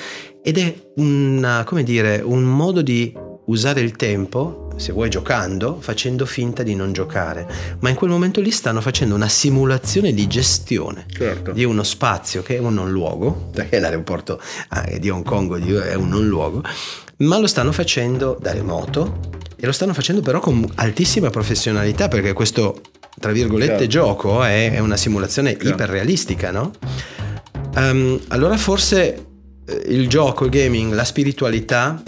Ed 0.43 0.59
è 0.59 0.75
una, 0.97 1.65
come 1.65 1.83
dire, 1.83 2.21
un 2.23 2.43
modo 2.43 2.83
di 2.83 3.13
usare 3.47 3.81
il 3.81 3.97
tempo 3.97 4.64
se 4.77 4.93
vuoi 4.93 5.09
giocando, 5.09 5.79
facendo 5.81 6.27
finta 6.27 6.63
di 6.63 6.75
non 6.75 6.93
giocare, 6.93 7.47
ma 7.81 7.89
in 7.89 7.95
quel 7.95 8.11
momento 8.11 8.41
lì 8.41 8.51
stanno 8.51 8.81
facendo 8.81 9.15
una 9.15 9.29
simulazione 9.29 10.13
di 10.13 10.27
gestione 10.27 11.07
certo. 11.09 11.53
di 11.53 11.65
uno 11.65 11.83
spazio 11.83 12.43
che 12.43 12.57
è 12.57 12.59
un 12.59 12.75
non 12.75 12.91
luogo, 12.91 13.51
perché 13.55 13.79
l'aeroporto 13.79 14.41
di 14.99 15.11
Hong 15.11 15.25
Kong 15.25 15.83
è 15.83 15.95
un 15.95 16.09
non 16.09 16.27
luogo, 16.27 16.63
ma 17.19 17.39
lo 17.39 17.47
stanno 17.47 17.73
facendo 17.73 18.37
da 18.41 18.53
remoto 18.53 19.31
e 19.57 19.67
lo 19.67 19.73
stanno 19.73 19.95
facendo 19.95 20.21
però 20.21 20.41
con 20.41 20.65
altissima 20.77 21.31
professionalità 21.31 22.09
perché 22.09 22.33
questo, 22.33 22.81
tra 23.19 23.33
virgolette, 23.33 23.73
certo. 23.73 23.87
gioco 23.87 24.43
è, 24.43 24.73
è, 24.73 24.79
una 24.81 24.97
simulazione 24.97 25.51
certo. 25.53 25.69
iperrealistica, 25.69 26.51
no? 26.51 26.73
Um, 27.77 28.21
allora 28.29 28.57
forse 28.57 29.27
eh, 29.67 29.83
il 29.89 30.09
gioco, 30.09 30.45
il 30.45 30.51
gaming, 30.51 30.93
la 30.93 31.05
spiritualità 31.05 32.03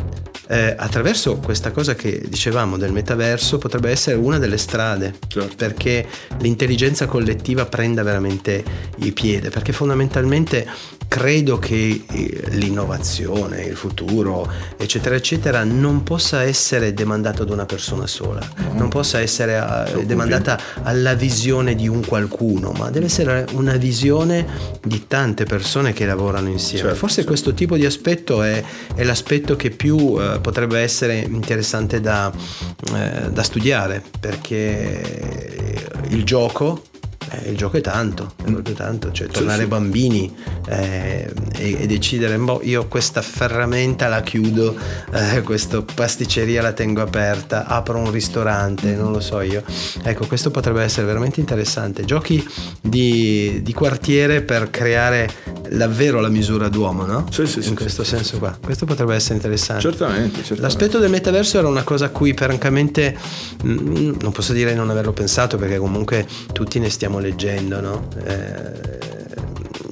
eh, 0.49 0.74
attraverso 0.76 1.36
questa 1.36 1.70
cosa 1.70 1.94
che 1.94 2.22
dicevamo 2.28 2.76
del 2.76 2.92
metaverso 2.92 3.59
potrebbe 3.59 3.90
essere 3.90 4.16
una 4.16 4.38
delle 4.38 4.59
strade 4.59 5.14
certo. 5.26 5.55
perché 5.57 6.07
l'intelligenza 6.38 7.07
collettiva 7.07 7.66
prenda 7.66 8.03
veramente 8.03 8.62
il 8.99 9.12
piede, 9.12 9.51
perché 9.51 9.72
fondamentalmente 9.72 10.66
credo 11.09 11.59
che 11.59 12.03
eh, 12.11 12.42
l'innovazione, 12.51 13.62
il 13.62 13.76
futuro, 13.76 14.51
eccetera, 14.76 15.14
eccetera, 15.14 15.64
non 15.64 16.03
possa 16.03 16.42
essere 16.42 16.92
demandato 16.94 17.42
ad 17.42 17.51
una 17.51 17.64
persona 17.64 18.07
sola, 18.07 18.40
no. 18.57 18.72
non 18.78 18.88
possa 18.88 19.20
essere 19.20 19.59
uh, 19.59 20.05
demandata 20.05 20.59
alla 20.82 21.14
visione 21.14 21.74
di 21.74 21.88
un 21.88 22.05
qualcuno, 22.05 22.72
ma 22.72 22.90
deve 22.90 23.07
essere 23.07 23.47
una 23.53 23.76
visione 23.76 24.47
di 24.84 25.07
tante 25.07 25.44
persone 25.44 25.92
che 25.92 26.07
lavorano 26.07 26.49
insieme. 26.49 26.88
Certo, 26.88 26.97
Forse 26.97 27.14
certo. 27.16 27.30
questo 27.30 27.55
tipo 27.55 27.76
di 27.76 27.86
aspetto 27.86 28.42
è, 28.42 28.62
è 28.94 29.05
l'aspetto 29.05 29.57
che 29.57 29.70
più 29.70 29.97
uh, 29.97 30.36
potrebbe 30.41 30.80
essere 30.80 31.18
interessante 31.18 32.01
da, 32.01 32.32
uh, 32.32 33.30
da 33.30 33.43
studiare, 33.43 34.03
perché 34.20 35.84
il 36.09 36.24
gioco 36.24 36.82
eh, 37.30 37.51
il 37.51 37.57
gioco 37.57 37.76
è 37.76 37.80
tanto, 37.80 38.32
è 38.45 38.51
proprio 38.51 38.74
tanto, 38.74 39.11
cioè 39.11 39.26
tornare 39.26 39.62
sì, 39.62 39.68
bambini 39.68 40.34
eh, 40.68 41.32
e, 41.55 41.82
e, 41.82 41.87
decidere, 41.87 42.37
boh, 42.39 42.61
io 42.62 42.87
questa 42.87 43.20
ferramenta 43.22 44.07
la 44.07 44.22
chiudo, 44.22 44.76
eh, 45.12 45.43
questa 45.43 45.82
pasticceria 45.82 46.62
la 46.62 46.72
tengo 46.72 47.01
aperta, 47.01 47.66
apro 47.66 47.99
un 47.99 48.11
ristorante, 48.11 48.95
non 48.95 49.12
lo 49.12 49.20
so 49.20 49.41
io. 49.41 49.62
Ecco, 50.03 50.26
questo 50.26 50.51
potrebbe 50.51 50.82
essere 50.82 51.07
veramente 51.07 51.41
interessante. 51.41 52.05
Giochi 52.05 52.47
di, 52.80 53.61
di 53.62 53.72
quartiere 53.72 54.43
per 54.43 54.70
creare 54.70 55.28
davvero 55.71 56.21
la 56.21 56.29
misura 56.29 56.69
d'uomo, 56.69 57.05
no? 57.05 57.27
Sì, 57.31 57.47
sì, 57.47 57.59
In 57.59 57.64
sì, 57.64 57.75
questo 57.75 58.05
sì, 58.05 58.17
senso 58.17 58.39
qua. 58.39 58.57
Questo 58.62 58.85
potrebbe 58.85 59.14
essere 59.14 59.35
interessante. 59.35 59.83
Certamente, 59.83 60.37
certamente, 60.39 60.62
L'aspetto 60.62 60.99
del 60.99 61.11
metaverso 61.11 61.59
era 61.59 61.69
una 61.69 61.83
cosa 61.83 62.07
a 62.07 62.09
cui 62.11 62.33
francamente 62.35 63.17
mm, 63.64 64.17
non 64.21 64.33
posso 64.33 64.53
dire 64.53 64.71
di 64.71 64.77
non 64.77 64.91
averlo 64.91 65.12
pensato 65.12 65.57
perché 65.57 65.79
comunque 65.79 66.27
tutti 66.53 66.79
ne 66.79 66.91
stiamo 66.91 67.19
leggendo, 67.19 67.81
no? 67.81 68.09
Eh, 68.25 69.14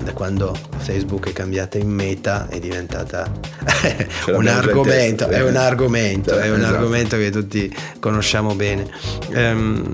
da 0.04 0.12
quando 0.12 0.54
Facebook 0.76 1.28
è 1.28 1.32
cambiata 1.32 1.78
in 1.78 1.88
meta 1.88 2.46
è 2.48 2.60
diventata 2.60 3.32
un 4.28 4.46
argomento, 4.46 5.28
è 5.28 5.42
un 5.42 5.56
argomento, 5.56 6.38
è 6.38 6.50
un 6.50 6.58
esatto. 6.58 6.74
argomento 6.74 7.16
che 7.16 7.30
tutti 7.30 7.74
conosciamo 7.98 8.54
bene. 8.54 8.86
Um, 9.34 9.90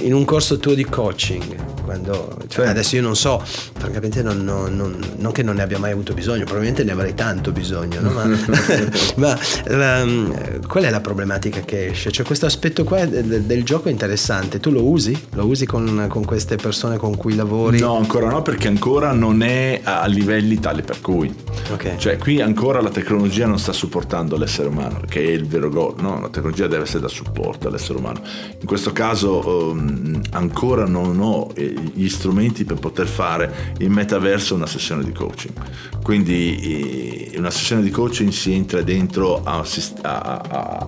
in 0.00 0.14
un 0.14 0.24
corso 0.24 0.58
tuo 0.58 0.74
di 0.74 0.84
coaching 0.84 1.73
quando, 1.94 2.36
cioè, 2.48 2.66
adesso 2.66 2.96
io 2.96 3.02
non 3.02 3.14
so, 3.14 3.40
francamente 3.44 4.22
non, 4.22 4.42
non, 4.42 4.74
non, 4.74 4.98
non, 5.16 5.32
che 5.32 5.42
non 5.44 5.54
ne 5.54 5.62
abbia 5.62 5.78
mai 5.78 5.92
avuto 5.92 6.12
bisogno, 6.12 6.42
probabilmente 6.42 6.82
ne 6.82 6.90
avrei 6.90 7.14
tanto 7.14 7.52
bisogno, 7.52 8.00
no? 8.00 8.10
ma, 8.10 8.24
ma 9.16 10.02
um, 10.02 10.66
qual 10.66 10.84
è 10.84 10.90
la 10.90 11.00
problematica 11.00 11.60
che 11.60 11.86
esce? 11.86 12.10
Cioè 12.10 12.26
questo 12.26 12.46
aspetto 12.46 12.82
qua 12.82 13.04
del, 13.06 13.42
del 13.42 13.62
gioco 13.62 13.88
è 13.88 13.92
interessante, 13.92 14.58
tu 14.58 14.70
lo 14.70 14.84
usi? 14.84 15.16
Lo 15.34 15.46
usi 15.46 15.66
con, 15.66 16.06
con, 16.08 16.24
queste 16.24 16.56
persone 16.56 16.96
con 16.96 17.16
cui 17.16 17.36
lavori? 17.36 17.78
No, 17.78 17.96
ancora 17.96 18.28
no, 18.28 18.42
perché 18.42 18.66
ancora 18.66 19.12
non 19.12 19.42
è 19.42 19.80
a 19.84 20.06
livelli 20.06 20.58
tali 20.58 20.82
per 20.82 21.00
cui. 21.00 21.32
Okay. 21.70 21.96
Cioè 21.96 22.18
qui 22.18 22.40
ancora 22.40 22.80
la 22.80 22.90
tecnologia 22.90 23.46
non 23.46 23.58
sta 23.58 23.72
supportando 23.72 24.36
l'essere 24.36 24.68
umano, 24.68 25.00
che 25.08 25.20
è 25.20 25.30
il 25.30 25.46
vero 25.46 25.68
gol, 25.68 25.94
no? 25.98 26.20
La 26.20 26.28
tecnologia 26.28 26.66
deve 26.66 26.82
essere 26.82 27.00
da 27.00 27.08
supporto 27.08 27.68
all'essere 27.68 27.98
umano. 27.98 28.20
In 28.58 28.66
questo 28.66 28.92
caso 28.92 29.70
um, 29.70 30.20
ancora 30.30 30.86
non 30.86 31.20
ho 31.20 31.50
eh, 31.54 31.74
gli 31.92 32.08
strumenti 32.08 32.64
per 32.64 32.78
poter 32.78 33.06
fare 33.06 33.74
in 33.78 33.92
metaverso 33.92 34.54
una 34.54 34.66
sessione 34.66 35.04
di 35.04 35.12
coaching. 35.12 35.52
Quindi 36.02 37.32
in 37.32 37.38
una 37.38 37.50
sessione 37.50 37.82
di 37.82 37.90
coaching 37.90 38.30
si 38.30 38.52
entra 38.52 38.82
dentro 38.82 39.42
a, 39.42 39.64
a, 40.02 40.40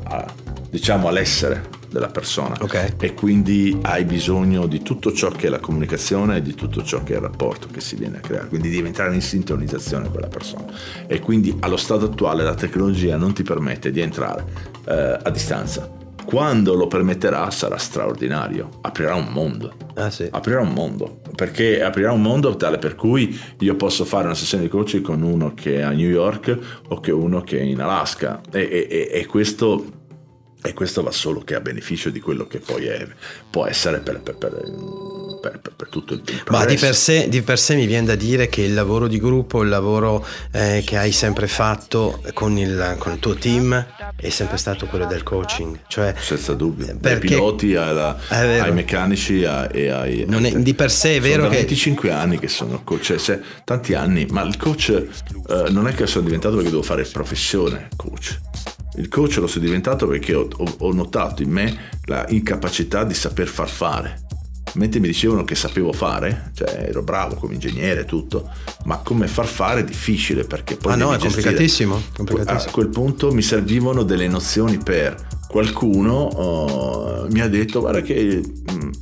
a, 0.03 0.35
diciamo 0.71 1.09
all'essere 1.09 1.75
della 1.89 2.09
persona 2.09 2.57
okay. 2.61 2.93
e 2.99 3.15
quindi 3.15 3.79
hai 3.83 4.05
bisogno 4.05 4.67
di 4.67 4.83
tutto 4.83 5.13
ciò 5.13 5.31
che 5.31 5.47
è 5.47 5.51
la 5.51 5.61
comunicazione 5.61 6.37
e 6.37 6.43
di 6.43 6.55
tutto 6.55 6.83
ciò 6.83 7.03
che 7.03 7.15
è 7.15 7.17
il 7.17 7.23
rapporto 7.23 7.69
che 7.69 7.81
si 7.81 7.97
viene 7.97 8.19
a 8.19 8.21
creare, 8.21 8.49
quindi 8.49 8.69
devi 8.69 8.87
entrare 8.87 9.15
in 9.15 9.23
sintonizzazione 9.23 10.11
con 10.11 10.21
la 10.21 10.29
persona 10.29 10.67
e 11.07 11.21
quindi 11.21 11.57
allo 11.61 11.77
stato 11.77 12.07
attuale 12.07 12.43
la 12.43 12.55
tecnologia 12.55 13.17
non 13.17 13.33
ti 13.33 13.43
permette 13.43 13.91
di 13.91 14.01
entrare 14.01 14.45
eh, 14.87 15.19
a 15.23 15.31
distanza 15.31 16.05
quando 16.27 16.75
lo 16.75 16.89
permetterà 16.89 17.49
sarà 17.51 17.79
straordinario, 17.79 18.69
aprirà 18.83 19.15
un 19.15 19.29
mondo. 19.29 19.75
Ah, 19.95 20.11
sì. 20.11 20.29
Aprirà 20.31 20.61
un 20.61 20.73
mondo, 20.73 21.21
perché 21.35 21.83
aprirà 21.83 22.13
un 22.13 22.21
mondo 22.21 22.57
tale 22.57 22.79
per 22.79 22.97
cui 22.97 23.39
io 23.61 23.77
posso 23.77 24.05
fare 24.05 24.25
una 24.25 24.35
sessione 24.35 24.65
di 24.65 24.69
coaching 24.69 25.03
con 25.03 25.23
uno 25.23 25.55
che 25.55 25.77
è 25.77 25.83
a 25.83 25.91
New 25.91 26.09
York 26.09 26.59
o 26.89 27.01
che 27.01 27.13
uno 27.13 27.41
che 27.43 27.61
è 27.61 27.63
in 27.63 27.81
Alaska 27.81 28.41
e, 28.51 28.89
e, 28.91 29.09
e 29.13 29.27
questo 29.27 30.05
e 30.63 30.73
questo 30.73 31.03
va 31.05 31.13
solo 31.13 31.43
che 31.43 31.55
a 31.55 31.61
beneficio 31.61 32.11
di 32.11 32.19
quello 32.19 32.47
che 32.47 32.59
poi 32.59 32.87
è, 32.87 33.07
può 33.49 33.67
essere 33.67 34.01
per, 34.01 34.21
per, 34.21 34.37
per 34.37 34.61
per, 35.51 35.61
per, 35.61 35.73
per 35.75 35.89
tutto 35.89 36.15
il 36.15 36.23
tempo. 36.23 36.53
Ma 36.53 36.65
di 36.65 36.77
per, 36.77 36.95
sé, 36.95 37.29
di 37.29 37.43
per, 37.43 37.59
sé, 37.59 37.77
mi 37.77 37.87
viene 37.87 38.07
da 38.07 38.15
dire 38.15 38.49
che 38.49 38.63
il 38.63 38.75
lavoro 38.75 39.07
di 39.07 39.19
gruppo, 39.19 39.63
il 39.63 39.69
lavoro 39.69 40.25
eh, 40.53 40.83
che 40.85 40.97
hai 40.97 41.13
sempre 41.13 41.47
fatto 41.47 42.21
con 42.35 42.59
il, 42.59 42.97
con 42.99 43.13
il, 43.13 43.19
tuo 43.19 43.35
team 43.35 43.87
è 44.17 44.29
sempre 44.29 44.57
stato 44.57 44.87
quello 44.87 45.07
del 45.07 45.23
coaching. 45.23 45.81
Cioè, 45.87 46.15
Senza 46.19 46.55
dubbio, 46.55 46.97
dai 46.99 47.19
piloti 47.19 47.75
alla, 47.75 48.19
ai 48.29 48.73
meccanici 48.73 49.43
e 49.43 49.89
ai... 49.89 50.25
Non 50.27 50.45
è, 50.45 50.53
di 50.53 50.75
per 50.75 50.91
sé 50.91 51.17
è 51.17 51.21
vero 51.21 51.43
sono 51.43 51.49
che... 51.51 51.57
25 51.59 52.11
anni 52.11 52.39
che 52.39 52.49
sono 52.49 52.83
coach, 52.83 53.17
cioè, 53.17 53.41
tanti 53.65 53.95
anni, 53.95 54.27
ma 54.31 54.43
il 54.43 54.57
coach 54.57 54.89
eh, 54.89 55.71
non 55.71 55.87
è 55.87 55.95
che 55.95 56.07
sono 56.07 56.25
diventato 56.25 56.57
perché 56.57 56.71
devo 56.71 56.83
fare 56.83 57.05
professione 57.05 57.89
coach. 57.97 58.41
Il 58.97 59.09
coach 59.09 59.37
lo 59.37 59.47
sono 59.47 59.65
diventato 59.65 60.07
perché 60.07 60.35
ho, 60.35 60.49
ho, 60.51 60.75
ho 60.79 60.93
notato 60.93 61.43
in 61.43 61.51
me 61.51 61.91
la 62.07 62.25
incapacità 62.29 63.05
di 63.05 63.13
saper 63.13 63.47
far 63.47 63.69
fare 63.69 64.25
mentre 64.77 65.01
mi 65.01 65.09
dicevano 65.09 65.45
che 65.45 65.55
sapevo 65.55 65.93
fare, 65.93 66.51
cioè 66.55 66.87
ero 66.89 67.03
bravo 67.03 67.35
come 67.35 67.55
ingegnere 67.55 68.03
e 68.03 68.05
tutto, 68.05 68.51
ma 68.85 68.99
come 68.99 69.27
far 69.27 69.47
fare 69.47 69.81
è 69.81 69.85
difficile 69.85 70.45
perché 70.45 70.77
poi... 70.77 70.93
Ah 70.93 70.97
no, 70.97 71.13
è 71.13 71.19
complicatissimo, 71.19 72.03
complicatissimo, 72.15 72.71
A 72.71 72.73
quel 72.73 72.89
punto 72.89 73.33
mi 73.33 73.43
servivano 73.43 74.03
delle 74.03 74.29
nozioni 74.29 74.79
per 74.79 75.35
qualcuno 75.49 76.13
oh, 76.13 77.27
mi 77.31 77.41
ha 77.41 77.49
detto 77.49 77.81
guarda 77.81 78.01
che 78.01 78.43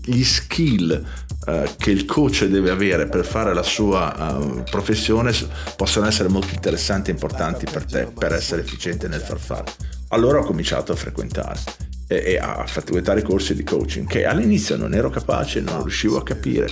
gli 0.05 0.23
skill 0.23 1.05
uh, 1.47 1.63
che 1.79 1.91
il 1.91 2.05
coach 2.05 2.45
deve 2.45 2.71
avere 2.71 3.07
per 3.07 3.25
fare 3.25 3.55
la 3.55 3.63
sua 3.63 4.37
uh, 4.39 4.63
professione 4.71 5.33
possono 5.77 6.07
essere 6.07 6.29
molto 6.29 6.55
interessanti 6.55 7.11
e 7.11 7.15
importanti 7.15 7.67
per 7.71 7.85
te 7.85 8.09
per 8.17 8.33
essere 8.33 8.61
efficiente 8.61 9.09
nel 9.09 9.21
far 9.21 9.39
fare. 9.39 9.65
Allora 10.09 10.41
ho 10.41 10.45
cominciato 10.45 10.93
a 10.93 10.97
frequentare 10.97 11.59
e 12.07 12.37
a 12.39 12.65
frequentare 12.67 13.23
corsi 13.23 13.55
di 13.55 13.65
coaching 13.65 14.07
che 14.07 14.27
all'inizio 14.27 14.77
non 14.77 14.95
ero 14.95 15.11
capace, 15.11 15.61
non 15.61 15.83
riuscivo 15.83 16.19
a 16.19 16.23
capire, 16.23 16.69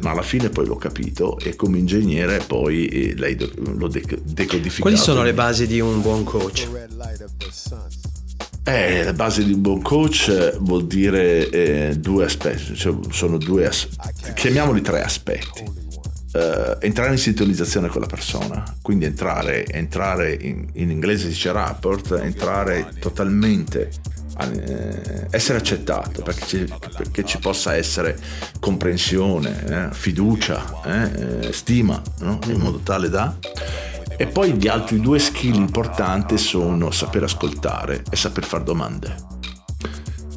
ma 0.00 0.10
alla 0.10 0.22
fine 0.22 0.50
poi 0.50 0.66
l'ho 0.66 0.76
capito 0.76 1.38
e 1.38 1.56
come 1.56 1.78
ingegnere 1.78 2.42
poi 2.46 2.86
eh, 2.86 3.14
l'ho 3.16 3.88
decodificato. 3.88 4.82
Quali 4.82 4.96
sono 4.96 5.22
le 5.22 5.32
basi 5.34 5.66
di 5.66 5.80
un 5.80 6.00
buon 6.02 6.24
coach? 6.24 6.68
Eh, 8.68 9.04
la 9.04 9.12
base 9.12 9.44
di 9.44 9.52
un 9.52 9.60
buon 9.60 9.80
coach 9.80 10.28
eh, 10.28 10.56
vuol 10.58 10.86
dire 10.86 11.48
eh, 11.50 11.96
due 11.98 12.24
aspetti, 12.24 12.74
cioè 12.74 12.94
sono 13.10 13.38
due 13.38 13.66
aspetti, 13.66 14.32
chiamiamoli 14.34 14.82
tre 14.82 15.02
aspetti. 15.02 15.85
Uh, 16.36 16.76
entrare 16.80 17.12
in 17.12 17.18
sintonizzazione 17.18 17.88
con 17.88 18.02
la 18.02 18.06
persona, 18.06 18.62
quindi 18.82 19.06
entrare, 19.06 19.64
entrare 19.64 20.34
in, 20.38 20.68
in 20.74 20.90
inglese 20.90 21.22
si 21.22 21.28
dice 21.28 21.50
rapport, 21.50 22.12
entrare 22.12 22.90
totalmente 23.00 23.90
eh, 24.38 25.26
essere 25.30 25.58
accettato, 25.58 26.22
perché 26.22 26.46
ci, 26.46 26.74
perché 26.96 27.24
ci, 27.24 27.38
possa 27.38 27.74
essere 27.74 28.18
comprensione, 28.60 29.88
eh, 29.88 29.94
fiducia, 29.94 30.82
eh, 30.84 31.52
stima, 31.52 32.00
no? 32.20 32.38
in 32.46 32.60
modo 32.60 32.78
tale 32.78 33.08
da... 33.08 33.34
E 34.18 34.26
poi 34.26 34.54
gli 34.54 34.66
altri 34.66 35.00
due 35.00 35.18
skill 35.18 35.54
importanti 35.54 36.38
sono 36.38 36.90
saper 36.90 37.24
ascoltare 37.24 38.02
e 38.10 38.16
saper 38.16 38.44
fare 38.44 38.64
domande. 38.64 39.14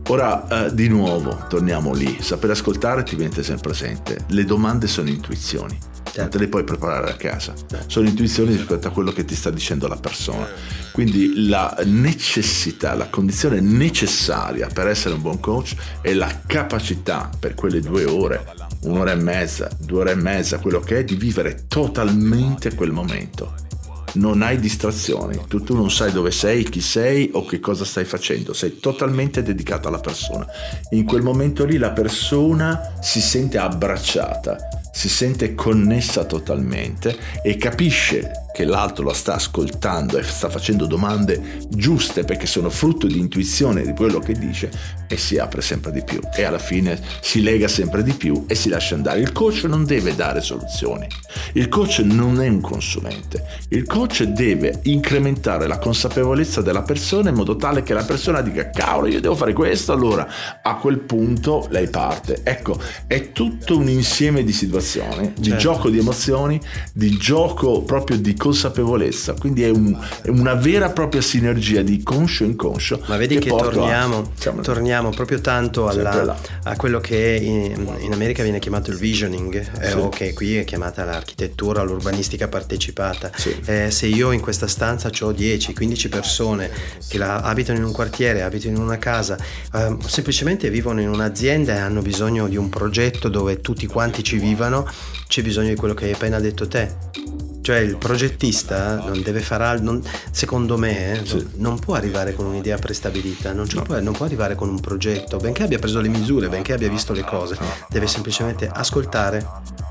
Ora, 0.09 0.65
eh, 0.65 0.73
di 0.73 0.89
nuovo, 0.89 1.45
torniamo 1.47 1.93
lì. 1.93 2.17
Saper 2.19 2.49
ascoltare 2.49 3.03
ti 3.03 3.15
viene 3.15 3.41
sempre 3.41 3.69
presente. 3.69 4.25
Le 4.27 4.43
domande 4.43 4.87
sono 4.87 5.07
intuizioni. 5.07 5.77
Certo. 6.11 6.29
Te 6.29 6.37
le 6.37 6.47
puoi 6.47 6.63
preparare 6.63 7.11
a 7.11 7.15
casa. 7.15 7.53
Sono 7.87 8.07
intuizioni 8.07 8.55
rispetto 8.55 8.87
a 8.87 8.91
quello 8.91 9.11
che 9.11 9.25
ti 9.25 9.35
sta 9.35 9.49
dicendo 9.49 9.87
la 9.87 9.95
persona. 9.95 10.47
Quindi 10.91 11.47
la 11.47 11.77
necessità, 11.85 12.95
la 12.95 13.07
condizione 13.09 13.59
necessaria 13.59 14.67
per 14.67 14.87
essere 14.87 15.15
un 15.15 15.21
buon 15.21 15.39
coach 15.39 15.75
è 16.01 16.13
la 16.13 16.41
capacità 16.45 17.29
per 17.39 17.53
quelle 17.53 17.79
due 17.79 18.05
ore, 18.05 18.45
un'ora 18.81 19.11
e 19.11 19.15
mezza, 19.15 19.69
due 19.77 19.99
ore 19.99 20.11
e 20.11 20.15
mezza, 20.15 20.59
quello 20.59 20.79
che 20.79 20.99
è, 20.99 21.03
di 21.03 21.15
vivere 21.15 21.65
totalmente 21.67 22.73
quel 22.75 22.91
momento 22.91 23.67
non 24.13 24.41
hai 24.41 24.59
distrazioni, 24.59 25.39
tu, 25.47 25.61
tu, 25.61 25.75
non 25.75 25.91
sai 25.91 26.11
dove 26.11 26.31
sei, 26.31 26.63
chi 26.63 26.81
sei 26.81 27.29
o 27.33 27.45
che 27.45 27.59
cosa 27.59 27.85
stai 27.85 28.05
facendo, 28.05 28.53
sei 28.53 28.79
totalmente 28.79 29.43
dedicato 29.43 29.87
alla 29.87 29.99
persona. 29.99 30.47
In 30.91 31.05
quel 31.05 31.21
momento 31.21 31.65
lì 31.65 31.77
la 31.77 31.91
persona 31.91 32.93
si 33.01 33.21
sente 33.21 33.57
abbracciata, 33.57 34.78
si 34.99 35.07
sente 35.07 35.55
connessa 35.55 36.25
totalmente 36.25 37.17
e 37.41 37.55
capisce 37.55 38.48
che 38.59 38.65
l'altro 38.65 39.05
la 39.05 39.13
sta 39.13 39.35
ascoltando 39.35 40.17
e 40.17 40.23
sta 40.23 40.49
facendo 40.49 40.85
domande 40.85 41.59
giuste 41.69 42.25
perché 42.25 42.45
sono 42.45 42.69
frutto 42.69 43.07
di 43.07 43.17
intuizione 43.17 43.85
di 43.85 43.93
quello 43.93 44.19
che 44.19 44.33
dice 44.33 44.69
e 45.07 45.15
si 45.15 45.37
apre 45.37 45.61
sempre 45.61 45.93
di 45.93 46.03
più 46.03 46.19
e 46.35 46.43
alla 46.43 46.59
fine 46.59 47.01
si 47.21 47.41
lega 47.41 47.69
sempre 47.69 48.03
di 48.03 48.11
più 48.11 48.43
e 48.47 48.55
si 48.55 48.67
lascia 48.67 48.95
andare. 48.95 49.21
Il 49.21 49.31
coach 49.31 49.63
non 49.63 49.85
deve 49.85 50.13
dare 50.13 50.41
soluzioni, 50.41 51.07
il 51.53 51.69
coach 51.69 51.99
non 51.99 52.41
è 52.41 52.49
un 52.49 52.59
consulente, 52.59 53.45
il 53.69 53.85
coach 53.85 54.23
deve 54.23 54.81
incrementare 54.83 55.65
la 55.65 55.79
consapevolezza 55.79 56.61
della 56.61 56.81
persona 56.81 57.29
in 57.29 57.35
modo 57.35 57.55
tale 57.55 57.81
che 57.81 57.93
la 57.93 58.03
persona 58.03 58.41
dica 58.41 58.71
cavolo 58.71 59.07
io 59.07 59.21
devo 59.21 59.35
fare 59.35 59.53
questo, 59.53 59.93
allora 59.93 60.27
a 60.61 60.75
quel 60.75 60.99
punto 60.99 61.65
lei 61.69 61.87
parte. 61.87 62.41
Ecco, 62.43 62.77
è 63.07 63.31
tutto 63.31 63.77
un 63.77 63.87
insieme 63.87 64.43
di 64.43 64.51
situazioni, 64.51 65.31
di 65.37 65.47
certo. 65.47 65.61
gioco 65.61 65.89
di 65.89 65.99
emozioni, 65.99 66.59
di 66.93 67.15
gioco 67.17 67.83
proprio 67.83 68.17
di 68.17 68.33
consapevolezza 68.33 68.47
consapevolezza, 68.49 69.33
quindi 69.33 69.61
è, 69.63 69.69
un, 69.69 69.95
è, 70.23 70.29
una 70.29 70.55
vera 70.55 70.89
e 70.89 70.93
propria 70.93 71.21
sinergia 71.21 71.83
di 71.83 72.01
conscio 72.01 72.43
e 72.43 72.47
inconscio. 72.47 73.03
Ma 73.05 73.15
vedi 73.15 73.35
che, 73.35 73.41
che 73.41 73.49
torniamo, 73.49 74.31
a, 74.43 74.51
torniamo, 74.61 75.11
proprio 75.11 75.39
tanto 75.39 75.87
alla, 75.87 76.35
a 76.63 76.75
quello 76.75 76.99
che 76.99 77.39
in, 77.39 77.87
in, 77.99 78.11
America 78.11 78.41
viene 78.41 78.57
chiamato 78.57 78.89
il 78.89 78.97
visioning, 78.97 79.55
eh, 79.79 79.89
sì. 79.89 79.97
o 79.97 80.09
che 80.09 80.33
qui 80.33 80.57
è 80.57 80.63
chiamata 80.63 81.03
l'architettura, 81.05 81.83
l'urbanistica 81.83 82.47
partecipata. 82.47 83.29
Sì. 83.35 83.55
Eh, 83.65 83.91
se 83.91 84.07
io 84.07 84.31
in 84.31 84.41
questa 84.41 84.65
stanza 84.65 85.09
ho 85.09 85.31
10-15 85.31 86.09
persone 86.09 86.71
che 87.07 87.19
la, 87.19 87.41
abitano 87.41 87.77
in 87.77 87.85
un 87.85 87.91
quartiere, 87.91 88.41
abitano 88.41 88.77
in 88.77 88.81
una 88.81 88.97
casa, 88.97 89.37
eh, 89.73 89.95
semplicemente 90.07 90.71
vivono 90.71 91.01
in 91.01 91.09
un'azienda 91.09 91.75
e 91.75 91.77
hanno 91.77 92.01
bisogno 92.01 92.47
di 92.47 92.57
un 92.57 92.69
progetto 92.69 93.29
dove 93.29 93.61
tutti 93.61 93.85
quanti 93.85 94.23
ci 94.23 94.37
vivano, 94.37 94.89
c'è 95.27 95.43
bisogno 95.43 95.69
di 95.69 95.75
quello 95.75 95.93
che 95.93 96.05
hai 96.05 96.13
appena 96.13 96.39
detto 96.39 96.67
te 96.67 97.49
cioè 97.69 97.77
il 97.77 97.97
progettista 97.97 98.95
non 98.95 99.21
deve 99.21 99.41
fare 99.41 99.63
altro, 99.63 100.01
secondo 100.31 100.75
me, 100.75 101.21
eh, 101.21 101.23
sì. 101.23 101.49
non 101.57 101.77
può 101.77 101.93
arrivare 101.93 102.33
con 102.33 102.47
un'idea 102.47 102.79
prestabilita, 102.79 103.53
non, 103.53 103.67
no. 103.71 103.83
può, 103.83 103.99
non, 103.99 104.13
può, 104.13 104.25
arrivare 104.25 104.55
con 104.55 104.69
un 104.69 104.79
progetto, 104.79 105.37
benché 105.37 105.61
abbia 105.61 105.77
preso 105.77 106.01
le 106.01 106.07
misure, 106.07 106.49
benché 106.49 106.73
abbia 106.73 106.89
visto 106.89 107.13
le 107.13 107.23
cose, 107.23 107.59
deve 107.87 108.07
semplicemente 108.07 108.67
ascoltare, 108.67 109.45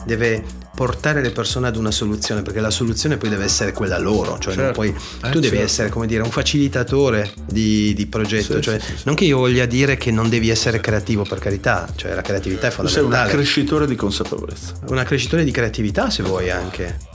deve 0.05 0.43
portare 0.74 1.22
le 1.22 1.31
persone 1.31 1.68
ad 1.68 1.76
una 1.76 1.93
soluzione, 1.93 2.43
perché 2.43 2.59
la 2.59 2.70
soluzione 2.70 3.16
poi 3.16 3.29
deve 3.29 3.45
essere 3.45 3.70
quella 3.70 3.99
loro, 3.99 4.41
cioè 4.41 4.55
certo. 4.55 4.72
puoi, 4.72 4.89
eh, 4.89 5.31
tu 5.31 5.39
devi 5.39 5.51
certo. 5.51 5.62
essere 5.62 5.89
come 5.89 6.09
dire 6.09 6.22
un 6.24 6.31
facilitatore 6.33 7.33
di, 7.47 7.95
di 7.95 8.07
progetto, 8.07 8.57
sì, 8.57 8.61
cioè, 8.62 8.81
sì, 8.81 8.93
non 9.05 9.14
che 9.14 9.24
io 9.24 9.39
voglia 9.39 9.66
dire 9.66 9.97
che 9.97 10.11
non 10.11 10.29
devi 10.29 10.51
essere 10.51 10.81
creativo 10.81 11.22
per 11.22 11.39
carità, 11.39 11.87
cioè 11.95 12.12
la 12.12 12.22
creatività 12.22 12.66
è 12.66 12.70
fondamentale. 12.70 13.09
Sei 13.09 13.20
un 13.20 13.26
accrescitore 13.29 13.87
di 13.87 13.95
consapevolezza. 13.95 14.72
Un 14.89 14.99
accrescitore 14.99 15.45
di 15.45 15.53
creatività 15.53 16.11
se 16.11 16.24
vuoi 16.24 16.51
anche. 16.51 17.08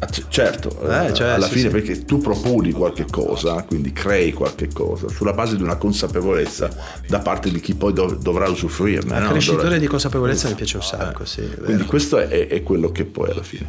Ah, 0.00 0.08
certo, 0.28 0.70
eh, 0.88 1.12
cioè, 1.12 1.30
alla 1.30 1.46
sì, 1.46 1.54
fine 1.54 1.68
sì. 1.68 1.74
perché 1.74 2.04
tu 2.04 2.18
proponi 2.18 2.70
qualche 2.70 3.04
cosa, 3.10 3.64
quindi 3.64 3.92
crei 3.92 4.32
qualche 4.32 4.68
cosa 4.68 5.08
sulla 5.08 5.32
base 5.32 5.56
di 5.56 5.62
una 5.62 5.74
consapevolezza 5.74 6.70
da 7.08 7.18
parte 7.18 7.50
di 7.50 7.58
chi 7.58 7.74
poi 7.74 7.92
dov- 7.92 8.18
dovrà 8.18 8.48
usufruirne. 8.48 9.16
Il 9.16 9.22
no? 9.24 9.30
crescitore 9.30 9.62
dovrà... 9.64 9.78
di 9.78 9.86
consapevolezza 9.88 10.48
mi 10.48 10.54
piace 10.54 10.76
un 10.76 10.82
sacco, 10.84 11.24
eh. 11.24 11.26
sì. 11.26 11.50
Quindi 11.64 11.84
questo 11.84 12.18
è, 12.18 12.46
è, 12.46 12.62
quello 12.62 12.92
che 12.92 13.06
poi 13.06 13.30
alla 13.30 13.42
fine. 13.42 13.68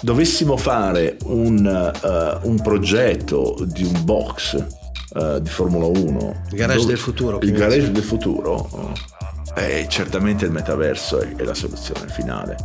Dovessimo 0.00 0.56
fare 0.56 1.16
un, 1.26 1.64
uh, 2.02 2.48
un 2.48 2.60
progetto 2.60 3.56
di 3.66 3.84
un 3.84 4.04
box 4.04 4.64
uh, 5.10 5.38
di 5.38 5.48
Formula 5.48 5.86
1. 5.86 6.44
Il 6.50 6.56
garage 6.56 6.78
dove, 6.78 6.88
del 6.88 6.98
futuro. 6.98 7.38
Il 7.40 7.52
garage 7.52 7.92
del 7.92 8.02
futuro. 8.02 8.68
Uh, 8.72 8.92
eh, 9.54 9.86
certamente 9.88 10.44
il 10.44 10.50
metaverso 10.50 11.20
è, 11.20 11.36
è 11.36 11.44
la 11.44 11.54
soluzione 11.54 12.08
finale 12.08 12.56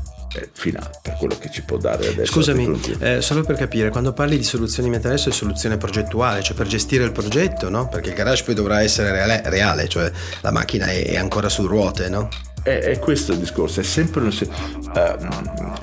finale 0.53 0.99
per 1.01 1.15
quello 1.17 1.37
che 1.37 1.49
ci 1.51 1.63
può 1.63 1.77
dare 1.77 2.07
adesso. 2.07 2.31
Scusami, 2.31 2.79
eh, 2.99 3.21
solo 3.21 3.43
per 3.43 3.55
capire, 3.55 3.89
quando 3.89 4.13
parli 4.13 4.37
di 4.37 4.43
soluzioni 4.43 4.89
metaverso 4.89 5.29
è 5.29 5.31
soluzione 5.31 5.77
progettuale, 5.77 6.41
cioè 6.41 6.55
per 6.55 6.67
gestire 6.67 7.03
il 7.03 7.11
progetto, 7.11 7.69
no? 7.69 7.87
Perché 7.87 8.09
il 8.09 8.15
garage 8.15 8.43
poi 8.43 8.53
dovrà 8.53 8.81
essere 8.81 9.11
reale, 9.11 9.41
reale 9.45 9.87
cioè 9.87 10.11
la 10.41 10.51
macchina 10.51 10.87
è, 10.87 11.05
è, 11.05 11.17
ancora 11.17 11.49
su 11.49 11.65
ruote, 11.67 12.09
no? 12.09 12.29
È, 12.63 12.69
è, 12.69 12.99
questo 12.99 13.33
il 13.33 13.39
discorso, 13.39 13.79
è 13.79 13.83
sempre 13.83 14.21
un... 14.21 14.27
Uh, 14.29 15.73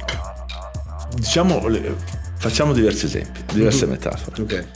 diciamo, 1.17 1.61
facciamo 2.39 2.73
diversi 2.73 3.07
esempi, 3.07 3.41
diverse 3.53 3.85
mm-hmm. 3.85 3.91
metafore. 3.91 4.43
Ok. 4.43 4.67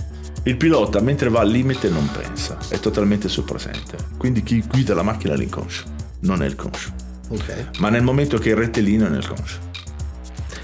Il 0.44 0.56
pilota 0.56 1.00
mentre 1.00 1.28
va 1.28 1.40
al 1.40 1.48
limite 1.48 1.88
non 1.88 2.10
pensa, 2.10 2.58
è 2.68 2.80
totalmente 2.80 3.28
sul 3.28 3.44
presente. 3.44 3.96
Quindi 4.18 4.42
chi 4.42 4.60
guida 4.66 4.92
la 4.92 5.02
macchina 5.02 5.34
è 5.34 5.36
l'inconscio, 5.36 5.84
non 6.20 6.42
è 6.42 6.46
il 6.46 6.56
conscio. 6.56 7.10
Okay. 7.32 7.66
Ma 7.78 7.88
nel 7.88 8.02
momento 8.02 8.38
che 8.38 8.50
è 8.50 8.54
rettilineo 8.54 9.06
è 9.06 9.10
nel 9.10 9.26
conscio. 9.26 9.70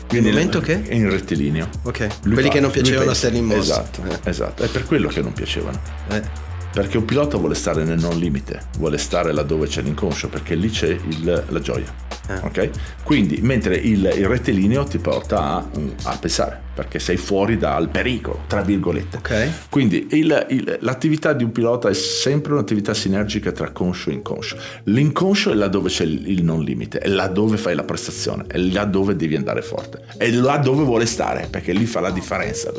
Quindi 0.07 0.29
il 0.29 0.35
momento 0.35 0.61
che? 0.61 0.83
È 0.85 0.95
in 0.95 1.09
rettilineo. 1.11 1.69
Ok. 1.83 2.09
Lui 2.23 2.35
Quelli 2.35 2.49
fa, 2.49 2.55
che 2.55 2.61
non 2.61 2.71
piacevano 2.71 3.11
a 3.11 3.15
Sterling 3.15 3.47
Moss. 3.47 3.59
Esatto, 3.59 4.03
eh. 4.05 4.19
esatto. 4.25 4.63
È 4.63 4.69
per 4.69 4.87
quello 4.87 5.09
che 5.09 5.21
non 5.21 5.33
piacevano. 5.33 5.81
Eh. 6.09 6.48
Perché 6.79 6.97
un 6.97 7.05
pilota 7.05 7.37
vuole 7.39 7.57
stare 7.57 7.83
nel 7.83 7.99
non 7.99 8.17
limite, 8.17 8.69
vuole 8.79 8.99
stare 8.99 9.33
laddove 9.33 9.67
c'è 9.67 9.83
l'inconscio, 9.83 10.29
perché 10.29 10.55
lì 10.55 10.71
c'è 10.71 10.87
il, 10.87 11.45
la 11.49 11.59
gioia. 11.59 11.93
Eh. 12.29 12.39
Ok? 12.45 12.71
Quindi, 13.03 13.41
mentre 13.43 13.75
il, 13.75 14.09
il 14.17 14.27
rettilineo 14.29 14.85
ti 14.85 14.99
porta 14.99 15.57
a, 15.57 15.69
a, 16.05 16.17
pensare, 16.19 16.57
perché 16.75 17.01
sei 17.01 17.17
fuori 17.17 17.57
dal 17.57 17.89
pericolo, 17.89 18.45
tra 18.47 18.63
virgolette. 18.63 19.17
Okay. 19.17 19.53
Quindi 19.69 20.07
il, 20.13 20.47
il, 20.51 20.79
l'attività 20.83 21.33
di 21.33 21.43
un 21.43 21.51
pilota 21.51 21.89
è 21.89 21.95
sempre 21.95 22.53
un'attività 22.53 22.95
sinergica 22.95 23.51
tra 23.51 23.73
conscio 23.73 24.11
e 24.11 24.13
inconscio. 24.13 24.57
L'inconscio 24.85 25.51
è 25.51 25.55
laddove 25.55 25.89
c'è 25.89 26.05
il, 26.05 26.45
non 26.45 26.63
limite, 26.63 27.01
è 27.01 27.09
laddove 27.09 27.57
fai 27.57 27.75
la 27.75 27.83
prestazione, 27.83 28.45
è 28.47 28.57
laddove 28.57 29.17
devi 29.17 29.35
andare 29.35 29.63
forte, 29.63 30.05
è 30.17 30.31
laddove 30.31 30.85
vuole 30.85 31.07
stare, 31.07 31.49
perché 31.51 31.73
lì 31.73 31.87
fa 31.87 31.99
la 31.99 32.13
differenza. 32.13 32.71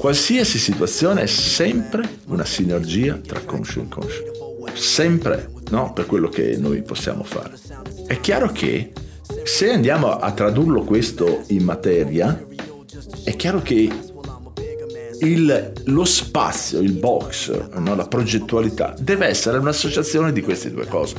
Qualsiasi 0.00 0.58
situazione 0.58 1.20
è 1.20 1.26
sempre 1.26 2.08
una 2.28 2.46
sinergia 2.46 3.18
tra 3.18 3.40
conscio 3.40 3.80
e 3.80 3.82
inconscio. 3.82 4.64
Sempre, 4.72 5.50
no? 5.72 5.92
Per 5.92 6.06
quello 6.06 6.30
che 6.30 6.56
noi 6.56 6.80
possiamo 6.80 7.22
fare. 7.22 7.52
È 8.06 8.18
chiaro 8.18 8.50
che 8.50 8.92
se 9.44 9.70
andiamo 9.70 10.16
a 10.16 10.32
tradurlo 10.32 10.84
questo 10.84 11.42
in 11.48 11.64
materia, 11.64 12.42
è 13.24 13.36
chiaro 13.36 13.60
che 13.60 13.90
il, 15.20 15.72
lo 15.84 16.04
spazio, 16.04 16.80
il 16.80 16.92
box, 16.92 17.68
no? 17.78 17.94
la 17.94 18.06
progettualità 18.06 18.94
deve 18.98 19.26
essere 19.26 19.58
un'associazione 19.58 20.32
di 20.32 20.42
queste 20.42 20.70
due 20.70 20.86
cose. 20.86 21.16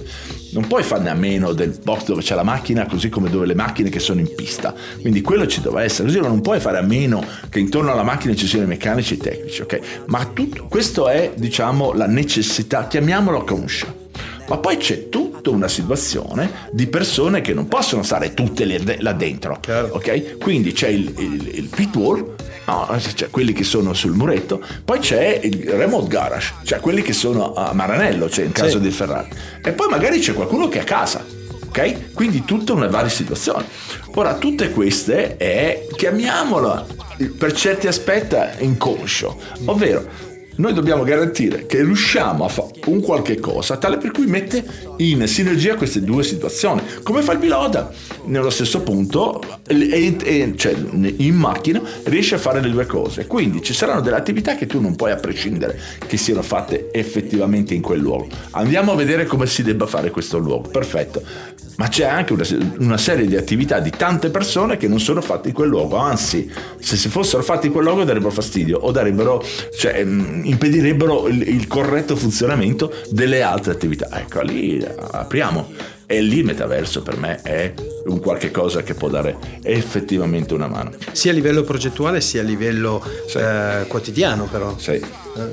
Non 0.51 0.67
puoi 0.67 0.83
farne 0.83 1.09
a 1.09 1.13
meno 1.13 1.53
del 1.53 1.77
box 1.81 2.05
dove 2.05 2.21
c'è 2.21 2.35
la 2.35 2.43
macchina, 2.43 2.85
così 2.85 3.09
come 3.09 3.29
dove 3.29 3.45
le 3.45 3.55
macchine 3.55 3.89
che 3.89 3.99
sono 3.99 4.19
in 4.19 4.33
pista. 4.35 4.73
Quindi 4.99 5.21
quello 5.21 5.47
ci 5.47 5.61
deve 5.61 5.83
essere, 5.83 6.07
così 6.07 6.19
non 6.19 6.41
puoi 6.41 6.59
fare 6.59 6.77
a 6.77 6.81
meno 6.81 7.23
che 7.49 7.59
intorno 7.59 7.91
alla 7.91 8.03
macchina 8.03 8.35
ci 8.35 8.47
siano 8.47 8.65
i 8.65 8.67
meccanici 8.67 9.13
e 9.13 9.17
i 9.17 9.19
tecnici, 9.19 9.61
ok? 9.61 9.79
Ma 10.07 10.25
tutto, 10.33 10.65
questo 10.69 11.07
è, 11.07 11.33
diciamo, 11.35 11.93
la 11.93 12.07
necessità, 12.07 12.87
chiamiamolo 12.87 13.43
conscia. 13.43 13.93
Ma 14.47 14.57
poi 14.57 14.77
c'è 14.77 15.09
tutta 15.41 15.49
una 15.49 15.67
situazione 15.67 16.69
di 16.71 16.85
persone 16.85 17.41
che 17.41 17.53
non 17.53 17.67
possono 17.67 18.03
stare 18.03 18.35
tutte 18.35 18.99
là 18.99 19.13
dentro, 19.13 19.59
ok? 19.67 20.37
Quindi 20.37 20.71
c'è 20.71 20.89
il, 20.89 21.11
il, 21.17 21.51
il 21.55 21.67
pit 21.67 21.95
wall 21.95 22.35
No, 22.63 22.87
cioè 23.15 23.31
quelli 23.31 23.53
che 23.53 23.63
sono 23.63 23.91
sul 23.93 24.11
muretto, 24.11 24.63
poi 24.85 24.99
c'è 24.99 25.39
il 25.43 25.67
remote 25.71 26.07
garage, 26.07 26.53
cioè 26.63 26.79
quelli 26.79 27.01
che 27.01 27.11
sono 27.11 27.53
a 27.53 27.73
Maranello, 27.73 28.29
cioè 28.29 28.45
in 28.45 28.51
caso 28.51 28.77
sì. 28.77 28.81
di 28.81 28.91
Ferrari, 28.91 29.29
e 29.63 29.71
poi 29.71 29.89
magari 29.89 30.19
c'è 30.19 30.33
qualcuno 30.33 30.67
che 30.67 30.77
è 30.77 30.81
a 30.81 30.85
casa, 30.85 31.25
ok? 31.67 32.13
Quindi 32.13 32.45
tutta 32.45 32.73
una 32.73 32.87
varie 32.87 33.09
situazioni. 33.09 33.65
Ora, 34.13 34.35
tutte 34.35 34.69
queste 34.69 35.37
è, 35.37 35.87
chiamiamola 35.95 36.85
per 37.37 37.51
certi 37.53 37.87
aspetti 37.87 38.37
inconscio, 38.59 39.37
ovvero 39.65 40.30
noi 40.61 40.73
dobbiamo 40.73 41.03
garantire 41.03 41.65
che 41.65 41.81
riusciamo 41.81 42.45
a 42.45 42.47
fare 42.47 42.69
un 42.85 43.01
qualche 43.01 43.39
cosa 43.39 43.77
tale 43.77 43.97
per 43.97 44.11
cui 44.11 44.27
mette 44.27 44.63
in 44.97 45.27
sinergia 45.27 45.75
queste 45.75 46.03
due 46.03 46.23
situazioni. 46.23 46.83
Come 47.01 47.23
fa 47.23 47.31
il 47.31 47.39
pilota? 47.39 47.91
Nello 48.25 48.51
stesso 48.51 48.81
punto, 48.81 49.41
cioè 49.67 50.75
in 51.17 51.35
macchina, 51.35 51.81
riesce 52.03 52.35
a 52.35 52.37
fare 52.37 52.61
le 52.61 52.69
due 52.69 52.85
cose. 52.85 53.25
Quindi 53.25 53.63
ci 53.63 53.73
saranno 53.73 54.01
delle 54.01 54.17
attività 54.17 54.53
che 54.53 54.67
tu 54.67 54.79
non 54.79 54.95
puoi 54.95 55.11
a 55.11 55.15
prescindere 55.15 55.79
che 56.05 56.17
siano 56.17 56.43
fatte 56.43 56.89
effettivamente 56.91 57.73
in 57.73 57.81
quel 57.81 57.99
luogo. 57.99 58.27
Andiamo 58.51 58.91
a 58.91 58.95
vedere 58.95 59.25
come 59.25 59.47
si 59.47 59.63
debba 59.63 59.87
fare 59.87 60.11
questo 60.11 60.37
luogo. 60.37 60.69
Perfetto 60.69 61.23
ma 61.81 61.87
c'è 61.87 62.05
anche 62.05 62.33
una, 62.33 62.45
una, 62.77 62.97
serie 62.97 63.25
di 63.25 63.35
attività 63.35 63.79
di 63.79 63.89
tante 63.89 64.29
persone 64.29 64.77
che 64.77 64.87
non 64.87 64.99
sono 64.99 65.19
fatte 65.19 65.47
in 65.47 65.55
quel 65.55 65.69
luogo, 65.69 65.95
anzi 65.95 66.47
se 66.79 66.95
si 66.95 67.09
fossero 67.09 67.41
fatte 67.41 67.65
in 67.65 67.71
quel 67.71 67.85
luogo 67.85 68.03
darebbero 68.03 68.29
fastidio 68.29 68.77
o 68.77 68.91
darebbero, 68.91 69.43
cioè, 69.75 70.03
mm, 70.03 70.43
impedirebbero 70.51 71.27
il, 71.27 71.47
il 71.47 71.67
corretto 71.67 72.15
funzionamento 72.15 72.93
delle 73.09 73.41
altre 73.41 73.71
attività. 73.71 74.09
Ecco, 74.19 74.41
lì 74.41 74.85
apriamo. 75.11 75.99
E 76.05 76.19
lì 76.19 76.39
il 76.39 76.43
metaverso 76.43 77.01
per 77.03 77.15
me 77.17 77.41
è 77.41 77.73
un 78.07 78.19
qualche 78.19 78.51
cosa 78.51 78.83
che 78.83 78.95
può 78.95 79.07
dare 79.07 79.37
effettivamente 79.63 80.53
una 80.53 80.67
mano. 80.67 80.91
Sia 81.13 81.31
a 81.31 81.33
livello 81.33 81.63
progettuale 81.63 82.19
sia 82.19 82.41
a 82.41 82.43
livello 82.43 83.01
sì. 83.27 83.37
eh, 83.37 83.85
quotidiano 83.87 84.43
però. 84.43 84.77
Sì. 84.77 85.01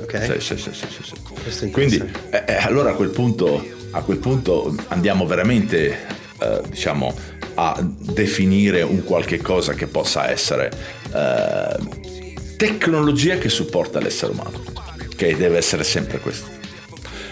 Okay. 0.03 0.41
Sì, 0.41 0.57
sì, 0.57 0.57
sì, 0.57 0.71
sì, 0.73 1.49
sì. 1.49 1.71
Quindi 1.71 2.03
eh, 2.29 2.43
eh, 2.45 2.55
allora 2.55 2.89
a 2.89 2.93
quel 2.93 3.07
punto, 3.07 3.65
a 3.91 4.01
quel 4.01 4.17
punto 4.17 4.75
andiamo 4.89 5.25
veramente 5.25 5.97
eh, 6.41 6.61
diciamo, 6.67 7.15
a 7.55 7.77
definire 7.81 8.81
un 8.81 9.05
qualche 9.05 9.37
cosa 9.37 9.73
che 9.73 9.87
possa 9.87 10.29
essere 10.29 10.69
eh, 11.13 12.07
tecnologia 12.57 13.37
che 13.37 13.47
supporta 13.47 14.01
l'essere 14.01 14.33
umano, 14.33 14.61
che 15.19 15.35
deve 15.35 15.57
essere 15.57 15.83
sempre 15.83 16.19
questo. 16.19 16.47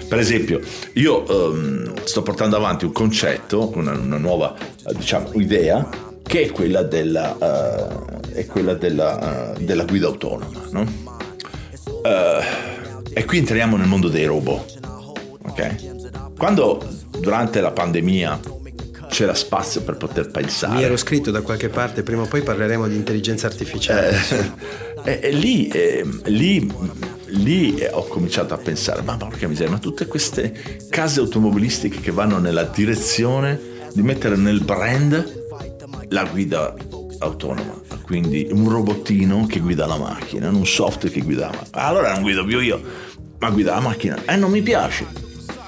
Per 0.09 0.19
esempio, 0.19 0.59
io 0.93 1.23
um, 1.25 2.03
sto 2.03 2.21
portando 2.21 2.57
avanti 2.57 2.83
un 2.83 2.91
concetto, 2.91 3.71
una, 3.75 3.93
una 3.93 4.17
nuova 4.17 4.53
diciamo, 4.93 5.31
idea, 5.35 5.87
che 6.21 6.43
è 6.43 6.51
quella 6.51 6.83
della, 6.83 7.37
uh, 7.39 8.33
è 8.33 8.45
quella 8.45 8.73
della, 8.73 9.53
uh, 9.55 9.63
della 9.63 9.85
guida 9.85 10.07
autonoma. 10.07 10.67
No? 10.71 10.81
Uh, 11.85 13.05
e 13.13 13.23
qui 13.23 13.37
entriamo 13.37 13.77
nel 13.77 13.87
mondo 13.87 14.09
dei 14.09 14.25
robot. 14.25 14.79
Okay? 15.47 15.77
Quando 16.37 16.85
durante 17.19 17.61
la 17.61 17.71
pandemia 17.71 18.39
c'era 19.07 19.33
spazio 19.33 19.81
per 19.81 19.95
poter 19.95 20.29
pensare. 20.29 20.75
Mi 20.75 20.83
ero 20.83 20.97
scritto 20.97 21.31
da 21.31 21.41
qualche 21.41 21.69
parte, 21.69 22.03
prima 22.03 22.23
o 22.23 22.25
poi 22.25 22.41
parleremo 22.41 22.87
di 22.87 22.95
intelligenza 22.95 23.47
artificiale. 23.47 24.17
Eh, 25.03 25.19
e, 25.23 25.31
lì, 25.31 25.67
eh, 25.69 26.05
lì, 26.25 26.69
lì 27.27 27.77
ho 27.91 28.03
cominciato 28.07 28.53
a 28.53 28.57
pensare, 28.57 29.01
ma 29.01 29.17
porca 29.17 29.47
miseria, 29.47 29.71
ma 29.71 29.79
tutte 29.79 30.07
queste 30.07 30.85
case 30.89 31.19
automobilistiche 31.19 31.99
che 31.99 32.11
vanno 32.11 32.39
nella 32.39 32.63
direzione 32.63 33.59
di 33.93 34.01
mettere 34.01 34.35
nel 34.35 34.63
brand 34.63 35.45
la 36.09 36.23
guida 36.25 36.73
autonoma, 37.19 37.81
quindi 38.03 38.47
un 38.51 38.69
robottino 38.69 39.45
che 39.45 39.59
guida 39.59 39.85
la 39.85 39.97
macchina, 39.97 40.49
un 40.49 40.65
software 40.65 41.13
che 41.13 41.21
guida 41.21 41.47
la 41.47 41.55
macchina. 41.55 41.83
Allora 41.83 42.13
non 42.13 42.21
guido 42.21 42.45
più 42.45 42.59
io, 42.59 42.81
ma 43.39 43.49
guida 43.49 43.73
la 43.73 43.81
macchina. 43.81 44.15
E 44.25 44.33
eh, 44.33 44.35
non 44.35 44.51
mi 44.51 44.61
piace 44.61 45.26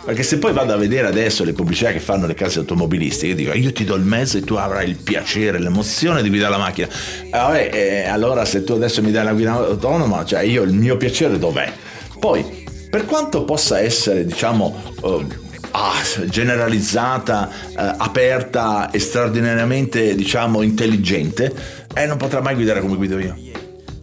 perché 0.09 0.23
se 0.23 0.39
poi 0.39 0.53
vado 0.53 0.73
a 0.73 0.75
vedere 0.75 1.05
adesso 1.05 1.43
le 1.43 1.53
pubblicità 1.53 1.91
che 1.91 1.99
fanno 1.99 2.25
le 2.25 2.33
case 2.33 2.57
automobilistiche, 2.57 3.35
dico 3.35 3.53
io 3.53 3.71
ti 3.71 3.83
do 3.83 3.93
il 3.93 4.01
mezzo 4.01 4.39
e 4.39 4.41
tu 4.41 4.55
avrai 4.55 4.89
il 4.89 4.95
piacere, 4.95 5.59
l'emozione 5.59 6.23
di 6.23 6.29
guidare 6.29 6.49
la 6.49 6.57
macchina. 6.57 6.87
Eh, 7.31 7.69
eh, 7.71 8.05
allora 8.07 8.43
se 8.43 8.63
tu 8.63 8.73
adesso 8.73 9.03
mi 9.03 9.11
dai 9.11 9.23
la 9.23 9.33
guida 9.33 9.53
autonoma, 9.53 10.25
cioè 10.25 10.41
io 10.41 10.63
il 10.63 10.73
mio 10.73 10.97
piacere 10.97 11.37
dov'è? 11.37 11.71
Poi, 12.19 12.65
per 12.89 13.05
quanto 13.05 13.43
possa 13.43 13.81
essere, 13.81 14.25
diciamo, 14.25 14.81
uh, 15.01 15.27
ah, 15.69 16.01
generalizzata, 16.25 17.47
uh, 17.67 17.73
aperta 17.97 18.89
e 18.89 18.97
straordinariamente, 18.97 20.15
diciamo, 20.15 20.63
intelligente, 20.63 21.53
eh, 21.93 22.07
non 22.07 22.17
potrà 22.17 22.41
mai 22.41 22.55
guidare 22.55 22.81
come 22.81 22.95
guido 22.95 23.19
io 23.19 23.48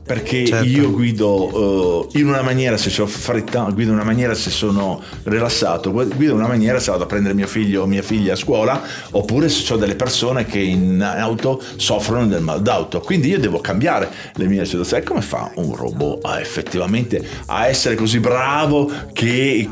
perché 0.07 0.47
certo. 0.47 0.65
io 0.65 0.91
guido 0.93 2.07
uh, 2.07 2.09
in 2.13 2.29
una 2.29 2.43
maniera 2.43 2.77
se 2.77 3.03
ho 3.03 3.07
fretta, 3.07 3.63
guido 3.65 3.91
in 3.91 3.97
una 3.97 4.05
maniera 4.05 4.35
se 4.35 4.51
sono 4.51 5.03
rilassato, 5.25 5.91
guido 5.91 6.33
in 6.33 6.39
una 6.39 6.47
maniera 6.47 6.79
se 6.79 6.93
vado 6.93 7.03
a 7.03 7.07
prendere 7.07 7.35
mio 7.35 7.49
figlio 7.49 7.83
o 7.83 7.87
mia 7.87 8.03
figlia 8.03 8.35
a 8.35 8.37
scuola, 8.37 8.81
oppure 9.11 9.49
se 9.49 9.73
ho 9.73 9.77
delle 9.77 9.97
persone 9.97 10.47
che 10.47 10.61
in 10.61 11.03
auto 11.03 11.61
soffrono 11.75 12.27
del 12.27 12.41
mal 12.41 12.63
d'auto. 12.63 13.01
Quindi 13.01 13.29
io 13.29 13.41
devo 13.41 13.59
cambiare 13.59 14.09
le 14.35 14.47
mie 14.47 14.65
situazioni. 14.65 15.03
Come 15.03 15.23
fa 15.23 15.51
un 15.57 15.75
robot 15.75 16.25
a 16.25 16.41
effettivamente 16.41 17.27
a 17.47 17.67
essere 17.67 17.97
così 17.97 18.21
bravo 18.21 18.91
che, 19.13 19.69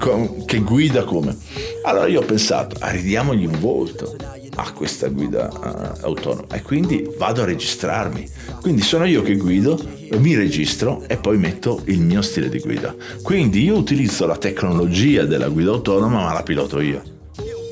che 0.46 0.58
guida 0.58 1.04
come? 1.04 1.36
Allora 1.84 2.08
io 2.08 2.20
ho 2.20 2.24
pensato, 2.24 2.76
ridiamogli 2.80 3.46
un 3.46 3.60
volto 3.60 4.16
a 4.56 4.72
questa 4.72 5.08
guida 5.08 5.50
uh, 5.52 6.04
autonoma 6.04 6.54
e 6.54 6.62
quindi 6.62 7.08
vado 7.18 7.42
a 7.42 7.44
registrarmi. 7.44 8.28
Quindi 8.60 8.82
sono 8.82 9.04
io 9.04 9.22
che 9.22 9.36
guido, 9.36 9.78
mi 10.18 10.34
registro 10.34 11.04
e 11.06 11.16
poi 11.16 11.38
metto 11.38 11.82
il 11.86 12.00
mio 12.00 12.22
stile 12.22 12.48
di 12.48 12.58
guida. 12.58 12.94
Quindi 13.22 13.62
io 13.62 13.76
utilizzo 13.76 14.26
la 14.26 14.36
tecnologia 14.36 15.24
della 15.24 15.48
guida 15.48 15.70
autonoma 15.70 16.22
ma 16.22 16.32
la 16.32 16.42
piloto 16.42 16.80
io. 16.80 17.02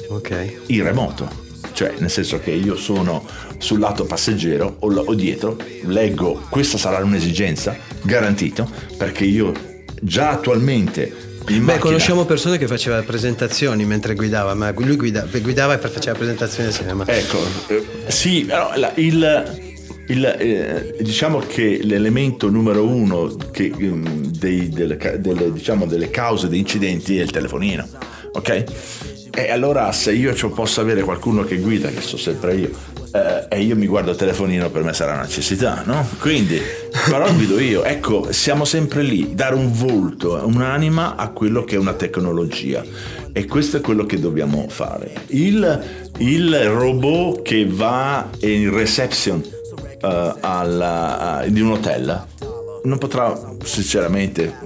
Ok. 0.08 0.62
In 0.66 0.82
remoto. 0.82 1.40
Cioè, 1.72 1.94
nel 1.98 2.10
senso 2.10 2.38
che 2.38 2.50
io 2.50 2.76
sono 2.76 3.26
sul 3.56 3.78
lato 3.78 4.04
passeggero 4.04 4.76
o, 4.80 4.92
o 4.92 5.14
dietro, 5.14 5.56
leggo, 5.84 6.42
questa 6.50 6.76
sarà 6.76 7.02
un'esigenza, 7.02 7.74
garantito, 8.02 8.68
perché 8.98 9.24
io 9.24 9.52
già 10.00 10.30
attualmente 10.30 11.31
Beh, 11.44 11.78
conosciamo 11.78 12.24
persone 12.24 12.56
che 12.58 12.66
facevano 12.66 13.02
presentazioni 13.02 13.84
mentre 13.84 14.14
guidava, 14.14 14.54
ma 14.54 14.72
lui 14.76 14.96
guida, 14.96 15.26
guidava 15.30 15.74
e 15.74 15.78
faceva 15.88 16.16
presentazioni 16.16 16.68
assieme. 16.68 17.04
Ecco, 17.06 17.38
eh, 17.68 17.84
sì, 18.06 18.44
però 18.44 18.72
il, 18.94 19.72
il, 20.06 20.24
eh, 20.24 20.96
diciamo 21.00 21.38
che 21.38 21.80
l'elemento 21.82 22.48
numero 22.48 22.86
uno 22.86 23.34
che, 23.50 23.72
mm, 23.74 24.24
dei, 24.38 24.68
delle, 24.68 24.96
delle, 25.18 25.52
diciamo, 25.52 25.86
delle 25.86 26.10
cause 26.10 26.48
di 26.48 26.58
incidenti 26.58 27.18
è 27.18 27.22
il 27.22 27.30
telefonino, 27.30 27.88
ok? 28.32 28.64
E 29.34 29.50
allora 29.50 29.90
se 29.92 30.12
io 30.12 30.34
posso 30.50 30.80
avere 30.80 31.02
qualcuno 31.02 31.42
che 31.42 31.56
guida, 31.56 31.88
che 31.88 32.02
so 32.02 32.16
sempre 32.16 32.54
io, 32.54 32.70
eh, 33.12 33.46
e 33.48 33.60
io 33.62 33.76
mi 33.76 33.86
guardo 33.86 34.10
il 34.10 34.16
telefonino 34.16 34.70
per 34.70 34.82
me 34.82 34.92
sarà 34.92 35.12
una 35.12 35.22
necessità, 35.22 35.82
no? 35.86 36.06
Quindi, 36.18 36.60
però 37.08 37.32
guido 37.32 37.58
io. 37.58 37.84
Ecco, 37.84 38.32
siamo 38.32 38.64
sempre 38.64 39.02
lì, 39.02 39.34
dare 39.34 39.54
un 39.54 39.72
volto, 39.72 40.40
un'anima 40.44 41.16
a 41.16 41.28
quello 41.28 41.64
che 41.64 41.76
è 41.76 41.78
una 41.78 41.94
tecnologia. 41.94 42.82
E 43.32 43.46
questo 43.46 43.78
è 43.78 43.80
quello 43.80 44.04
che 44.04 44.18
dobbiamo 44.18 44.66
fare. 44.68 45.12
Il, 45.28 46.10
il 46.18 46.64
robot 46.68 47.42
che 47.42 47.66
va 47.66 48.28
in 48.40 48.74
reception 48.74 49.42
uh, 50.02 50.36
alla, 50.40 51.42
uh, 51.44 51.50
di 51.50 51.60
un 51.60 51.72
hotel 51.72 52.26
non 52.84 52.98
potrà 52.98 53.38
sinceramente 53.62 54.58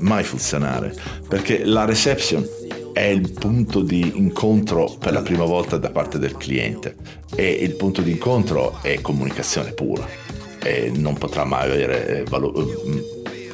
mai 0.00 0.22
funzionare 0.22 0.94
perché 1.28 1.64
la 1.64 1.84
reception 1.84 2.46
è 2.98 3.04
il 3.04 3.30
punto 3.30 3.80
di 3.80 4.12
incontro 4.16 4.96
per 4.98 5.12
la 5.12 5.22
prima 5.22 5.44
volta 5.44 5.76
da 5.76 5.90
parte 5.90 6.18
del 6.18 6.36
cliente. 6.36 6.96
E 7.36 7.48
il 7.48 7.76
punto 7.76 8.02
di 8.02 8.10
incontro 8.10 8.78
è 8.82 9.00
comunicazione 9.00 9.70
pura. 9.70 10.04
E 10.60 10.90
non 10.92 11.16
potrà 11.16 11.44
mai 11.44 11.70
avere 11.70 12.24
valo- 12.28 12.52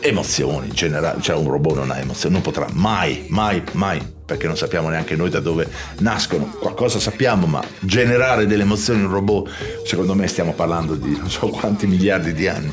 emozioni 0.00 0.68
generali, 0.68 1.20
cioè 1.20 1.36
un 1.36 1.50
robot 1.50 1.76
non 1.76 1.90
ha 1.90 1.98
emozioni, 1.98 2.34
non 2.34 2.42
potrà 2.42 2.66
mai, 2.72 3.26
mai, 3.28 3.62
mai, 3.72 4.00
perché 4.24 4.46
non 4.46 4.56
sappiamo 4.56 4.88
neanche 4.88 5.14
noi 5.14 5.28
da 5.28 5.40
dove 5.40 5.68
nascono, 5.98 6.44
qualcosa 6.58 6.98
sappiamo, 6.98 7.46
ma 7.46 7.62
generare 7.80 8.46
delle 8.46 8.62
emozioni 8.62 9.00
in 9.00 9.06
un 9.06 9.12
robot, 9.12 9.50
secondo 9.84 10.14
me 10.14 10.26
stiamo 10.26 10.52
parlando 10.52 10.94
di 10.94 11.16
non 11.16 11.30
so 11.30 11.48
quanti 11.48 11.86
miliardi 11.86 12.32
di 12.32 12.48
anni 12.48 12.72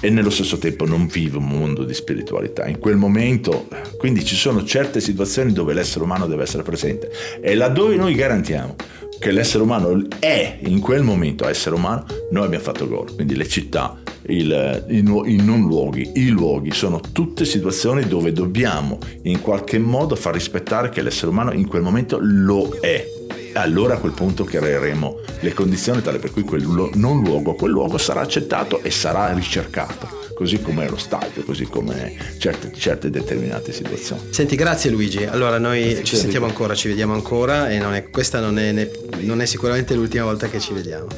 e 0.00 0.10
nello 0.10 0.30
stesso 0.30 0.58
tempo 0.58 0.86
non 0.86 1.06
vive 1.06 1.36
un 1.36 1.46
mondo 1.46 1.84
di 1.84 1.94
spiritualità. 1.94 2.66
In 2.66 2.78
quel 2.78 2.96
momento, 2.96 3.68
quindi 3.98 4.24
ci 4.24 4.34
sono 4.34 4.64
certe 4.64 5.00
situazioni 5.00 5.52
dove 5.52 5.74
l'essere 5.74 6.04
umano 6.04 6.26
deve 6.26 6.42
essere 6.42 6.62
presente 6.62 7.10
e 7.40 7.54
laddove 7.54 7.96
noi 7.96 8.14
garantiamo 8.14 8.76
che 9.18 9.32
l'essere 9.32 9.62
umano 9.62 10.02
è 10.18 10.58
in 10.62 10.80
quel 10.80 11.02
momento 11.02 11.46
essere 11.46 11.74
umano, 11.74 12.06
noi 12.30 12.46
abbiamo 12.46 12.64
fatto 12.64 12.88
gol. 12.88 13.14
Quindi 13.14 13.36
le 13.36 13.46
città, 13.46 13.98
il, 14.26 14.86
i, 14.88 14.98
i 14.98 15.36
non 15.36 15.66
luoghi, 15.66 16.12
i 16.14 16.28
luoghi 16.28 16.70
sono 16.72 17.00
tutte 17.12 17.44
situazioni 17.44 18.06
dove 18.06 18.32
dobbiamo 18.32 18.98
in 19.24 19.42
qualche 19.42 19.78
modo 19.78 20.16
far 20.16 20.32
rispettare 20.32 20.88
che 20.88 21.02
l'essere 21.02 21.30
umano 21.30 21.52
in 21.52 21.66
quel 21.66 21.82
momento 21.82 22.18
lo 22.18 22.78
è 22.80 23.19
allora 23.54 23.94
a 23.94 23.98
quel 23.98 24.12
punto 24.12 24.44
creeremo 24.44 25.20
le 25.40 25.52
condizioni 25.52 26.02
tale 26.02 26.18
per 26.18 26.30
cui 26.30 26.42
quel 26.42 26.62
non 26.94 27.22
luogo, 27.22 27.54
quel 27.54 27.70
luogo 27.70 27.98
sarà 27.98 28.20
accettato 28.20 28.82
e 28.82 28.90
sarà 28.90 29.32
ricercato 29.32 30.18
così 30.40 30.62
come 30.62 30.88
lo 30.88 30.96
stadio, 30.96 31.42
così 31.44 31.66
come 31.66 32.16
certe, 32.38 32.72
certe, 32.74 33.10
determinate 33.10 33.72
situazioni. 33.72 34.22
Senti, 34.30 34.56
grazie 34.56 34.88
Luigi. 34.90 35.22
Allora 35.24 35.58
noi 35.58 35.82
grazie 35.82 36.04
ci 36.04 36.16
sentiamo 36.16 36.46
ancora, 36.46 36.74
ci 36.74 36.88
vediamo 36.88 37.12
ancora 37.12 37.68
e 37.68 37.76
non 37.76 37.92
è, 37.92 38.08
questa 38.08 38.40
non 38.40 38.58
è, 38.58 38.88
non 39.18 39.42
è, 39.42 39.44
sicuramente 39.44 39.94
l'ultima 39.94 40.24
volta 40.24 40.48
che 40.48 40.58
ci 40.58 40.72
vediamo. 40.72 41.08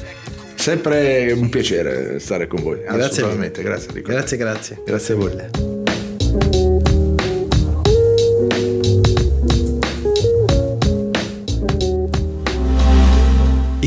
Sempre 0.55 1.31
un 1.31 1.47
piacere 1.47 2.19
stare 2.19 2.47
con 2.47 2.61
voi. 2.63 2.81
Grazie. 2.81 3.23
Grazie, 3.23 3.63
grazie. 3.63 4.01
Grazie, 4.01 4.37
grazie. 4.37 4.81
Grazie 4.85 5.13
a 5.13 5.17
voi. 5.17 6.72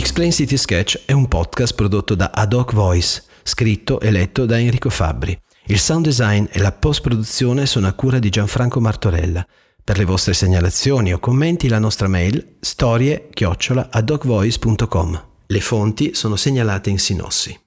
Explain 0.07 0.31
City 0.31 0.57
Sketch 0.57 1.03
è 1.05 1.11
un 1.11 1.27
podcast 1.27 1.75
prodotto 1.75 2.15
da 2.15 2.31
Ad 2.33 2.53
Hoc 2.53 2.75
Voice, 2.75 3.25
scritto 3.43 3.99
e 3.99 4.13
letto 4.13 4.47
da 4.47 4.57
Enrico 4.57 4.89
Fabbri. 4.89 5.37
Il 5.65 5.81
sound 5.81 6.05
design 6.05 6.45
e 6.49 6.61
la 6.61 6.71
post-produzione 6.71 7.67
sono 7.67 7.89
a 7.89 7.93
cura 7.93 8.21
di 8.21 8.29
Gianfranco 8.29 8.81
Martorella. 8.81 9.45
Per 9.83 9.99
le 9.99 10.05
vostre 10.05 10.33
segnalazioni 10.33 11.13
o 11.13 11.19
commenti 11.19 11.67
la 11.67 11.81
nostra 11.81 12.07
mail 12.07 12.59
storie-adocvoice.com. 12.61 15.25
Le 15.45 15.61
fonti 15.61 16.15
sono 16.15 16.37
segnalate 16.37 16.89
in 16.89 17.01
sinossi. 17.01 17.66